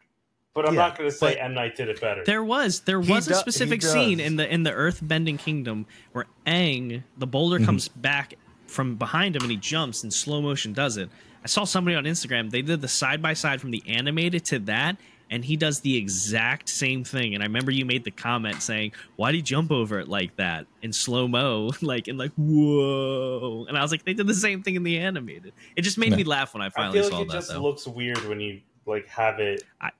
But 0.55 0.67
I'm 0.67 0.75
Yeah, 0.75 0.81
not 0.81 0.99
going 0.99 1.09
to 1.11 1.15
say 1.17 1.35
but- 1.35 1.43
M 1.45 1.55
Night 1.55 1.77
did 1.77 1.89
it 1.89 2.01
better. 2.01 2.25
There 2.25 2.43
was 2.43 2.81
there 2.81 2.99
was 3.01 3.27
do- 3.27 3.33
a 3.35 3.37
he 3.37 3.41
specific 3.41 3.83
scene 3.83 4.19
in 4.21 4.37
the 4.37 4.53
in 4.53 4.63
the 4.65 4.73
Earth 4.73 5.01
Bending 5.03 5.39
Kingdom 5.39 5.87
where 6.13 6.27
Aang 6.47 7.03
the 7.17 7.27
boulder 7.27 7.59
Mhm. 7.59 7.65
comes 7.67 7.89
back 7.89 8.35
from 8.67 8.97
behind 8.97 9.37
him 9.37 9.43
and 9.43 9.51
he 9.51 9.57
jumps 9.57 10.03
in 10.05 10.11
slow 10.11 10.43
motion 10.43 10.73
does 10.73 10.97
it. 10.97 11.09
I 11.43 11.47
saw 11.47 11.65
somebody 11.65 11.95
on 11.97 12.05
Instagram 12.05 12.51
they 12.51 12.63
did 12.63 12.81
the 12.81 12.89
side 12.89 13.23
by 13.23 13.33
side 13.35 13.61
from 13.61 13.71
the 13.71 13.83
animated 13.87 14.45
to 14.47 14.59
that 14.61 14.97
and 15.31 15.45
he 15.45 15.57
does 15.57 15.81
the 15.81 15.97
exact 15.97 16.69
same 16.69 17.05
thing 17.05 17.35
and 17.35 17.43
I 17.43 17.47
remember 17.47 17.71
you 17.71 17.85
made 17.85 18.05
the 18.05 18.11
comment 18.11 18.63
saying 18.63 18.93
why 19.17 19.31
did 19.31 19.37
he 19.39 19.43
jump 19.43 19.71
over 19.71 19.99
it 19.99 20.09
like 20.09 20.35
that 20.37 20.67
in 20.83 20.93
slow 20.93 21.29
mo 21.29 21.71
like 21.83 22.09
and 22.09 22.19
like 22.19 22.33
whoa 22.37 23.67
and 23.69 23.77
I 23.77 23.83
was 23.83 23.91
like 23.91 24.05
they 24.05 24.15
did 24.15 24.27
the 24.27 24.35
same 24.35 24.63
thing 24.63 24.75
in 24.77 24.83
the 24.83 24.99
animated. 24.99 25.53
It 25.77 25.83
just 25.83 25.99
made 25.99 26.11
Yeah. 26.13 26.17
me 26.17 26.25
laugh 26.25 26.55
when 26.55 26.63
I 26.63 26.71
finally 26.71 27.01
I 27.01 27.03
finally 27.03 27.11
feel 27.11 27.11
saw 27.11 27.17
like 27.19 27.27
it 27.27 27.29
that 27.33 27.39
just 27.39 27.53
though. 27.53 27.61
looks 27.63 27.87
weird 27.87 28.25
when 28.29 28.41
you 28.41 28.61
like 28.87 29.07
have 29.09 29.39
it. 29.41 29.65
I- 29.81 29.91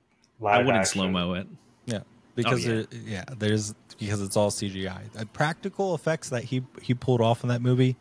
live 0.41 0.53
I 0.53 0.63
wouldn't 0.63 0.87
slow 0.87 1.09
mo 1.09 1.33
it. 1.33 1.47
Yeah, 1.85 1.99
oh, 1.99 2.03
because 2.35 2.65
yeah. 2.65 2.73
There, 2.73 2.85
yeah, 3.05 3.25
there's 3.37 3.73
because 3.99 4.21
it's 4.21 4.37
all 4.37 4.49
CGI. 4.51 5.11
The 5.11 5.25
practical 5.25 5.93
effects 5.95 6.29
that 6.29 6.45
he 6.45 6.63
he 6.81 6.93
pulled 6.93 7.19
off 7.21 7.43
in 7.43 7.49
that 7.49 7.61
movie, 7.61 7.97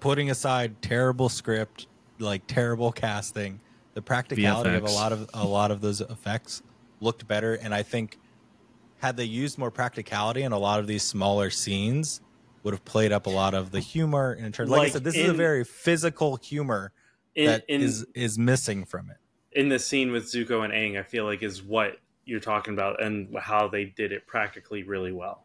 putting 0.00 0.30
aside 0.30 0.82
terrible 0.82 1.28
script, 1.30 1.86
like 2.18 2.46
terrible 2.46 2.92
casting, 2.92 3.60
the 4.00 4.06
practicality 4.06 4.74
of 4.74 4.84
a 4.84 4.90
lot 4.90 5.12
of 5.12 5.30
a 5.34 5.46
lot 5.46 5.70
of 5.70 5.80
those 5.80 6.00
effects 6.00 6.62
looked 7.00 7.26
better. 7.28 7.54
And 7.54 7.74
I 7.74 7.82
think 7.82 8.18
had 8.98 9.16
they 9.16 9.24
used 9.24 9.58
more 9.58 9.70
practicality 9.70 10.42
in 10.42 10.52
a 10.52 10.58
lot 10.58 10.80
of 10.80 10.86
these 10.86 11.02
smaller 11.02 11.50
scenes, 11.50 12.20
would 12.62 12.74
have 12.74 12.84
played 12.84 13.12
up 13.12 13.26
a 13.26 13.30
lot 13.30 13.54
of 13.54 13.70
the 13.70 13.80
humor. 13.80 14.32
And 14.32 14.46
in 14.46 14.52
terms, 14.52 14.70
like, 14.70 14.88
I 14.88 14.90
said, 14.90 15.04
this 15.04 15.16
is 15.16 15.30
a 15.30 15.32
very 15.32 15.64
physical 15.64 16.36
humor 16.36 16.92
In 17.34 17.46
that 17.46 17.64
in, 17.68 17.80
is 17.80 18.06
is 18.14 18.38
missing 18.38 18.84
from 18.84 19.10
it. 19.10 19.16
in 19.52 19.68
the 19.68 19.78
scene 19.78 20.12
with 20.12 20.24
Zuko 20.24 20.64
and 20.64 20.72
Aang, 20.72 20.98
I 20.98 21.02
feel 21.02 21.24
like 21.24 21.42
is 21.42 21.62
what 21.62 21.98
you're 22.24 22.40
talking 22.40 22.74
about 22.74 23.02
and 23.02 23.34
how 23.38 23.68
they 23.68 23.84
did 23.84 24.12
it 24.12 24.26
practically 24.26 24.82
really 24.82 25.12
well. 25.12 25.44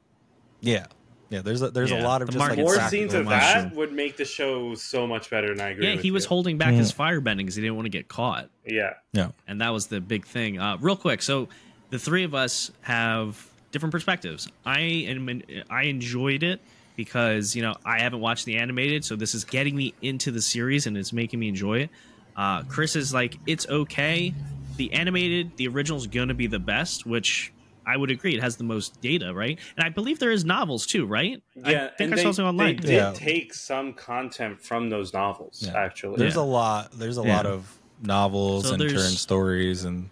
Yeah, 0.61 0.85
yeah. 1.29 1.41
There's 1.41 1.61
a, 1.61 1.69
there's 1.71 1.91
a 1.91 1.99
lot 1.99 2.21
of 2.21 2.27
the 2.27 2.33
just 2.33 2.39
Martin 2.39 2.57
like 2.65 2.65
More 2.79 2.89
scenes 2.89 3.13
of 3.13 3.25
motion. 3.25 3.39
that 3.39 3.75
would 3.75 3.91
make 3.93 4.17
the 4.17 4.25
show 4.25 4.75
so 4.75 5.05
much 5.07 5.29
better, 5.29 5.51
and 5.51 5.61
I 5.61 5.69
agree. 5.69 5.87
Yeah, 5.93 6.01
he 6.01 6.11
was 6.11 6.23
you. 6.25 6.29
holding 6.29 6.57
back 6.57 6.73
Mm. 6.73 6.77
his 6.77 6.91
fire 6.91 7.21
bending 7.21 7.45
because 7.45 7.55
he 7.55 7.61
didn't 7.61 7.75
want 7.75 7.85
to 7.85 7.89
get 7.91 8.07
caught. 8.07 8.49
Yeah, 8.65 8.93
yeah. 9.13 9.29
and 9.47 9.61
that 9.61 9.69
was 9.69 9.87
the 9.87 9.99
big 10.01 10.25
thing. 10.25 10.59
Uh, 10.59 10.77
real 10.79 10.95
quick, 10.95 11.21
so 11.21 11.47
the 11.89 11.99
three 11.99 12.23
of 12.23 12.33
us 12.35 12.71
have 12.81 13.49
different 13.71 13.91
perspectives. 13.91 14.47
I 14.65 14.79
am 14.79 15.41
I 15.69 15.83
enjoyed 15.83 16.43
it 16.43 16.61
because 16.95 17.55
you 17.55 17.61
know 17.61 17.75
I 17.85 17.99
haven't 17.99 18.21
watched 18.21 18.45
the 18.45 18.57
animated, 18.57 19.03
so 19.05 19.15
this 19.15 19.35
is 19.35 19.43
getting 19.43 19.75
me 19.75 19.93
into 20.01 20.31
the 20.31 20.41
series 20.41 20.87
and 20.87 20.97
it's 20.97 21.11
making 21.13 21.39
me 21.39 21.49
enjoy 21.49 21.79
it. 21.81 21.89
Uh, 22.37 22.63
Chris 22.63 22.95
is 22.97 23.13
like, 23.13 23.37
it's 23.47 23.65
okay. 23.69 24.33
The 24.75 24.91
animated, 24.91 25.55
the 25.55 25.69
original 25.69 25.97
is 25.97 26.05
going 26.07 26.27
to 26.27 26.33
be 26.33 26.47
the 26.47 26.59
best, 26.59 27.05
which 27.05 27.53
I 27.87 27.97
would 27.97 28.09
agree. 28.11 28.35
It 28.35 28.41
has 28.41 28.57
the 28.57 28.63
most 28.63 28.99
data, 29.01 29.33
right? 29.33 29.59
And 29.77 29.85
I 29.85 29.89
believe 29.89 30.19
there 30.19 30.31
is 30.31 30.43
novels 30.45 30.85
too, 30.85 31.05
right? 31.05 31.41
yeah. 31.55 31.61
I 31.63 31.97
think 31.97 31.99
and 31.99 32.13
I 32.13 32.15
they, 32.17 32.21
saw 32.23 32.31
something 32.31 32.45
online. 32.45 32.75
They 32.77 32.81
did 32.81 32.91
Yeah. 32.95 33.11
take 33.13 33.53
some 33.53 33.93
content 33.93 34.61
from 34.61 34.89
those 34.89 35.13
novels, 35.13 35.63
Yeah. 35.65 35.77
actually. 35.77 36.17
There's 36.17 36.35
Yeah. 36.35 36.41
a 36.41 36.43
lot. 36.43 36.91
There's 36.93 37.17
a 37.17 37.23
Yeah. 37.23 37.35
lot 37.37 37.45
of 37.45 37.77
novels 38.01 38.65
So 38.67 38.73
and 38.73 38.81
there's- 38.81 38.93
turn 38.93 39.11
stories 39.11 39.83
and 39.85 40.09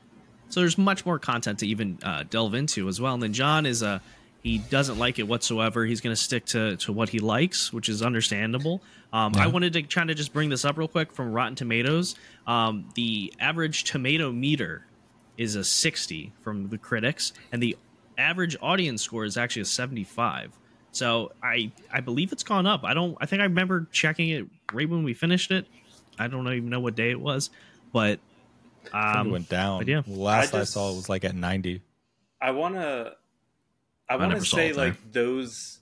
So 0.50 0.60
there's 0.60 0.78
much 0.78 1.04
more 1.04 1.18
content 1.18 1.60
to 1.60 1.68
even 1.68 1.98
uh, 2.04 2.24
delve 2.30 2.54
into 2.54 2.88
as 2.88 3.02
well. 3.02 3.16
And 3.16 3.24
then 3.24 3.34
John 3.34 3.66
is 3.66 3.82
a 3.82 4.02
he 4.44 4.58
doesn't 4.58 5.00
like 5.00 5.18
it 5.20 5.24
whatsoever. 5.28 5.86
He's 5.86 6.02
going 6.02 6.14
to 6.16 6.22
stick 6.22 6.46
to 6.48 6.76
to 6.78 6.92
what 6.94 7.10
he 7.10 7.20
likes, 7.20 7.74
which 7.74 7.90
is 7.90 8.02
understandable. 8.04 8.84
Um, 9.14 9.32
I 9.36 9.48
wanted 9.48 9.74
to 9.74 9.82
try 9.84 10.04
to 10.06 10.14
just 10.14 10.32
bring 10.34 10.50
this 10.50 10.64
up 10.66 10.78
real 10.78 10.88
quick 10.88 11.12
from 11.14 11.32
Rotten 11.32 11.56
Tomatoes. 11.56 12.16
Um, 12.46 12.90
the 12.96 13.34
average 13.40 13.84
tomato 13.86 14.32
meter 14.32 14.86
is 15.38 15.56
a 15.56 15.64
60 15.64 16.32
from 16.42 16.70
the 16.70 16.78
critics, 16.78 17.34
and 17.52 17.62
the 17.62 17.78
average 18.18 18.56
audience 18.62 19.02
score 19.02 19.26
is 19.26 19.38
actually 19.38 19.64
a 19.64 19.66
75. 19.66 20.52
So 20.92 21.32
I 21.42 21.72
I 21.92 22.02
believe 22.02 22.32
it's 22.32 22.44
gone 22.44 22.68
up. 22.68 22.84
I 22.84 22.94
don't. 22.94 23.18
I 23.20 23.26
think 23.26 23.42
I 23.42 23.46
remember 23.46 23.88
checking 23.92 24.30
it 24.30 24.46
right 24.72 24.88
when 24.88 25.04
we 25.04 25.14
finished 25.14 25.50
it. 25.52 25.66
I 26.20 26.28
don't 26.28 26.48
even 26.48 26.70
know 26.70 26.80
what 26.80 26.96
day 26.96 27.10
it 27.10 27.20
was, 27.20 27.50
but 27.92 28.20
um, 28.94 29.28
it 29.28 29.32
went 29.32 29.50
down. 29.50 29.80
but 29.80 29.88
yeah. 29.88 30.04
Last 30.06 30.54
I, 30.54 30.60
just- 30.60 30.74
saw 30.74 30.92
it 30.92 30.96
was 30.96 31.10
like 31.10 31.24
at 31.26 31.36
90. 31.36 31.82
I 32.40 32.52
want 32.52 32.76
to. 32.76 33.14
I 34.10 34.18
want 34.18 34.34
to 34.34 34.42
say 34.46 34.70
it 34.70 34.76
there. 34.76 34.88
like 34.90 35.12
those 35.12 35.80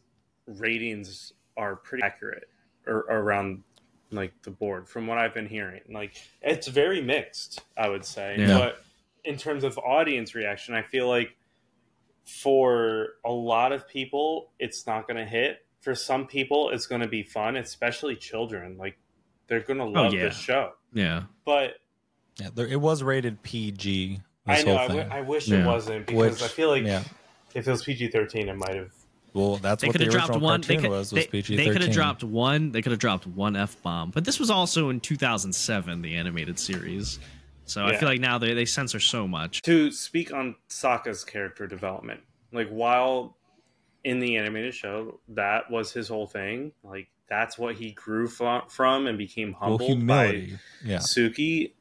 ratings 0.48 1.34
are 1.58 1.76
pretty 1.76 2.04
accurate 2.04 2.48
or 2.88 3.00
around 3.10 3.64
like 4.12 4.32
the 4.44 4.52
board 4.52 4.88
from 4.88 5.08
what 5.08 5.18
I've 5.18 5.34
been 5.34 5.48
hearing. 5.48 5.82
Like 5.90 6.14
it's 6.42 6.68
very 6.68 7.02
mixed, 7.02 7.62
I 7.76 7.90
would 7.90 8.06
say. 8.06 8.36
Yeah. 8.38 8.58
But 8.58 8.84
in 9.24 9.38
terms 9.38 9.64
of 9.64 9.78
audience 9.78 10.34
reaction, 10.36 10.74
I 10.74 10.82
feel 10.82 11.08
like 11.08 11.36
for 12.26 13.10
a 13.26 13.32
lot 13.32 13.72
of 13.72 13.88
people 13.88 14.52
it's 14.60 14.86
not 14.88 15.08
going 15.08 15.18
to 15.18 15.26
hit. 15.26 15.66
For 15.82 15.96
some 15.96 16.28
people 16.28 16.70
it's 16.70 16.86
going 16.88 17.02
to 17.02 17.08
be 17.08 17.24
fun, 17.24 17.56
especially 17.58 18.16
children. 18.16 18.78
Like 18.78 18.98
they're 19.48 19.62
going 19.62 19.80
to 19.80 19.86
oh, 19.86 19.90
love 19.90 20.14
Oh, 20.14 20.16
yeah. 20.16 20.24
the 20.26 20.32
show. 20.32 20.72
yeah. 20.94 21.24
But 21.46 21.76
Yeah, 22.38 22.50
there, 22.54 22.68
it 22.68 22.80
was 22.80 23.04
rated 23.04 23.42
PG. 23.44 24.20
I 24.48 24.64
know 24.64 24.72
whole 24.72 24.78
I, 24.78 24.88
w- 24.88 25.04
thing. 25.04 25.12
I 25.12 25.22
wish 25.22 25.48
Yeah. 25.48 25.64
it 25.64 25.66
wasn't 25.66 26.06
because 26.08 26.34
Which- 26.34 26.44
I 26.44 26.48
feel 26.48 26.70
like 26.70 26.84
yeah. 26.84 27.04
if 27.54 27.68
it 27.68 27.72
was 27.72 27.84
PG 27.84 28.10
thirteen, 28.10 28.50
it 28.50 28.56
might 28.56 28.76
have. 28.76 28.92
Well, 29.34 29.56
that's 29.58 29.82
They 29.82 29.88
what 29.88 29.94
could 29.94 30.02
the 30.02 30.06
have 30.06 30.12
dropped 30.14 30.30
original 30.32 30.46
one. 30.50 30.62
They 30.62 30.76
could, 30.76 30.90
was. 30.90 31.14
Was 31.14 31.24
they, 31.24 31.28
PG 31.28 31.56
they 31.56 31.70
could 31.70 31.82
have 31.82 31.94
dropped 31.94 32.22
one. 32.24 32.72
They 32.74 32.82
could 32.82 32.92
have 32.92 33.00
dropped 33.00 33.26
one 33.28 33.56
f 33.56 33.82
bomb. 33.82 34.12
But 34.12 34.26
this 34.26 34.40
was 34.42 34.50
also 34.50 34.90
in 34.90 35.00
2007, 35.00 36.02
the 36.02 36.16
animated 36.18 36.60
series. 36.60 37.18
So 37.72 37.86
I 37.86 37.96
feel 37.96 38.10
like 38.10 38.20
now 38.20 38.38
they 38.38 38.54
they 38.54 38.66
censor 38.66 39.00
so 39.00 39.28
much. 39.28 39.62
to 39.64 39.92
speak 39.92 40.34
on 40.34 40.56
Sokka's 40.70 41.24
character 41.24 41.68
development, 41.68 42.22
like 42.52 42.70
while 42.70 43.38
in 44.04 44.20
the 44.20 44.36
animated 44.38 44.74
show, 44.74 45.20
that 45.30 45.70
was 45.72 45.92
his 45.94 46.08
whole 46.08 46.28
thing. 46.28 46.72
Like 46.84 47.08
that's 47.30 47.58
what 47.58 47.76
he 47.76 47.92
grew 47.92 48.28
from, 48.28 48.64
from 48.68 49.08
and 49.08 49.18
became 49.18 49.54
humbled 49.54 49.82
humility. 49.84 50.54
by 50.84 50.90
Yeah. 50.90 50.98
Suki. 50.98 51.74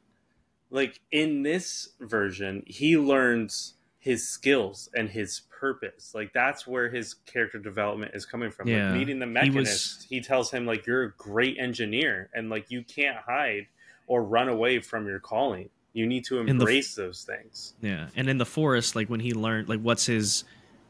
Like 0.69 1.01
in 1.11 1.43
this 1.43 1.89
version, 1.99 2.63
he 2.65 2.97
learns 2.97 3.73
his 3.99 4.29
skills 4.29 4.89
and 4.95 5.09
his 5.09 5.41
purpose. 5.49 6.13
Like 6.15 6.31
that's 6.33 6.65
where 6.65 6.89
his 6.89 7.13
character 7.13 7.59
development 7.59 8.13
is 8.15 8.25
coming 8.25 8.49
from. 8.51 8.67
Yeah. 8.69 8.89
Like 8.91 8.99
meeting 8.99 9.19
the 9.19 9.25
He 9.25 9.49
was- 9.49 9.67
mechanist, 9.67 10.07
he 10.09 10.21
tells 10.21 10.49
him 10.51 10.65
like 10.65 10.87
you're 10.87 11.03
a 11.03 11.11
great 11.17 11.57
engineer 11.59 12.29
and 12.33 12.49
like 12.49 12.71
you 12.71 12.83
can't 12.83 13.17
hide 13.17 13.67
or 14.07 14.23
run 14.23 14.47
away 14.47 14.79
from 14.79 15.05
your 15.07 15.19
calling. 15.19 15.69
You 15.93 16.07
need 16.07 16.23
to 16.25 16.35
the 16.35 16.41
f- 16.43 16.47
embrace 16.49 16.95
those 16.95 17.23
things. 17.23 17.73
Yeah, 17.81 18.07
and 18.15 18.29
in 18.29 18.37
the 18.37 18.45
forest, 18.45 18.95
like 18.95 19.09
when 19.09 19.19
he 19.19 19.33
learned, 19.33 19.67
like 19.69 19.81
what's 19.81 20.05
his 20.05 20.43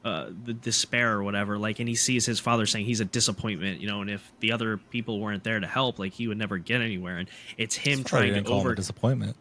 uh 0.04 0.32
the 0.46 0.54
despair 0.54 1.12
or 1.14 1.22
whatever 1.22 1.60
like 1.60 1.80
and 1.80 1.88
he 1.88 1.94
sees 1.94 2.26
his 2.26 2.40
father 2.40 2.66
saying 2.66 2.84
he's 2.86 3.02
a 3.02 3.06
disappointment 3.06 3.80
you 3.80 3.88
know 3.88 4.02
and 4.02 4.10
if 4.10 4.32
the 4.40 4.52
other 4.52 4.78
people 4.78 5.20
weren't 5.20 5.44
there 5.44 5.60
to 5.60 5.68
help 5.68 6.00
like 6.00 6.12
he 6.12 6.28
would 6.28 6.40
never 6.40 6.58
get 6.58 6.82
anywhere 6.82 7.20
and 7.20 7.30
it's 7.56 7.76
him 7.76 8.00
That's 8.00 8.10
trying 8.10 8.34
to 8.34 8.42
call 8.42 8.54
him 8.54 8.58
a 8.58 8.70
over 8.70 8.74
disappointment. 8.74 9.38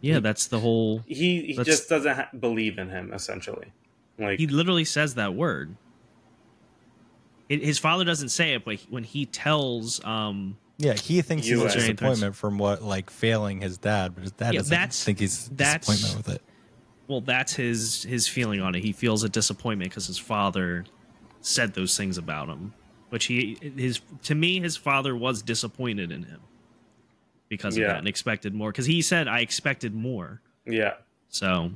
yeah 0.00 0.18
that's 0.18 0.48
the 0.48 0.58
whole 0.58 1.04
he 1.06 1.42
he 1.56 1.62
just 1.62 1.88
doesn't 1.88 2.16
ha- 2.16 2.28
believe 2.36 2.78
in 2.78 2.88
him 2.88 3.12
essentially 3.12 3.68
like 4.18 4.40
he 4.40 4.48
literally 4.48 4.84
says 4.84 5.14
that 5.14 5.34
word 5.36 5.76
It- 7.48 7.62
his 7.62 7.78
father 7.78 8.04
doesn't 8.04 8.30
say 8.30 8.54
it 8.54 8.64
but 8.64 8.80
when 8.90 9.04
he 9.04 9.24
tells 9.24 10.04
um 10.04 10.56
Yeah, 10.78 10.94
he 10.94 11.20
thinks 11.22 11.46
You 11.46 11.62
he's 11.64 11.74
a 11.74 11.78
disappointment 11.78 12.36
from 12.36 12.56
what 12.56 12.82
like 12.82 13.10
failing 13.10 13.60
his 13.60 13.78
dad, 13.78 14.14
but 14.14 14.22
his 14.22 14.32
dad 14.32 14.54
Yeah, 14.54 14.60
doesn't 14.60 14.70
that's- 14.70 15.04
think 15.04 15.18
he's 15.18 15.48
that's- 15.48 15.86
disappointment 15.86 16.26
with 16.26 16.36
it. 16.36 16.42
Well, 17.08 17.20
that's 17.20 17.54
his 17.54 18.04
his 18.04 18.28
feeling 18.28 18.60
on 18.60 18.74
it. 18.74 18.84
He 18.84 18.92
feels 18.92 19.24
a 19.24 19.28
disappointment 19.28 19.90
because 19.90 20.06
his 20.06 20.18
father 20.18 20.84
said 21.40 21.74
those 21.74 21.96
things 21.96 22.16
about 22.16 22.48
him, 22.48 22.74
which 23.08 23.24
he 23.24 23.58
his 23.76 24.00
to 24.24 24.34
me 24.36 24.60
his 24.60 24.76
father 24.76 25.16
was 25.16 25.42
disappointed 25.42 26.12
in 26.12 26.22
him 26.24 26.40
because 27.48 27.76
of 27.76 27.80
Yeah. 27.82 27.88
that 27.88 27.98
and 27.98 28.08
expected 28.08 28.54
more. 28.54 28.70
Because 28.70 28.86
he 28.86 29.02
said, 29.02 29.26
"I 29.26 29.40
expected 29.40 29.94
more." 29.94 30.42
Yeah, 30.66 30.94
So 31.28 31.72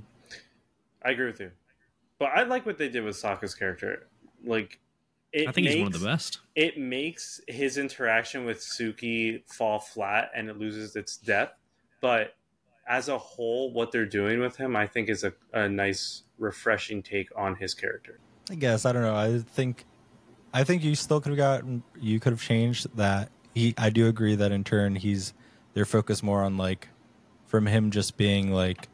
I 1.03 1.11
agree 1.11 1.27
with 1.27 1.41
you. 1.41 1.51
But 2.19 2.27
I 2.37 2.43
like 2.45 2.67
what 2.67 2.77
they 2.79 2.89
did 2.91 3.03
with 3.03 3.17
Sokka's 3.17 3.55
character. 3.55 4.07
Like, 4.45 4.75
it 4.75 4.79
I 5.35 5.51
think 5.53 5.65
makes, 5.65 5.75
he's 5.75 5.83
one 5.83 5.95
of 5.95 6.01
the 6.01 6.07
best. 6.07 6.41
It 6.55 6.79
makes 6.79 7.41
his 7.49 7.79
interaction 7.79 8.45
with 8.45 8.59
Suki 8.59 9.43
fall 9.47 9.79
flat 9.79 10.31
and 10.35 10.49
it 10.49 10.59
loses 10.59 10.95
its 10.95 11.17
depth. 11.17 11.59
But 12.01 12.35
as 12.87 13.09
a 13.09 13.17
whole, 13.17 13.73
what 13.73 13.93
they're 13.93 14.05
doing 14.05 14.41
with 14.41 14.57
him, 14.57 14.77
I 14.77 14.87
think, 14.87 15.09
is 15.09 15.25
a, 15.25 15.33
a 15.53 15.69
nice, 15.69 16.25
refreshing 16.39 17.03
take 17.03 17.29
on 17.37 17.57
his 17.57 17.73
character. 17.73 18.19
I 18.51 18.57
guess 18.57 18.85
I 18.85 18.93
don't 18.93 19.03
know. 19.03 19.15
I 19.15 19.39
think, 19.39 19.85
I 20.53 20.65
think 20.65 20.85
you 20.85 20.95
still 20.95 21.21
could 21.21 21.31
have 21.31 21.39
gotten. 21.39 21.83
You 21.99 22.21
could 22.21 22.33
have 22.33 22.43
changed 22.43 22.95
that. 22.97 23.31
He, 23.55 23.75
I 23.79 23.91
do 23.91 24.09
agree 24.09 24.35
that 24.35 24.53
in 24.53 24.65
turn 24.65 24.97
he's 24.97 25.33
they're 25.75 25.85
focused 25.85 26.23
more 26.23 26.43
on 26.43 26.57
like, 26.57 26.89
from 27.47 27.67
him 27.67 27.91
just 27.91 28.17
being 28.17 28.51
like, 28.53 28.89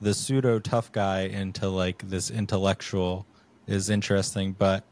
the 0.00 0.12
pseudo 0.14 0.58
tough 0.58 0.90
guy 0.92 1.20
into 1.20 1.68
like 1.68 2.08
this 2.08 2.30
intellectual 2.30 3.26
is 3.66 3.88
interesting, 3.88 4.52
but 4.58 4.84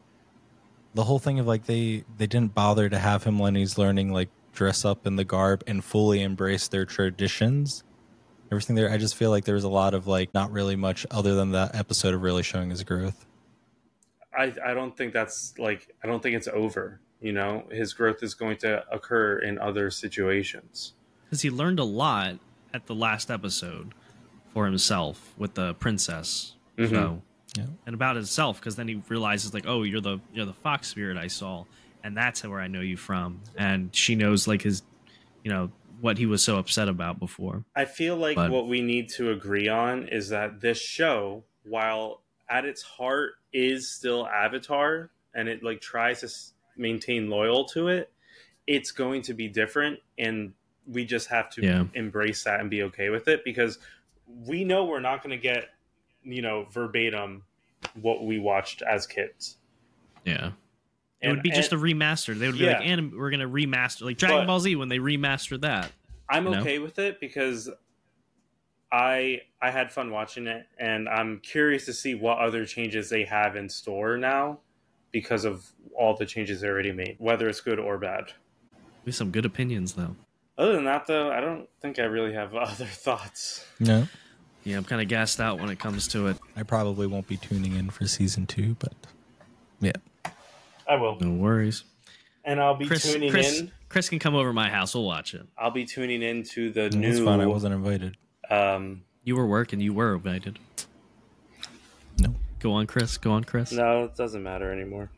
the 0.93 1.03
whole 1.03 1.19
thing 1.19 1.39
of 1.39 1.47
like 1.47 1.65
they 1.65 2.03
they 2.17 2.27
didn't 2.27 2.53
bother 2.53 2.89
to 2.89 2.97
have 2.99 3.23
him 3.23 3.37
when 3.39 3.55
he's 3.55 3.77
learning 3.77 4.11
like 4.11 4.29
dress 4.53 4.83
up 4.85 5.05
in 5.07 5.15
the 5.15 5.23
garb 5.23 5.63
and 5.67 5.83
fully 5.83 6.21
embrace 6.21 6.67
their 6.67 6.85
traditions 6.85 7.83
everything 8.51 8.75
there 8.75 8.89
i 8.91 8.97
just 8.97 9.15
feel 9.15 9.29
like 9.29 9.45
there 9.45 9.55
was 9.55 9.63
a 9.63 9.69
lot 9.69 9.93
of 9.93 10.07
like 10.07 10.33
not 10.33 10.51
really 10.51 10.75
much 10.75 11.05
other 11.11 11.35
than 11.35 11.51
that 11.51 11.75
episode 11.75 12.13
of 12.15 12.21
really 12.23 12.41
showing 12.43 12.69
his 12.69 12.83
growth 12.83 13.25
I, 14.37 14.53
I 14.63 14.73
don't 14.73 14.95
think 14.95 15.11
that's 15.11 15.53
like, 15.57 15.93
I 16.03 16.07
don't 16.07 16.21
think 16.21 16.35
it's 16.35 16.47
over. 16.47 17.01
You 17.19 17.33
know, 17.33 17.65
his 17.71 17.93
growth 17.93 18.21
is 18.21 18.35
going 18.35 18.57
to 18.57 18.85
occur 18.89 19.39
in 19.39 19.57
other 19.57 19.89
situations. 19.91 20.93
because 21.25 21.41
he 21.41 21.49
learned 21.49 21.79
a 21.79 21.83
lot 21.83 22.35
at 22.73 22.85
the 22.85 22.95
last 22.95 23.29
episode 23.31 23.91
for 24.53 24.65
himself 24.65 25.33
with 25.37 25.55
the 25.55 25.73
princess. 25.73 26.55
Mhm. 26.77 26.89
So 26.89 27.21
Yeah. 27.57 27.65
and 27.85 27.95
about 27.95 28.15
himself 28.15 28.59
because 28.59 28.75
then 28.75 28.87
he 28.87 29.01
realizes 29.09 29.53
like, 29.53 29.65
oh, 29.67 29.83
you're 29.83 30.01
the 30.01 30.19
you're 30.33 30.45
the 30.45 30.53
fox 30.53 30.87
spirit 30.87 31.17
I 31.17 31.27
saw, 31.27 31.65
and 32.03 32.15
that's 32.15 32.43
where 32.43 32.59
I 32.59 32.67
know 32.67 32.81
you 32.81 32.97
from. 32.97 33.41
And 33.57 33.93
she 33.95 34.15
knows 34.15 34.47
like 34.47 34.61
his, 34.61 34.83
you 35.43 35.51
know, 35.51 35.71
what 36.01 36.17
he 36.17 36.25
was 36.25 36.41
so 36.43 36.57
upset 36.57 36.87
about 36.87 37.19
before. 37.19 37.63
I 37.75 37.85
feel 37.85 38.15
like 38.15 38.35
But- 38.35 38.51
what 38.51 38.67
we 38.67 38.81
need 38.81 39.09
to 39.17 39.31
agree 39.31 39.67
on 39.67 40.07
is 40.07 40.29
that 40.29 40.61
this 40.61 40.79
show, 40.81 41.43
while 41.63 42.21
at 42.49 42.65
its 42.65 42.81
heart 42.83 43.33
is 43.51 43.89
still 43.89 44.27
Avatar, 44.27 45.09
and 45.33 45.49
it 45.49 45.63
like 45.63 45.81
tries 45.81 46.19
to 46.21 46.27
s- 46.27 46.53
maintain 46.77 47.29
loyal 47.29 47.65
to 47.65 47.87
it, 47.89 48.11
it's 48.67 48.91
going 48.91 49.21
to 49.23 49.33
be 49.33 49.47
different, 49.47 49.99
and 50.17 50.53
we 50.87 51.03
just 51.05 51.27
have 51.29 51.49
to 51.51 51.61
Yeah. 51.61 51.85
embrace 51.95 52.43
that 52.43 52.59
and 52.59 52.69
be 52.69 52.83
okay 52.83 53.09
with 53.09 53.27
it 53.27 53.43
because 53.43 53.77
we 54.27 54.63
know 54.63 54.85
we're 54.85 54.99
not 54.99 55.21
going 55.23 55.31
to 55.37 55.41
get, 55.41 55.69
you 56.23 56.41
know, 56.41 56.65
verbatim 56.71 57.43
what 58.01 58.25
we 58.25 58.39
watched 58.39 58.81
as 58.81 59.07
kids. 59.07 59.57
Yeah. 60.25 60.51
It 61.21 61.29
would 61.29 61.41
be 61.43 61.51
just 61.51 61.73
a 61.73 61.77
remaster. 61.77 62.37
They 62.37 62.47
would 62.47 62.57
be 62.57 62.65
Yeah. 62.65 62.77
like, 62.79 62.87
"And 62.87 63.13
we're 63.13 63.29
gonna 63.31 63.47
remaster 63.49 64.03
like 64.03 64.17
Dragon 64.17 64.39
But- 64.39 64.47
Ball 64.47 64.59
Z 64.59 64.75
when 64.77 64.87
they 64.89 64.99
remastered 64.99 65.61
that." 65.61 65.91
I'm 66.29 66.45
you 66.45 66.51
know? 66.51 66.59
okay 66.61 66.79
with 66.79 66.99
it 66.99 67.19
because 67.19 67.69
I 68.91 69.41
I 69.61 69.71
had 69.71 69.91
fun 69.91 70.11
watching 70.11 70.47
it, 70.47 70.65
and 70.77 71.07
I'm 71.09 71.39
curious 71.39 71.85
to 71.85 71.93
see 71.93 72.15
what 72.15 72.39
other 72.39 72.65
changes 72.65 73.09
they 73.09 73.25
have 73.25 73.55
in 73.55 73.69
store 73.69 74.17
now 74.17 74.59
because 75.11 75.43
of 75.45 75.65
all 75.97 76.15
the 76.15 76.25
changes 76.25 76.61
they 76.61 76.67
already 76.67 76.91
made, 76.91 77.15
whether 77.19 77.47
it's 77.49 77.61
good 77.61 77.79
or 77.79 77.97
bad. 77.97 78.31
We 79.03 79.09
have 79.09 79.15
some 79.15 79.31
good 79.31 79.45
opinions 79.45 79.93
though. 79.93 80.15
Other 80.57 80.73
than 80.73 80.85
that, 80.85 81.07
though, 81.07 81.31
I 81.31 81.39
don't 81.39 81.69
think 81.81 81.99
I 81.99 82.03
really 82.03 82.33
have 82.33 82.53
other 82.55 82.85
thoughts. 82.85 83.65
no 83.79 84.07
Yeah, 84.69 84.77
I'm 84.77 84.83
kind 84.83 85.01
of 85.01 85.07
gassed 85.07 85.39
out 85.41 85.59
when 85.59 85.69
it 85.69 85.79
comes 85.79 86.07
to 86.09 86.27
it. 86.27 86.37
i 86.55 86.61
probably 86.61 87.07
won't 87.07 87.27
be 87.27 87.37
tuning 87.37 87.75
in 87.75 87.89
for 87.89 88.05
season 88.07 88.45
two 88.45 88.75
but 88.77 88.93
yeah 89.81 89.93
I 90.87 90.95
will, 90.95 91.17
No 91.19 91.31
worries. 91.31 91.83
and 92.45 92.59
I'll 92.61 92.75
be 92.75 92.85
Chris, 92.87 93.11
tuning 93.11 93.31
Chris, 93.31 93.59
in. 93.61 93.71
Chris 93.89 94.09
can 94.09 94.19
come 94.19 94.35
over 94.35 94.49
to 94.49 94.53
my 94.53 94.69
house. 94.69 94.93
We'll 94.93 95.03
watch 95.05 95.33
it. 95.33 95.47
I'll 95.57 95.71
be 95.71 95.85
tuning 95.85 96.21
into 96.21 96.71
the 96.71 96.85
it's 96.85 96.95
new. 96.95 97.25
fun 97.25 97.41
i 97.41 97.45
wasn't 97.47 97.73
invited 97.73 98.15
Um, 98.49 99.01
You 99.23 99.35
were 99.35 99.47
working. 99.47 99.79
You 99.79 99.93
were 99.93 100.13
invited. 100.15 100.59
no 102.19 102.35
Go 102.59 102.73
on, 102.73 102.85
Chris. 102.87 103.17
Go 103.17 103.31
on, 103.31 103.43
Chris. 103.43 103.71
no, 103.71 104.03
it 104.03 104.15
doesn't 104.15 104.43
matter 104.43 104.71
anymore. 104.71 105.09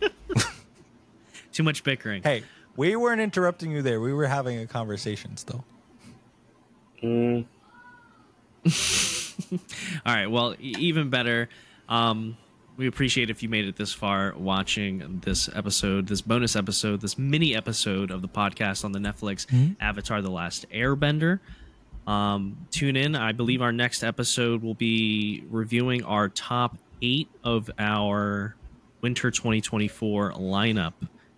Too 1.52 1.62
much 1.62 1.84
bickering. 1.84 2.22
hey 2.22 2.42
we 2.76 2.96
weren't 2.96 3.20
interrupting 3.20 3.70
you 3.70 3.82
there 3.82 4.00
we 4.00 4.12
were 4.12 4.26
having 4.26 4.58
a 4.58 4.66
conversation 4.66 5.36
still 5.36 5.64
Mm, 7.02 7.44
All 10.06 10.14
right. 10.14 10.26
Well, 10.26 10.54
even 10.60 11.10
better. 11.10 11.48
Um, 11.88 12.36
we 12.76 12.86
appreciate 12.86 13.28
if 13.28 13.42
you 13.42 13.48
made 13.48 13.66
it 13.66 13.76
this 13.76 13.92
far 13.92 14.34
watching 14.36 15.20
this 15.24 15.48
episode, 15.54 16.06
this 16.06 16.22
bonus 16.22 16.56
episode, 16.56 17.00
this 17.00 17.18
mini 17.18 17.54
episode 17.54 18.10
of 18.10 18.22
the 18.22 18.28
podcast 18.28 18.84
on 18.84 18.92
the 18.92 18.98
Netflix 18.98 19.46
Avatar: 19.80 20.22
The 20.22 20.30
Last 20.30 20.66
Airbender. 20.70 21.40
Um, 22.06 22.66
tune 22.70 22.96
in. 22.96 23.14
I 23.14 23.32
believe 23.32 23.62
our 23.62 23.72
next 23.72 24.02
episode 24.02 24.62
will 24.62 24.74
be 24.74 25.44
reviewing 25.50 26.02
our 26.04 26.28
top 26.28 26.78
eight 27.00 27.28
of 27.44 27.70
our 27.78 28.56
winter 29.02 29.30
2024 29.30 30.32
lineup, 30.32 30.94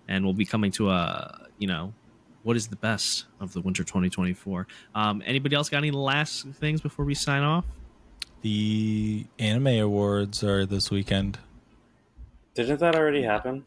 and 0.08 0.24
we'll 0.24 0.34
be 0.34 0.46
coming 0.46 0.70
to 0.72 0.90
a 0.90 1.48
you 1.58 1.66
know 1.66 1.92
what 2.44 2.56
is 2.56 2.68
the 2.68 2.76
best 2.76 3.24
of 3.40 3.52
the 3.52 3.60
winter 3.60 3.82
2024. 3.82 4.66
Um, 4.94 5.22
anybody 5.26 5.56
else 5.56 5.68
got 5.68 5.78
any 5.78 5.90
last 5.90 6.46
things 6.46 6.80
before 6.80 7.04
we 7.04 7.14
sign 7.14 7.42
off? 7.42 7.64
the 8.42 9.24
anime 9.38 9.68
awards 9.80 10.44
are 10.44 10.66
this 10.66 10.90
weekend 10.90 11.38
didn't 12.54 12.78
that 12.80 12.94
already 12.94 13.22
happen? 13.22 13.64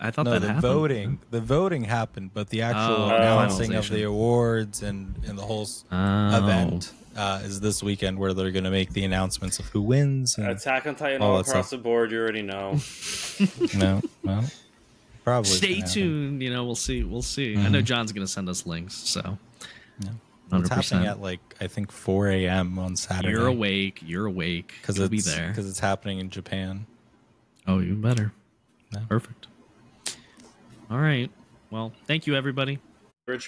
I 0.00 0.10
thought 0.10 0.24
no, 0.26 0.32
that 0.32 0.40
the 0.40 0.46
happened. 0.48 0.62
voting, 0.62 1.18
the 1.30 1.40
voting 1.40 1.84
happened, 1.84 2.32
but 2.34 2.50
the 2.50 2.60
actual 2.62 3.04
Oh, 3.04 3.14
announcing 3.16 3.72
of 3.74 3.88
the 3.88 4.02
awards 4.02 4.82
and, 4.82 5.14
and 5.26 5.38
the 5.38 5.42
whole 5.42 5.66
Oh. 5.90 6.36
event 6.38 6.92
uh, 7.16 7.40
is 7.44 7.60
this 7.60 7.82
weekend, 7.82 8.18
where 8.18 8.34
they're 8.34 8.50
going 8.50 8.64
to 8.64 8.70
make 8.70 8.92
the 8.92 9.04
announcements 9.04 9.58
of 9.58 9.66
who 9.70 9.80
wins. 9.80 10.36
And, 10.36 10.48
Attack 10.48 10.86
on 10.86 10.96
Titan 10.96 11.22
all 11.22 11.34
all 11.34 11.38
across 11.40 11.68
stuff. 11.68 11.70
the 11.70 11.78
board. 11.78 12.10
You 12.10 12.18
already 12.20 12.42
know. 12.42 12.78
no, 13.78 14.02
well, 14.22 14.44
probably. 15.26 15.50
Stay 15.50 15.66
gonna 15.74 15.76
happen. 15.80 15.92
tuned. 15.92 16.42
You 16.42 16.50
know, 16.50 16.64
we'll 16.64 16.74
see. 16.76 17.02
We'll 17.02 17.20
see. 17.20 17.56
I 17.56 17.68
know 17.68 17.80
Mhm. 17.80 17.84
John's 17.84 18.12
going 18.12 18.24
to 18.26 18.32
send 18.32 18.48
us 18.48 18.64
links, 18.64 18.94
so 18.94 19.38
Yeah. 20.00 20.10
hundred 20.50 20.66
It's 20.72 20.90
happening 20.90 21.08
at 21.08 21.20
like 21.20 21.40
I 21.60 21.66
think 21.66 21.90
4 21.92 22.28
a.m. 22.28 22.78
on 22.78 22.94
Saturday. 22.96 23.30
You're 23.36 23.48
awake. 23.48 24.00
You're 24.06 24.26
awake. 24.26 24.72
because 24.80 24.96
You'll 24.96 25.12
it's 25.12 25.26
be 25.26 25.30
there. 25.36 25.48
because 25.48 25.68
it's 25.68 25.80
happening 25.80 26.20
in 26.20 26.30
Japan. 26.30 26.86
Oh, 27.66 27.80
even 27.80 28.00
better. 28.00 28.32
Yeah. 28.92 29.00
Perfect. 29.08 29.48
All 30.90 30.98
right. 31.00 31.30
Well, 31.70 31.92
thank 32.06 32.26
you, 32.28 32.36
everybody. 32.36 32.78
We're 33.26 33.34
trying. 33.34 33.40